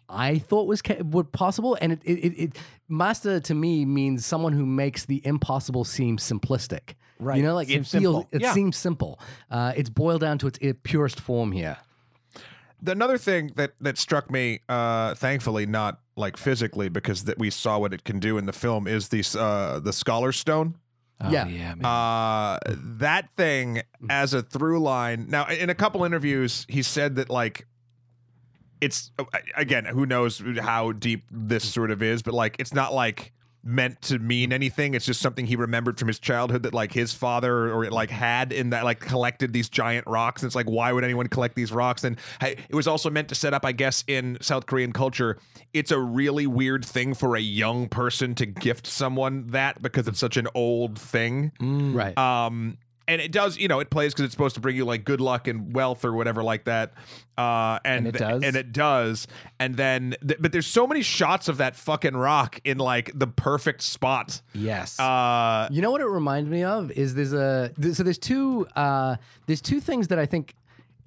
[0.09, 1.77] I thought was ca- what possible.
[1.81, 6.17] And it, it, it, it master to me means someone who makes the impossible seem
[6.17, 6.93] simplistic.
[7.19, 7.37] Right.
[7.37, 8.29] You know, like Seems it feels, simple.
[8.31, 8.53] it Yeah.
[8.53, 9.19] seems simple.
[9.49, 11.77] Uh, it's boiled down to its, its purest form here.
[12.81, 17.49] The- Another thing that that struck me, uh, thankfully not like physically, because that we
[17.49, 20.75] saw what it can do in the film, is the uh, the Scholar Stone.
[21.29, 21.47] Yeah.
[21.47, 21.87] yeah.
[21.87, 25.25] Uh, that thing as a through line.
[25.29, 27.65] Now, in a couple interviews, he said that like
[28.81, 29.11] it's
[29.55, 34.01] again, who knows how deep this sort of is, but like it's not like meant
[34.03, 34.93] to mean anything.
[34.93, 38.53] It's just something he remembered from his childhood that like his father or like had
[38.53, 40.41] in that like collected these giant rocks.
[40.41, 42.03] And it's like, why would anyone collect these rocks?
[42.03, 45.37] And hey, it was also meant to set up, I guess, in South Korean culture.
[45.73, 50.19] It's a really weird thing for a young person to gift someone that because it's
[50.19, 51.51] such an old thing.
[51.59, 52.17] Right.
[52.17, 52.77] Um,
[53.07, 55.21] and it does, you know, it plays because it's supposed to bring you like good
[55.21, 56.93] luck and wealth or whatever like that.
[57.37, 58.43] Uh, and, And it does?
[58.43, 59.27] and it does.
[59.59, 63.27] And then, th- but there's so many shots of that fucking rock in like the
[63.27, 64.41] perfect spot.
[64.53, 64.99] Yes.
[64.99, 68.67] Uh, You know what it reminds me of is there's a th- so there's two
[68.75, 70.55] uh, there's two things that I think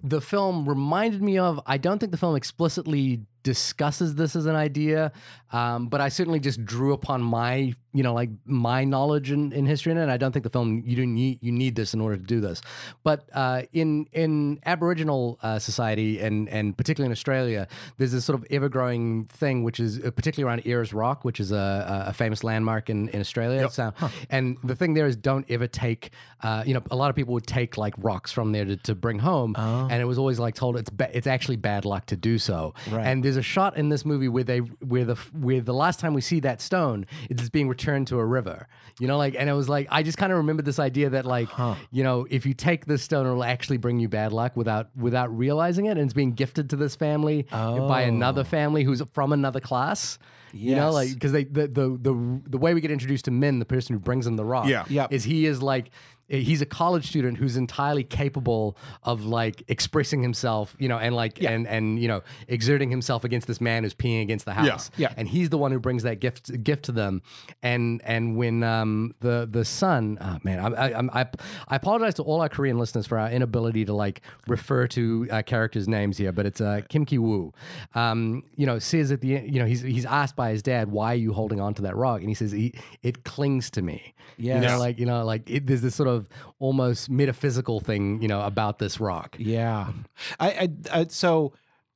[0.02, 1.60] the film reminded me of.
[1.66, 5.12] I don't think the film explicitly discusses this as an idea,
[5.52, 9.66] um, but I certainly just drew upon my you know like my knowledge in, in
[9.66, 9.92] history.
[9.92, 12.22] And I don't think the film you do need you need this in order to
[12.22, 12.62] do this.
[13.02, 17.66] But uh, in in Aboriginal uh, society and and particularly in Australia,
[17.98, 21.40] there's this sort of ever growing thing, which is uh, particularly around Ayers Rock, which
[21.40, 23.68] is a, a famous landmark in, in Australia.
[23.70, 23.92] So,
[24.30, 26.10] and the thing there is, don't ever take.
[26.42, 28.94] Uh, you know, a lot of people would take like rocks from there to, to
[28.94, 29.54] bring home,
[29.90, 32.74] and it was always like told it's ba- it's actually bad luck to do so.
[32.90, 33.06] Right.
[33.06, 36.14] And there's a shot in this movie where they where the where the last time
[36.14, 38.66] we see that stone, it's being returned to a river.
[38.98, 41.24] You know, like, and it was like I just kind of remembered this idea that
[41.24, 41.48] like,
[41.92, 45.36] you know, if you take this stone, it'll actually bring you bad luck without without
[45.36, 48.44] realizing it, and it's being gifted to this family by another oh.
[48.44, 50.18] family who's from another class.
[50.52, 53.60] You know, like because they the, the the the way we get introduced to Min,
[53.60, 54.84] the person who brings them the rock, Yeah.
[54.88, 55.12] Yep.
[55.12, 55.90] is he is like
[56.30, 61.42] he's a college student who's entirely capable of like expressing himself, you know, and like
[61.42, 64.90] and and you know exerting himself against this man who's peeing against the house.
[64.96, 65.08] Yeah.
[65.08, 65.14] yeah.
[65.16, 67.22] And he's the one who brings that gift gift to them.
[67.62, 71.26] And and when um the the son, oh man, I I I,
[71.68, 75.42] I apologize to all our Korean listeners for our inability to like refer to uh,
[75.42, 77.52] characters' names here, but it's uh, Kim Ki Woo.
[77.94, 80.90] Um, you know, says at the end, you know, he's he's asked by his dad,
[80.90, 83.82] "Why are you holding on to that rock?" And he says, he, "It clings to
[83.82, 84.14] me."
[84.56, 86.19] You know, like you know, like it, there's this sort of
[86.58, 89.36] almost metaphysical thing, you know, about this rock.
[89.38, 89.92] Yeah.
[90.38, 90.68] I, I,
[91.00, 91.52] I so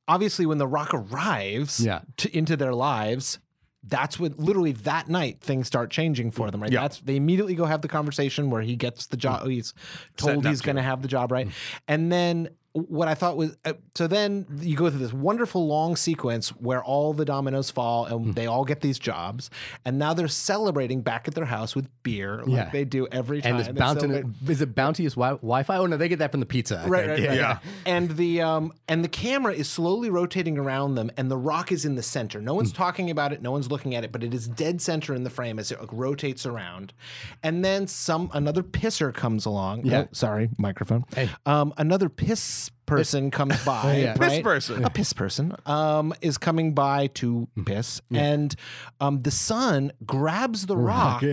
[0.07, 2.01] obviously when the rock arrives Yeah.
[2.17, 3.39] to, into their lives,
[3.87, 6.71] that's when literally that night things start changing for them, right?
[6.71, 6.81] Yeah.
[6.81, 9.47] That's they immediately go have the conversation where he gets the job.
[9.47, 9.73] He's
[10.17, 11.47] told he's going to have the job, right?
[11.47, 11.53] Mm.
[11.87, 15.95] And then what I thought was uh, so then you go through this wonderful long
[15.95, 19.49] sequence where all the dominoes fall and they all get these jobs,
[19.85, 22.69] and now they're celebrating back at their house with beer, like Yeah.
[22.71, 23.51] they do every time.
[23.51, 25.77] And this They bounty is it bounteous wi- Wi-Fi?
[25.77, 26.81] Oh no, they get that from the pizza.
[26.83, 27.19] I Right, think.
[27.19, 27.37] right, right.
[27.37, 27.59] Yeah.
[27.85, 31.85] And the um and the camera is slowly rotating around them, and the rock is
[31.85, 32.41] in the center.
[32.41, 35.15] No one's talking about it, no one's looking at it, but it is dead center
[35.15, 36.91] in the frame as it like, rotates around.
[37.41, 39.85] And then some another pisser comes along.
[39.85, 40.01] Yeah.
[40.01, 41.05] Oh, sorry, microphone.
[41.15, 41.29] Hey.
[41.45, 43.97] Um, another piss person comes by.
[43.97, 44.13] Yeah.
[44.13, 44.43] Piss right?
[44.43, 44.83] person.
[44.85, 48.55] A piss person um, is coming by to piss, and
[48.99, 51.23] um, the son grabs the rock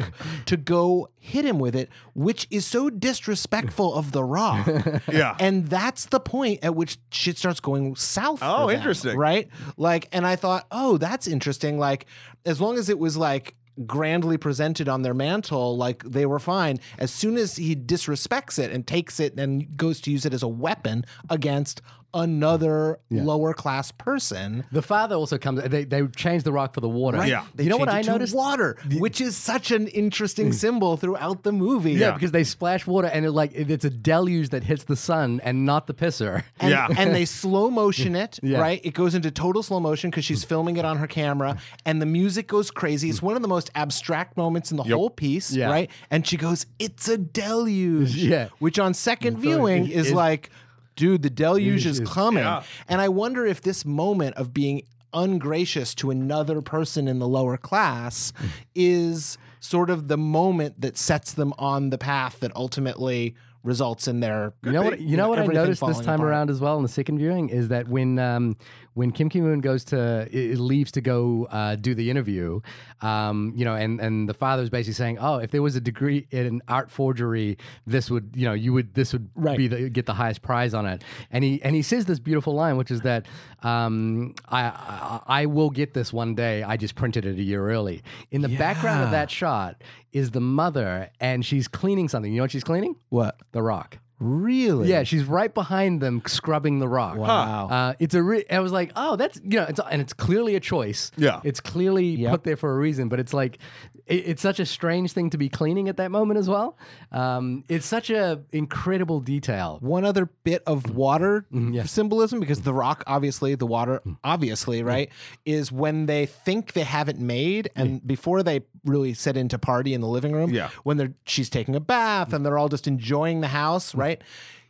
[0.47, 4.69] to go hit him with it, which is so disrespectful of the rock.
[5.13, 5.37] Yeah.
[5.39, 8.39] And that's the point at which shit starts going south.
[8.41, 9.17] for Oh, them, interesting.
[9.17, 9.49] Right?
[9.77, 11.79] Like, and I thought, oh, that's interesting.
[11.79, 12.07] Like,
[12.45, 13.55] as long as it was like
[13.87, 16.79] grandly presented on their mantel, like they were fine.
[16.99, 20.43] As soon as he disrespects it and takes it and goes to use it as
[20.43, 21.81] a weapon against
[22.15, 24.65] another lower class person.
[24.73, 25.63] The father also comes.
[25.65, 27.19] They they change the rock for the water.
[27.19, 27.29] Right?
[27.29, 27.45] Yeah.
[27.55, 28.35] They you know what change I it to noticed?
[28.35, 30.55] Water, which is such an interesting mm.
[30.55, 31.93] symbol throughout the movie.
[31.93, 34.97] Yeah, because they splash water and it like it- it's a deluge that hits the
[34.97, 36.45] son and not the pisser.
[36.61, 36.89] And, Yeah.
[36.97, 38.61] and they slow motion it, Yeah.
[38.61, 38.81] right?
[38.85, 42.07] It goes into total slow motion because she's filming it on her camera, and the
[42.07, 43.09] music goes crazy.
[43.11, 45.67] It's one of the most abstract moments in the whole piece, Yeah.
[45.71, 45.91] right?
[46.11, 48.49] And she goes, "It's a deluge," Yeah.
[48.59, 50.51] which on second viewing it is is- like,
[50.97, 52.45] dude, the deluge is is- coming.
[52.45, 52.63] Yeah.
[52.89, 54.83] And I wonder if this moment of being
[55.15, 58.33] ungracious to another person in the lower class
[58.75, 64.21] is sort of the moment that sets them on the path that ultimately results in
[64.21, 65.01] their You know what?
[65.01, 66.29] You know what I everything noticed this time apart.
[66.29, 68.57] around as well in the second viewing is that when um,
[68.95, 72.61] when Kim Ki Moon goes to i- leaves to go uh, do the interview,
[73.01, 76.27] um, you know, and and the father's basically saying, oh, if there was a degree
[76.31, 77.57] in art forgery,
[77.87, 79.57] this would you know you would this would Right.
[79.57, 81.03] be the, get the highest prize on it.
[81.31, 83.27] And he and he says this beautiful line, which is that
[83.63, 86.63] um, I, I I will get this one day.
[86.63, 88.03] I just printed it a year early.
[88.31, 89.83] In the background of that shot
[90.13, 92.31] is the mother, and she's cleaning something.
[92.33, 92.97] You know what she's cleaning?
[93.09, 93.37] What?
[93.53, 93.99] The rock.
[94.23, 94.89] Really?
[94.89, 97.17] Yeah, she's right behind them, scrubbing the rock.
[97.17, 97.69] Wow.
[97.69, 98.23] Uh, it's a.
[98.23, 101.11] Re- I was like, oh, that's you know, it's and it's clearly a choice.
[101.17, 101.41] Yeah.
[101.43, 102.31] it's clearly Yep.
[102.31, 103.09] put there for a reason.
[103.09, 103.59] But it's like,
[104.07, 106.77] it, it's such a strange thing to be cleaning at that moment as well.
[107.11, 109.79] Um, it's such a incredible detail.
[109.81, 110.95] One other bit of mm.
[110.95, 111.85] water mm, yeah.
[111.85, 114.17] symbolism, because the rock, obviously, the water, mm.
[114.25, 115.11] obviously, right,
[115.45, 119.95] is when they think they have it made, and before they really set into party
[119.95, 120.71] in the living room, Yeah.
[120.83, 124.23] when they're she's taking a bath and they're all just enjoying the house, right?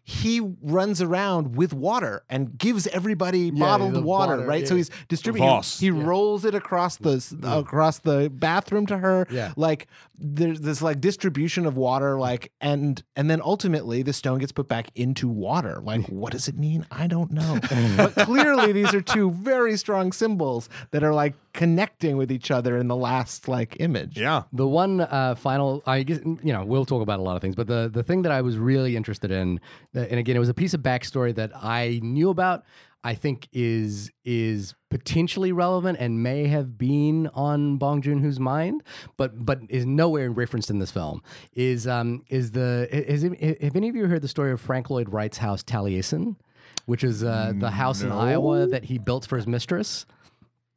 [0.05, 4.67] He runs around with water and gives everybody bottled the water, water, right?
[4.67, 5.49] So he's distributing.
[5.49, 5.79] Voss.
[5.79, 7.59] He rolls it across the mm.
[7.61, 9.29] across the bathroom to her.
[9.31, 9.53] Yeah.
[9.57, 9.87] Like
[10.19, 14.67] there's this like distribution of water, like and and then ultimately the stone gets put
[14.67, 15.81] back into water.
[15.81, 16.85] Like what does it mean?
[16.91, 17.61] I don't know.
[17.97, 22.77] but clearly these are two very strong symbols that are like connecting with each other
[22.77, 24.19] in the last like image.
[24.19, 24.45] Yeah.
[24.53, 27.55] The one uh, final, I guess, you know, we'll talk about a lot of things,
[27.55, 29.61] but the the thing that I was really interested in,
[29.95, 32.65] uh, and again, it was a piece of backstory that I knew about.
[33.05, 38.85] I think is is potentially relevant and may have been on Bong Joon Ho's mind,
[39.17, 41.21] but but is nowhere referenced in this film.
[41.53, 44.89] Is um is the is it, have any of you heard the story of Frank
[44.89, 46.37] Lloyd Wright's house Taliesin,
[46.87, 50.07] which is uh, the house in Iowa that he built for his mistress?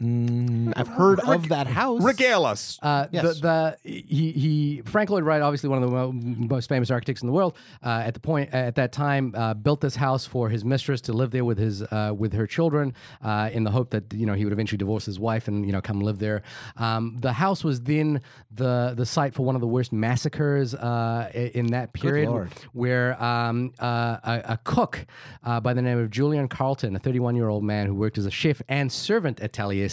[0.03, 2.03] Mm, I've heard of that house.
[2.03, 2.77] Regale us.
[2.81, 3.39] Uh, Yes.
[3.39, 7.21] the, the he he Frank Lloyd Wright, obviously one of the mo- most famous architects
[7.21, 10.49] in the world, uh, at the point at that time uh, built this house for
[10.49, 12.93] his mistress to live there with his uh, with her children,
[13.23, 15.71] uh, in the hope that you know he would eventually divorce his wife and you
[15.71, 16.41] know come live there.
[16.75, 18.19] Um, the house was then
[18.53, 22.27] the the site for one of the worst massacres uh, in that period,
[22.73, 25.05] where um, uh, a, a cook
[25.45, 28.25] uh, by the name of Julian Carlton, a 31 year old man who worked as
[28.25, 29.84] a chef and servant at Taliesin,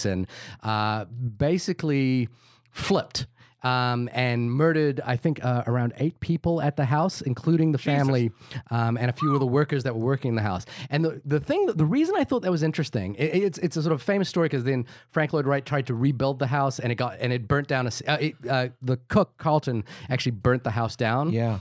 [0.63, 2.29] uh, basically
[2.71, 3.27] flipped.
[3.65, 8.33] Um, and murdered, I think, uh, around eight people at the house, including the family
[8.73, 10.67] um, and a few of the workers that were working in the house.
[10.91, 13.77] And the, the thing, that, the reason I thought that was interesting, it, it's it's
[13.77, 16.81] a sort of famous story because then Frank Lloyd Wright tried to rebuild the house
[16.81, 17.87] and it got and it burnt down.
[17.87, 21.31] A, uh, it, uh, the cook Carlton actually burnt the house down.
[21.31, 21.61] Yeah.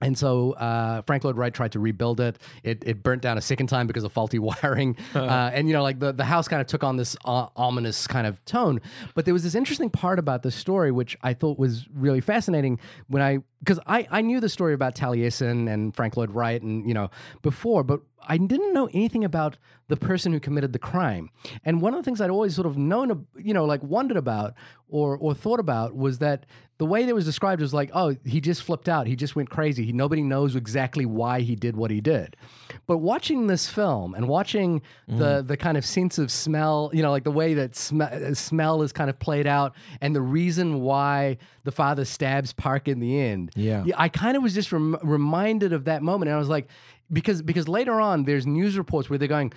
[0.00, 2.38] And so uh, Frank Lloyd Wright tried to rebuild it.
[2.62, 4.96] It, it burnt down a second time because of faulty wiring.
[5.30, 8.06] Uh, and, you know, like the, the house kind of took on this uh, ominous
[8.06, 8.80] kind of tone.
[9.14, 12.80] But there was this interesting part about the story, which I thought was really fascinating
[13.08, 16.86] when I, because I, I knew the story about Taliesin and Frank Lloyd Wright and,
[16.88, 17.10] you know,
[17.42, 19.58] before, but I didn't know anything about
[19.88, 21.30] the person who committed the crime.
[21.64, 24.54] And one of the things I'd always sort of known, you know, like wondered about
[24.88, 26.46] or, or thought about was that
[26.80, 29.06] the way that was described was like, oh, he just flipped out.
[29.06, 29.84] He just went crazy.
[29.84, 32.38] He, nobody knows exactly why he did what he did.
[32.86, 37.10] But watching this film and watching the the kind of sense of smell, you know,
[37.10, 40.80] like the way that sm- uh, smell is kind of played out, and the reason
[40.80, 43.50] why the father stabs Park in the end.
[43.54, 43.84] Yeah.
[43.98, 46.68] I kind of was just rem- reminded of that moment, and I was like,
[47.12, 49.52] because because later on there's news reports where they're going.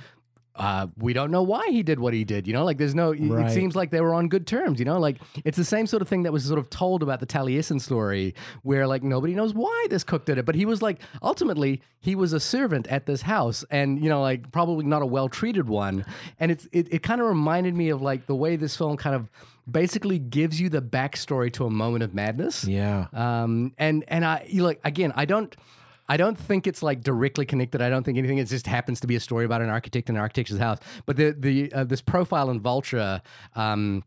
[0.55, 2.45] Uh, we don't know why he did what he did.
[2.45, 3.11] You know, like there's no.
[3.11, 3.49] it- Right.
[3.49, 4.77] It seems like they were on good terms.
[4.79, 7.19] You know, like it's the same sort of thing that was sort of told about
[7.19, 10.81] the Taliesin story, where like nobody knows why this cook did it, but he was
[10.81, 15.01] like ultimately he was a servant at this house, and you know, like probably not
[15.01, 16.05] a well treated one.
[16.39, 19.15] And it's it, it kind of reminded me of like the way this film kind
[19.15, 19.29] of
[19.71, 22.63] basically gives you the backstory to a moment of madness.
[22.65, 23.07] Yeah.
[23.13, 25.55] Um, and and I you like again, I don't.
[26.13, 27.81] I don't think it's like directly connected.
[27.81, 28.37] I don't think anything.
[28.37, 30.77] It just happens to be a story about an architect and an architect's house.
[31.07, 33.19] But the the uh, this profile in Vulture
[33.55, 34.03] um,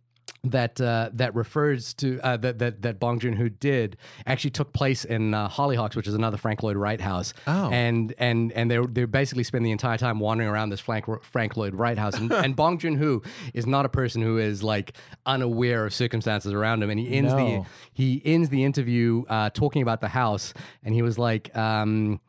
[0.50, 3.96] that uh, that refers to uh, that that that Bong Joon Ho did
[4.26, 7.34] actually took place in uh, Hollyhocks, which is another Frank Lloyd Wright house.
[7.46, 7.70] Oh.
[7.70, 11.56] and and and they they basically spend the entire time wandering around this Frank Frank
[11.56, 12.14] Lloyd Wright house.
[12.14, 13.22] And, and Bong Joon Ho
[13.54, 17.32] is not a person who is like unaware of circumstances around him, and he ends
[17.32, 20.54] the he ends the interview uh, talking about the house,
[20.84, 21.54] and he was like.
[21.56, 22.20] Um,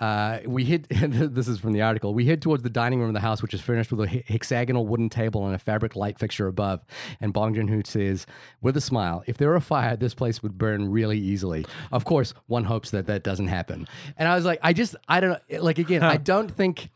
[0.00, 0.84] uh, we hid.
[0.88, 2.14] this is from the article.
[2.14, 4.86] We hid towards the dining room of the house, which is furnished with a hexagonal
[4.86, 6.80] wooden table and a fabric light fixture above.
[7.20, 8.26] And Bong Joon Ho says,
[8.62, 12.06] with a smile, "If there were a fire, this place would burn really easily." Of
[12.06, 13.86] course, one hopes that that doesn't happen.
[14.16, 15.60] And I was like, I just, I don't know.
[15.60, 16.88] Like again, I don't think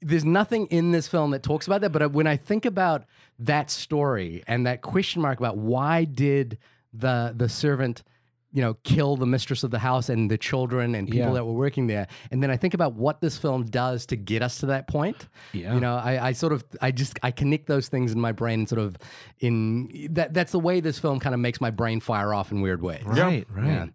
[0.00, 1.90] there's nothing in this film that talks about that.
[1.90, 3.04] But when I think about
[3.40, 6.58] that story and that question mark about why did
[6.92, 8.04] the the servant
[8.52, 11.32] you know, kill the mistress of the house and the children and people Yeah.
[11.32, 12.06] that were working there.
[12.30, 15.26] And then I think about what this film does to get us to that point.
[15.52, 15.72] Yeah.
[15.74, 18.60] You know, I, I sort of, I just, I connect those things in my brain
[18.60, 18.96] and sort of
[19.40, 22.60] in that, that's the way this film kind of makes my brain fire off in
[22.60, 23.02] weird ways.
[23.06, 23.66] Right, right.
[23.66, 23.86] Yeah.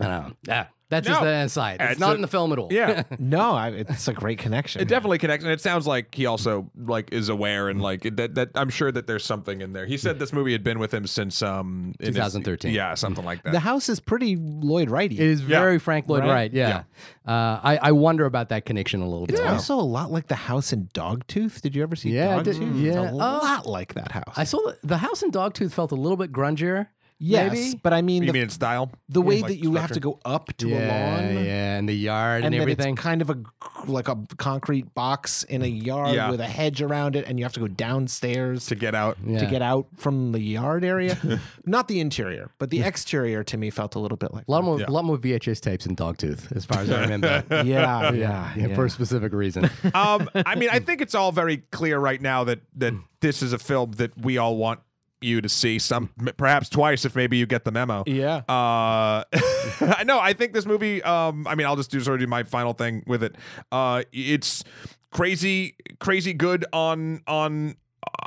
[0.00, 0.36] I don't know.
[0.48, 0.66] Yeah.
[0.92, 1.26] That's just No.
[1.26, 1.80] the aside.
[1.80, 2.68] It's, It's not a- in the film at all.
[2.70, 3.02] Yeah.
[3.18, 4.80] No, I, it's a great connection.
[4.82, 8.34] It definitely connects, and it sounds like he also like is aware and like that.
[8.34, 9.86] That I'm sure that there's something in there.
[9.86, 12.72] He said this movie had been with him since um in his- 2013.
[12.74, 13.52] yeah, something like that.
[13.52, 15.12] the house is pretty Lloyd Wrighty.
[15.12, 15.60] It is Yeah.
[15.60, 16.28] very Frank Lloyd Right?
[16.28, 16.52] Wright.
[16.52, 16.82] Yeah.
[17.26, 19.38] Uh, I, I wonder about that connection a little bit.
[19.38, 21.60] It's also a lot like the house in Dogtooth.
[21.60, 22.82] Did you ever see Yeah, Dogtooth?
[22.82, 23.02] yeah.
[23.02, 24.34] It's a lot like that house.
[24.36, 26.88] I saw the, the house in Dogtooth felt a little bit grungier.
[27.24, 27.80] Yes, maybe?
[27.82, 28.90] but I mean You the, mean in style?
[29.08, 31.44] the way Like that you have to go up to yeah, a lawn.
[31.44, 32.94] yeah, and the yard and, And everything.
[32.94, 33.38] it's kind of a
[33.86, 36.30] like a concrete box in a yard Yeah.
[36.30, 39.18] with a hedge around it, and you have to go downstairs to get out.
[39.24, 39.38] yeah.
[39.38, 41.16] to get out from the yard area.
[41.64, 44.64] Not the interior, but the exterior to me felt a little bit like a lot
[44.64, 44.86] more, Yeah.
[44.90, 47.42] lot more VHS tapes in Dogtooth, as far as I remember.
[47.48, 47.66] that.
[47.66, 49.70] Yeah, yeah, yeah, for a specific reason.
[49.94, 53.52] um, I mean, I think it's all very clear right now that that this is
[53.52, 54.80] a film that we all want
[55.24, 58.04] you to see some perhaps twice if maybe you get the memo.
[58.06, 58.42] yeah.
[58.48, 59.24] Uh,
[59.80, 60.18] I know.
[60.18, 61.02] I think this movie.
[61.02, 63.36] Um, I mean, I'll just do sort of do my final thing with it.
[63.70, 64.64] Uh, it's
[65.10, 67.76] crazy, crazy good on on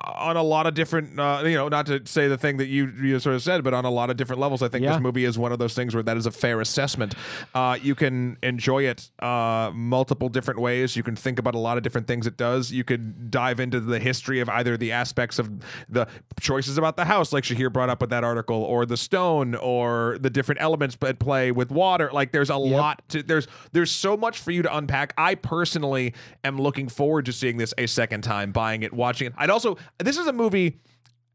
[0.05, 1.19] on a lot of different.
[1.19, 3.73] Uh, you know, not to say the thing that you you sort of said, but
[3.73, 4.61] on a lot of different levels.
[4.61, 4.93] I think Yeah.
[4.93, 7.15] this movie is one of those things where that is a fair assessment.
[7.53, 10.95] Uh, you can enjoy it uh, multiple different ways.
[10.95, 12.71] You can think about a lot of different things it does.
[12.71, 15.49] You could dive into the history of either the aspects of
[15.89, 16.07] the
[16.39, 20.17] choices about the house, like Shahir brought up with that article, or the stone, or
[20.19, 22.09] the different elements at play with water.
[22.13, 25.13] Like there's a lot to there's there's so much for you to unpack.
[25.17, 29.33] I personally am looking forward to seeing this a second time, buying it, watching it.
[29.37, 29.64] I'd also
[29.97, 30.79] this is a movie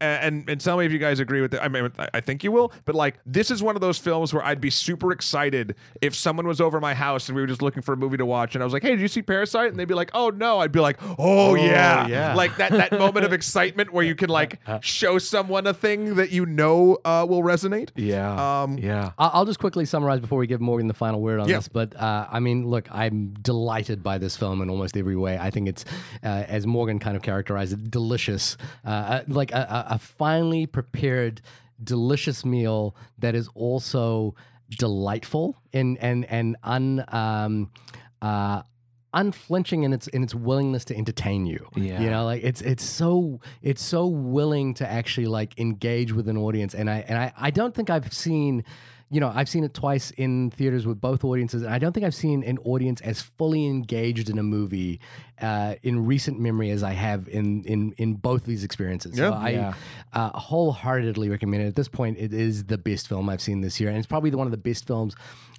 [0.01, 1.59] and and tell me if you guys agree with it.
[1.61, 2.71] I mean, I- I think you will.
[2.85, 6.47] But like, this is one of those films where I'd be super excited if someone
[6.47, 8.61] was over my house and we were just looking for a movie to watch, and
[8.63, 10.71] I was like, "Hey, did you see Parasite?" And they'd be like, "Oh no." I'd
[10.71, 12.07] be like, "Oh, yeah.
[12.07, 12.33] yeah.
[12.35, 16.31] like that that moment of excitement where you can like show someone a thing that
[16.31, 17.89] you know uh, will resonate.
[17.95, 18.61] yeah.
[18.63, 19.11] Um, yeah.
[19.17, 21.57] I'll I'll just quickly summarize before we give Morgan the final word on Yeah.
[21.57, 21.67] this.
[21.67, 25.37] But uh, I mean, look, I'm delighted by this film in almost every way.
[25.37, 25.85] I think it's,
[26.23, 30.65] uh, as Morgan kind of characterized it, delicious, uh, uh, like a, a a finely
[30.65, 31.41] prepared,
[31.83, 34.33] delicious meal that is also
[34.69, 37.05] delightful and and and un.
[37.09, 37.71] Um,
[38.21, 38.61] uh,
[39.13, 41.67] unflinching in its in its willingness to entertain you.
[41.75, 42.01] Yeah.
[42.01, 46.37] You know, like it's it's so it's so willing to actually like engage with an
[46.37, 46.73] audience.
[46.73, 48.63] And I and I, I don't think I've seen
[49.13, 52.05] you know, I've seen it twice in theaters with both audiences, and I don't think
[52.05, 55.01] I've seen an audience as fully engaged in a movie
[55.41, 59.17] uh, in recent memory as I have in in in both these experiences.
[59.17, 59.37] So Yeah.
[59.37, 59.73] I Yeah.
[60.13, 61.67] uh, wholeheartedly recommend it.
[61.67, 64.29] At this point, it is the best film I've seen this year, and it's probably
[64.29, 65.13] the, one of the best films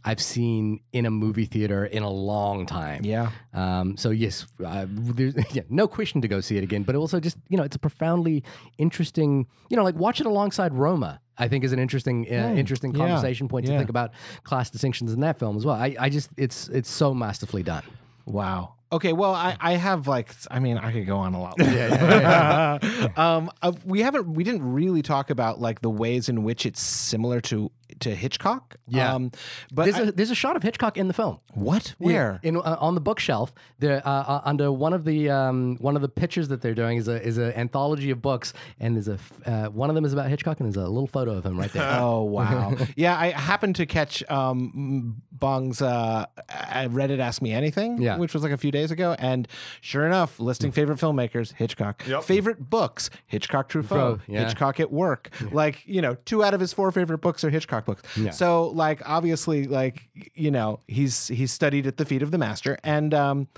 [0.05, 3.05] I've seen in a movie theater in a long time.
[3.05, 3.31] Yeah.
[3.53, 6.85] Um, so yes, uh, there's yeah, no question to go see it again.
[6.85, 8.43] But also just you know, it's a profoundly
[8.79, 9.47] interesting.
[9.69, 11.21] You know, like watch it alongside Roma.
[11.43, 13.79] I think is an interesting, uh, interesting yeah, conversation point to yeah.
[13.79, 14.13] think about
[14.45, 15.75] class distinctions in that film as well.
[15.75, 17.83] I, I just it's it's so masterfully done.
[18.27, 18.75] Wow.
[18.93, 21.55] Okay, well, I, I have like, I mean, I could go on a lot.
[21.63, 22.79] Yeah,
[23.17, 26.81] um, uh, we haven't, we didn't really talk about like the ways in which it's
[26.81, 27.71] similar to
[28.01, 28.77] to Hitchcock.
[28.89, 29.15] Yeah.
[29.15, 29.31] Um,
[29.71, 31.41] but There's I- a there's a shot of Hitchcock in the film.
[31.53, 31.95] what?
[31.99, 32.41] Yeah, Where?
[32.43, 36.03] in uh, on the bookshelf there uh, uh, under one of the um, one of
[36.03, 39.15] the pictures that they're doing is a is an anthology of books and there's a
[39.15, 41.59] f- uh, one of them is about Hitchcock and there's a little photo of him
[41.59, 41.87] right there.
[42.01, 42.75] Oh wow!
[42.97, 48.17] yeah, I happened to catch um, Bong's uh, Reddit Ask Me Anything, Yeah.
[48.17, 49.47] which was like a few days ago, and
[49.83, 52.03] sure enough, listing favorite filmmakers: Hitchcock.
[52.09, 52.25] Yep.
[52.25, 54.45] Favorite books: Hitchcock, Truffaut, yeah.
[54.45, 55.31] Hitchcock at Work.
[55.51, 58.03] Like you know, two out of his four favorite books are Hitchcock books.
[58.31, 62.79] So like obviously, like you know, he's he's studied at the feet of the master,
[62.85, 63.49] and um,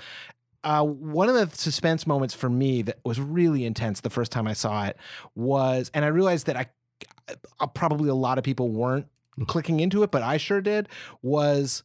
[0.62, 4.46] uh, one of the suspense moments for me that was really intense the first time
[4.46, 4.96] I saw it
[5.34, 6.66] was, and I realized that I
[7.60, 9.06] uh, probably a lot of people weren't
[9.46, 10.88] clicking into it, but I sure did,
[11.22, 11.82] was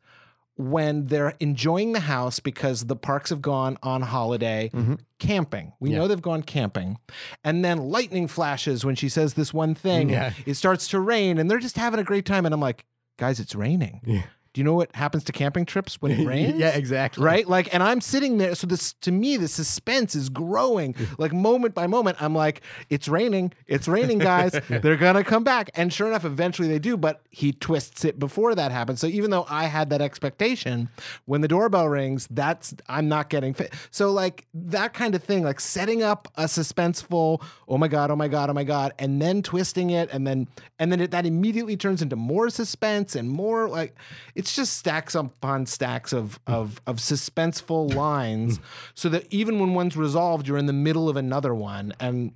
[0.60, 4.96] when they're enjoying the house because the parks have gone on holiday mm-hmm.
[5.18, 5.72] camping.
[5.80, 6.98] We know they've gone camping.
[7.46, 10.10] And then lightning flashes when she says this one thing.
[10.10, 10.34] Yeah.
[10.46, 12.46] It starts to rain and they're just having a great time.
[12.46, 12.86] And I'm like,
[13.18, 14.02] guys, it's raining.
[14.04, 14.24] Yeah.
[14.54, 16.58] Do you know what happens to camping trips when it rains?
[16.60, 17.24] yeah, exactly.
[17.24, 17.48] Right?
[17.48, 18.56] Like, and I'm sitting there.
[18.56, 20.96] So this, to me, the suspense is growing.
[21.18, 23.54] Like moment by moment, I'm like, it's raining.
[23.68, 24.52] It's raining, guys.
[24.70, 25.70] They're gonna come back.
[25.76, 26.98] And sure enough, eventually they do.
[26.98, 29.00] But he twists it before that happens.
[29.00, 30.90] So even though I had that expectation,
[31.26, 33.74] when the doorbell rings, that's I'm not getting fit.
[33.92, 38.16] So like that kind of thing, like setting up a suspenseful, oh my god, oh
[38.16, 40.48] my god, oh my god, and then twisting it, and then
[40.78, 43.96] and then it, that immediately turns into more suspense and more like
[44.40, 48.62] it's just stacks upon stacks of of of suspenseful lines,
[48.96, 52.34] so that even when one's resolved, you're in the middle of another one, and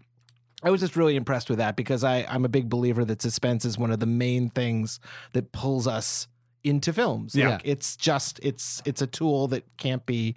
[0.62, 3.64] I was just really impressed with that because I I'm a big believer that suspense
[3.64, 5.00] is one of the main things
[5.32, 6.28] that pulls us
[6.62, 7.36] into films.
[7.36, 7.52] Yeah.
[7.52, 10.36] Like it's just it's it's a tool that can't be,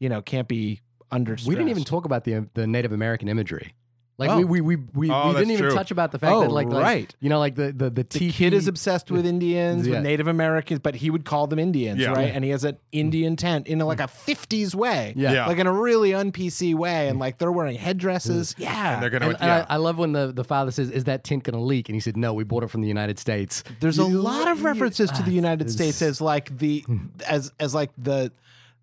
[0.00, 0.80] you know, can't be
[1.12, 1.36] under.
[1.46, 3.74] We didn't even talk about the the Native American imagery.
[4.16, 4.38] Like Oh.
[4.38, 5.74] we we we, we, Oh, we that's didn't even true.
[5.74, 7.14] touch about the fact Oh, that like, like, right.
[7.18, 9.94] you know like the the the, The kid is obsessed with Indians, Yeah.
[9.94, 12.12] with Native Americans, but he would call them Indians, Yeah.
[12.12, 12.32] right?
[12.32, 15.14] And he has an Indian tent in like a 50s way.
[15.16, 15.32] Yeah.
[15.32, 15.46] Yeah.
[15.46, 17.08] Like in a really un PC way.
[17.08, 18.54] And like they're wearing headdresses.
[18.64, 18.94] Yeah.
[18.94, 19.66] And they're gonna And, and yeah.
[19.68, 21.96] I, I love when the, the father says, "Is that tent going to leak?" And
[21.96, 24.64] he said, "No, we bought it from the United States." There's a lot of you-
[24.66, 26.84] references to the United this- States as like the
[27.28, 28.30] as as like the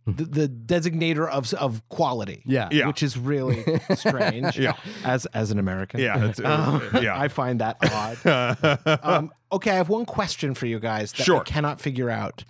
[0.07, 2.41] the, the designator of of quality.
[2.45, 2.69] Yeah.
[2.71, 2.87] Yeah.
[2.87, 3.63] Which is really
[3.95, 4.57] strange.
[4.57, 4.73] Yeah.
[5.03, 5.99] As as an American.
[5.99, 7.19] yeah, it's, uh, yeah.
[7.19, 7.77] I find that
[8.25, 8.99] odd.
[9.03, 11.41] um, okay, I have one question for you guys that I Sure.
[11.43, 12.43] cannot figure out.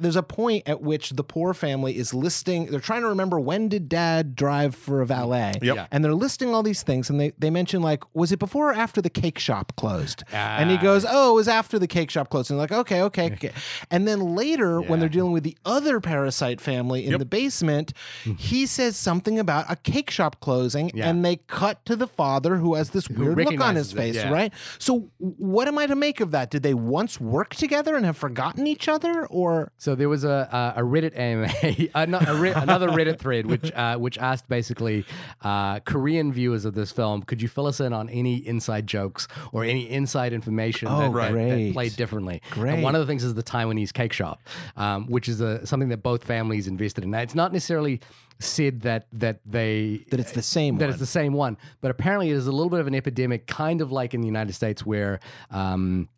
[0.00, 3.68] There's a point at which the poor family is listing, they're trying to remember when
[3.68, 5.52] did dad drive for a valet?
[5.62, 5.76] Yep.
[5.76, 5.86] Yeah.
[5.90, 8.74] And they're listing all these things, and they, they mention, like, was it before or
[8.74, 10.24] after the cake shop closed?
[10.32, 10.82] and he Ah.
[10.82, 12.50] goes, oh, it was after the cake shop closed.
[12.50, 13.52] And they're like, okay, okay, okay.
[13.90, 17.92] And then later, when they're dealing with the other parasite family in the basement,
[18.38, 21.08] he says something about a cake shop closing, Yeah.
[21.08, 24.30] and they cut to the father who has this weird look on his face, yeah.
[24.30, 24.52] right?
[24.78, 26.50] So, what am I to make of that?
[26.50, 30.74] Did they once work together and have forgotten each other, or So there was a
[30.76, 31.48] a, a Reddit AMA,
[32.40, 35.04] Re- another Reddit thread which uh, which asked basically
[35.42, 39.26] uh, Korean viewers of this film, could you fill us in on any inside jokes
[39.50, 42.42] or any inside information Oh, that, that- that played differently?
[42.52, 42.74] Great.
[42.74, 44.40] And one of the things is the Taiwanese cake shop,
[44.76, 47.10] um, which is a, something that both families invested in.
[47.10, 48.00] Now, it's not necessarily
[48.38, 50.90] said that that they that it's the same that one?
[50.90, 51.58] it's the same one.
[51.80, 54.28] But apparently, it is a little bit of an epidemic, kind of like in the
[54.28, 55.18] United States, where
[55.50, 56.08] um,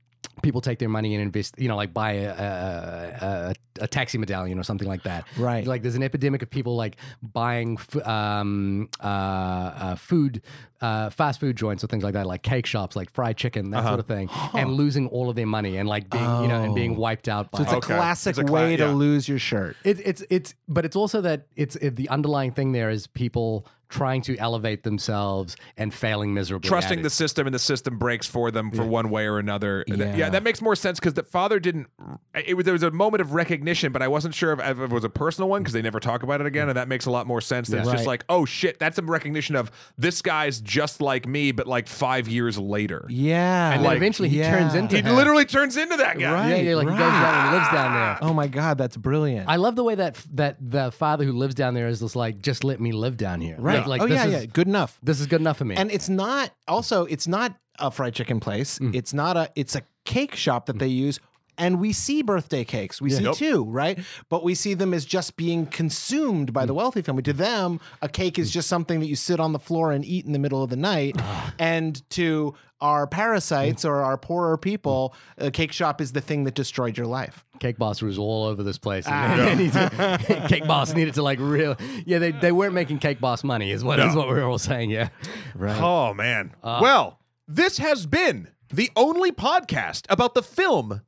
[0.42, 4.18] people take their money and invest, you know, like buy a, a, a, a taxi
[4.18, 5.24] medallion or something like that.
[5.36, 5.66] Right.
[5.66, 10.42] Like there's an epidemic of people like buying f- um, uh, uh, food,
[10.80, 13.78] uh, fast food joints or things like that, like cake shops, like fried chicken, that
[13.78, 13.88] Uh-huh.
[13.90, 16.74] sort of thing, and losing all of their money and like being, you know, and
[16.74, 17.62] being wiped out by Oh.
[17.62, 17.94] so it's a Okay.
[17.96, 18.90] classic It's a cla- way to yeah.
[18.92, 19.76] lose your shirt?
[19.84, 23.66] it, it's it's but it's also that it's it, the underlying thing there is people
[23.94, 26.68] trying to elevate themselves and failing miserably.
[26.68, 29.84] trusting at the system and the system breaks for them for one way or another.
[29.86, 30.28] Yeah, Yeah.
[30.30, 31.86] that makes more sense because the father didn't.
[32.34, 34.90] It was there was a moment of recognition, but I wasn't sure if, if it
[34.90, 37.10] was a personal one because they never talk about it again, and that makes a
[37.10, 37.68] lot more sense.
[37.68, 41.52] Than it's just like, oh shit, that's a recognition of this guy's just like me,
[41.52, 43.06] but like five years later.
[43.08, 43.70] Yeah.
[43.70, 44.58] and then like- eventually he yeah.
[44.58, 45.14] turns into He him.
[45.14, 46.32] literally turns into that guy.
[46.32, 46.48] Right.
[46.50, 48.18] yeah, yeah, like he goes down and lives down there.
[48.28, 49.48] Oh my God, that's brilliant.
[49.48, 52.40] I love the way that that the father who lives down there is just like,
[52.42, 53.56] just let me live down here.
[53.58, 53.83] right.
[53.86, 54.46] Like, like oh this yeah, is, yeah.
[54.46, 54.98] Good enough.
[55.02, 55.76] This is good enough for me.
[55.76, 58.78] And it's not also it's not a fried chicken place.
[58.78, 58.94] Mm.
[58.94, 61.20] It's not a it's a cake shop that they use.
[61.56, 63.00] And we see birthday cakes.
[63.00, 63.34] We see Yep.
[63.34, 63.98] two, right?
[64.28, 66.66] But we see them as just being consumed by Mm.
[66.68, 67.22] the wealthy family.
[67.24, 70.26] To them, a cake is just something that you sit on the floor and eat
[70.26, 71.16] in the middle of the night.
[71.18, 71.52] Ah.
[71.58, 73.10] and to our Mm.
[73.12, 77.44] parasites or our poorer people, a cake shop is the thing that destroyed your life.
[77.60, 79.04] Cake Boss was all over this place.
[79.06, 79.34] Ah.
[79.38, 81.76] And to- Cake Boss needed to like real.
[82.04, 84.20] Yeah, they, they weren't making Cake Boss money, is what is No.
[84.20, 84.90] what we are all saying.
[84.90, 85.08] Yeah.
[85.54, 85.80] Right.
[85.80, 86.52] Oh man.
[86.62, 91.02] well, this has been the only podcast about the film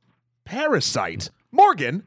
[0.47, 1.29] Parasite.
[1.51, 2.03] Morgan,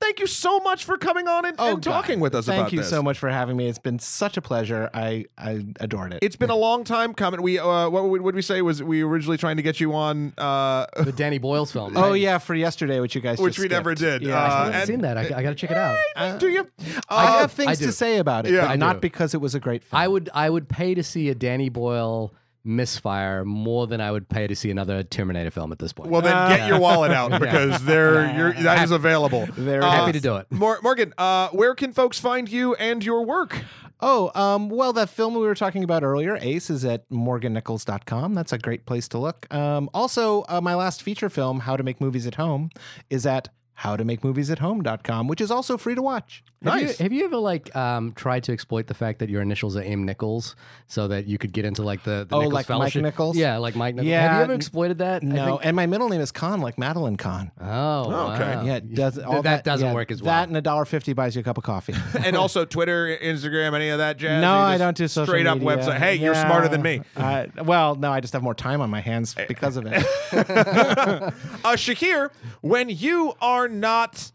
[0.00, 1.82] thank you so much for coming on and, and Oh, God.
[1.82, 2.90] talking with us Thank about you this.
[2.90, 3.66] so much for having me.
[3.68, 4.90] It's been such a pleasure.
[4.94, 6.20] I I adored it.
[6.22, 7.42] It's been a long time coming.
[7.42, 9.92] We uh, what would would we say was we were originally trying to get you
[9.94, 11.96] on, uh, The Danny Boyle's film.
[11.96, 14.22] oh yeah, for yesterday, which you guys which just we never did.
[14.22, 14.38] Yeah.
[14.40, 15.18] I Uh, haven't seen that.
[15.18, 16.38] I, I got to check it out.
[16.40, 16.68] do you?
[17.08, 18.68] I Uh, have things I to say about it, Yeah.
[18.68, 20.00] but not because it was a great film.
[20.00, 22.32] I would I would pay to see a Danny Boyle
[22.64, 26.10] misfire more than I would pay to see another Terminator film at this point.
[26.10, 29.46] well, then get your wallet out because there you're, that is available.
[29.52, 30.46] Very Uh, happy to do it.
[30.50, 33.62] Morgan, uh, where can folks find you and your work?
[34.00, 38.34] Oh, um, well, that film we were talking about earlier, Ace, is at morgannichols.com.
[38.34, 39.52] That's a great place to look.
[39.54, 42.70] Um, also, uh, my last feature film, How to Make Movies at Home,
[43.08, 43.48] is at
[43.80, 46.42] howtomakemoviesat-home.com, which is also free to watch.
[46.64, 46.98] Have you, Nice.
[46.98, 50.06] have you ever like um, tried to exploit the fact that your initials are M
[50.06, 50.56] Nichols
[50.86, 53.36] so that you could get into like the, the Oh, Nichols like Mike Nichols?
[53.36, 54.08] Yeah, like Mike Nichols.
[54.08, 55.22] Yeah, Have you ever exploited that?
[55.22, 57.50] No, think- and my middle name is Khan, like Madeline Kahn.
[57.60, 58.56] oh, okay.
[58.56, 58.64] wow.
[58.64, 60.32] Yeah, does, all that, that, doesn't yeah, work as well.
[60.32, 61.94] That and a dollar fifty buys you a cup of coffee.
[62.24, 64.40] and also Twitter, Instagram, any of that jazz?
[64.40, 65.98] No, I don't do social straight up website.
[65.98, 67.02] Hey, you're smarter than me.
[67.14, 70.02] Uh, well, no, I just have more time on my hands because of it.
[71.64, 72.30] Uh, Shahir,
[72.60, 74.32] when you are not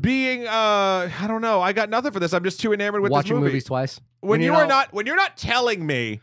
[0.00, 2.32] being, uh, I don't know, I got nothing for this.
[2.32, 3.46] I'm just too enamored with Watching this movie.
[3.50, 4.00] movies twice.
[4.20, 6.20] when, you you're not, when you're not telling me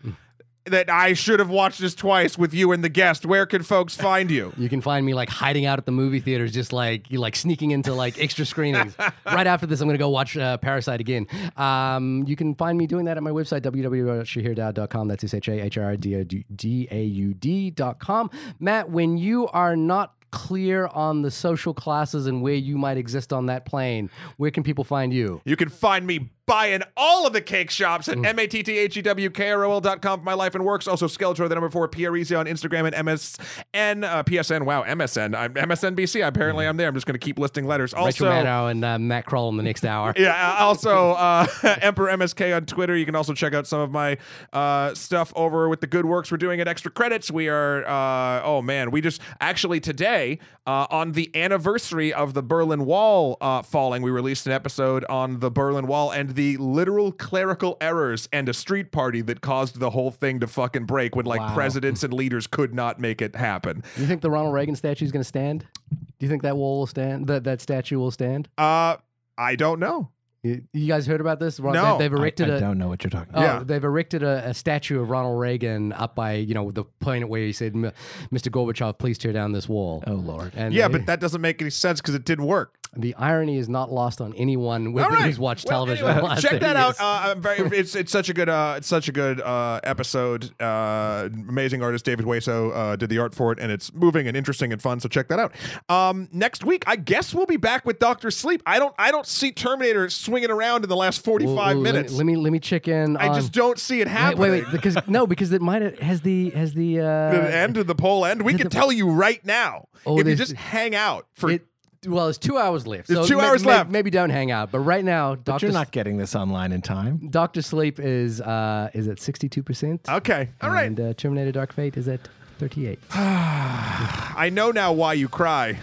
[0.65, 3.95] that I should have watched this twice with you and the guest, where can folks
[3.95, 4.51] find you?
[4.57, 7.37] You can find me like hiding out at the movie theaters, just like you like
[7.37, 8.95] sneaking into like extra screenings.
[9.25, 11.25] right after this, I'm gonna go watch uh, Parasite again.
[11.55, 15.07] Um, you can find me doing that at my website www.shahirdaud.com.
[15.07, 18.29] That's s h a h r d a u d.com.
[18.59, 23.31] Matt, when you are not clear on the social classes and where you might exist
[23.33, 25.41] on that plane, where can people find you?
[25.45, 30.25] You can find me buying all of the cake shops at M-A-T-T-H-E-W-K-R-O-L dot com for
[30.25, 30.87] my life and works.
[30.87, 35.35] Also, Skeletor, the number four, Pierisi on Instagram and MSN, uh, PSN, wow, MSN.
[35.35, 36.25] I'm MSNBC.
[36.25, 36.87] Apparently, I'm there.
[36.87, 37.93] I'm just going to keep listing letters.
[37.93, 40.13] Rachel Also, Maddow and uh, Matt Krol in the next hour.
[40.17, 40.55] yeah.
[40.57, 41.45] uh, Also, uh,
[41.81, 42.95] Emperor MSK on Twitter.
[42.95, 44.17] You can also check out some of my
[44.53, 47.29] uh, stuff over with the good works we're doing at Extra Credits.
[47.29, 52.43] We are, uh, oh man, we just actually today uh, on the anniversary of the
[52.43, 57.11] Berlin Wall uh, falling, we released an episode on the Berlin Wall and the literal
[57.11, 61.25] clerical errors and a street party that caused the whole thing to fucking break when
[61.25, 61.53] like Wow.
[61.55, 63.83] presidents and leaders could not make it happen.
[63.97, 65.65] You think the Ronald Reagan statue is going to stand?
[65.91, 67.27] Do you think that wall will stand?
[67.27, 68.47] That that statue will stand?
[68.57, 68.97] Uh,
[69.37, 70.11] I don't know.
[70.43, 71.59] You, you guys heard about this?
[71.59, 71.97] Ron- No.
[71.97, 72.59] they, have I, erected I a.
[72.59, 73.57] don't know what you're talking Oh, about.
[73.57, 73.63] Yeah.
[73.65, 77.41] they've erected a, a statue of Ronald Reagan up by you know the point where
[77.41, 78.49] he said, "Mr.
[78.49, 80.53] Gorbachev, please tear down this wall." Oh Lord.
[80.55, 82.75] And Yeah, uh, but that doesn't make any sense because it didn't work.
[82.95, 85.23] The irony is not lost on anyone with, right.
[85.25, 86.07] who's watched Well, television.
[86.07, 86.99] anyway, the check 30 that out.
[86.99, 90.51] Uh, I'm very, it's it's such a good uh, it's such a good uh, episode.
[90.61, 94.35] Uh, amazing artist David Waso uh, did the art for it, and it's moving and
[94.37, 94.99] interesting and fun.
[94.99, 95.53] So check that out.
[95.89, 98.61] Um, next week, I guess we'll be back with Doctor Sleep.
[98.65, 101.75] I don't I don't see Terminator swinging around in the last 45 Well, well, let
[101.75, 102.13] me- minutes.
[102.13, 103.17] Let me, let me check in.
[103.17, 104.41] I on, just don't see it wait, happening.
[104.41, 107.77] wait, wait, because no, because it might have has the has the uh, Did end?
[107.77, 108.41] of the poll end?
[108.43, 109.87] We can the- tell you right now.
[110.05, 111.65] Oh, if you just hang out for It,
[112.07, 113.07] well, it's two hours left.
[113.07, 113.89] There's so two may- hours may- left.
[113.89, 114.71] Maybe don't hang out.
[114.71, 117.27] But right now, But Doctor you're not getting this online in time.
[117.29, 120.01] Doctor Sleep is uh, is at sixty two percent.
[120.09, 120.49] Okay.
[120.61, 120.87] All right.
[120.87, 122.27] And uh, Terminator Dark Fate is at
[122.59, 122.99] thirty eight.
[123.11, 125.77] I know now why you cry.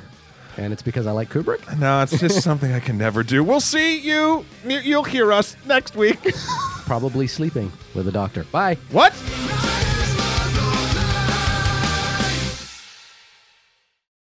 [0.57, 1.79] and it's because I like Kubrick.
[1.79, 3.43] No, it's just something I can never do.
[3.45, 4.45] We'll see you.
[4.67, 6.33] You'll hear us next week.
[6.87, 8.45] Probably sleeping with a doctor.
[8.53, 8.77] Bye.
[8.91, 9.13] what?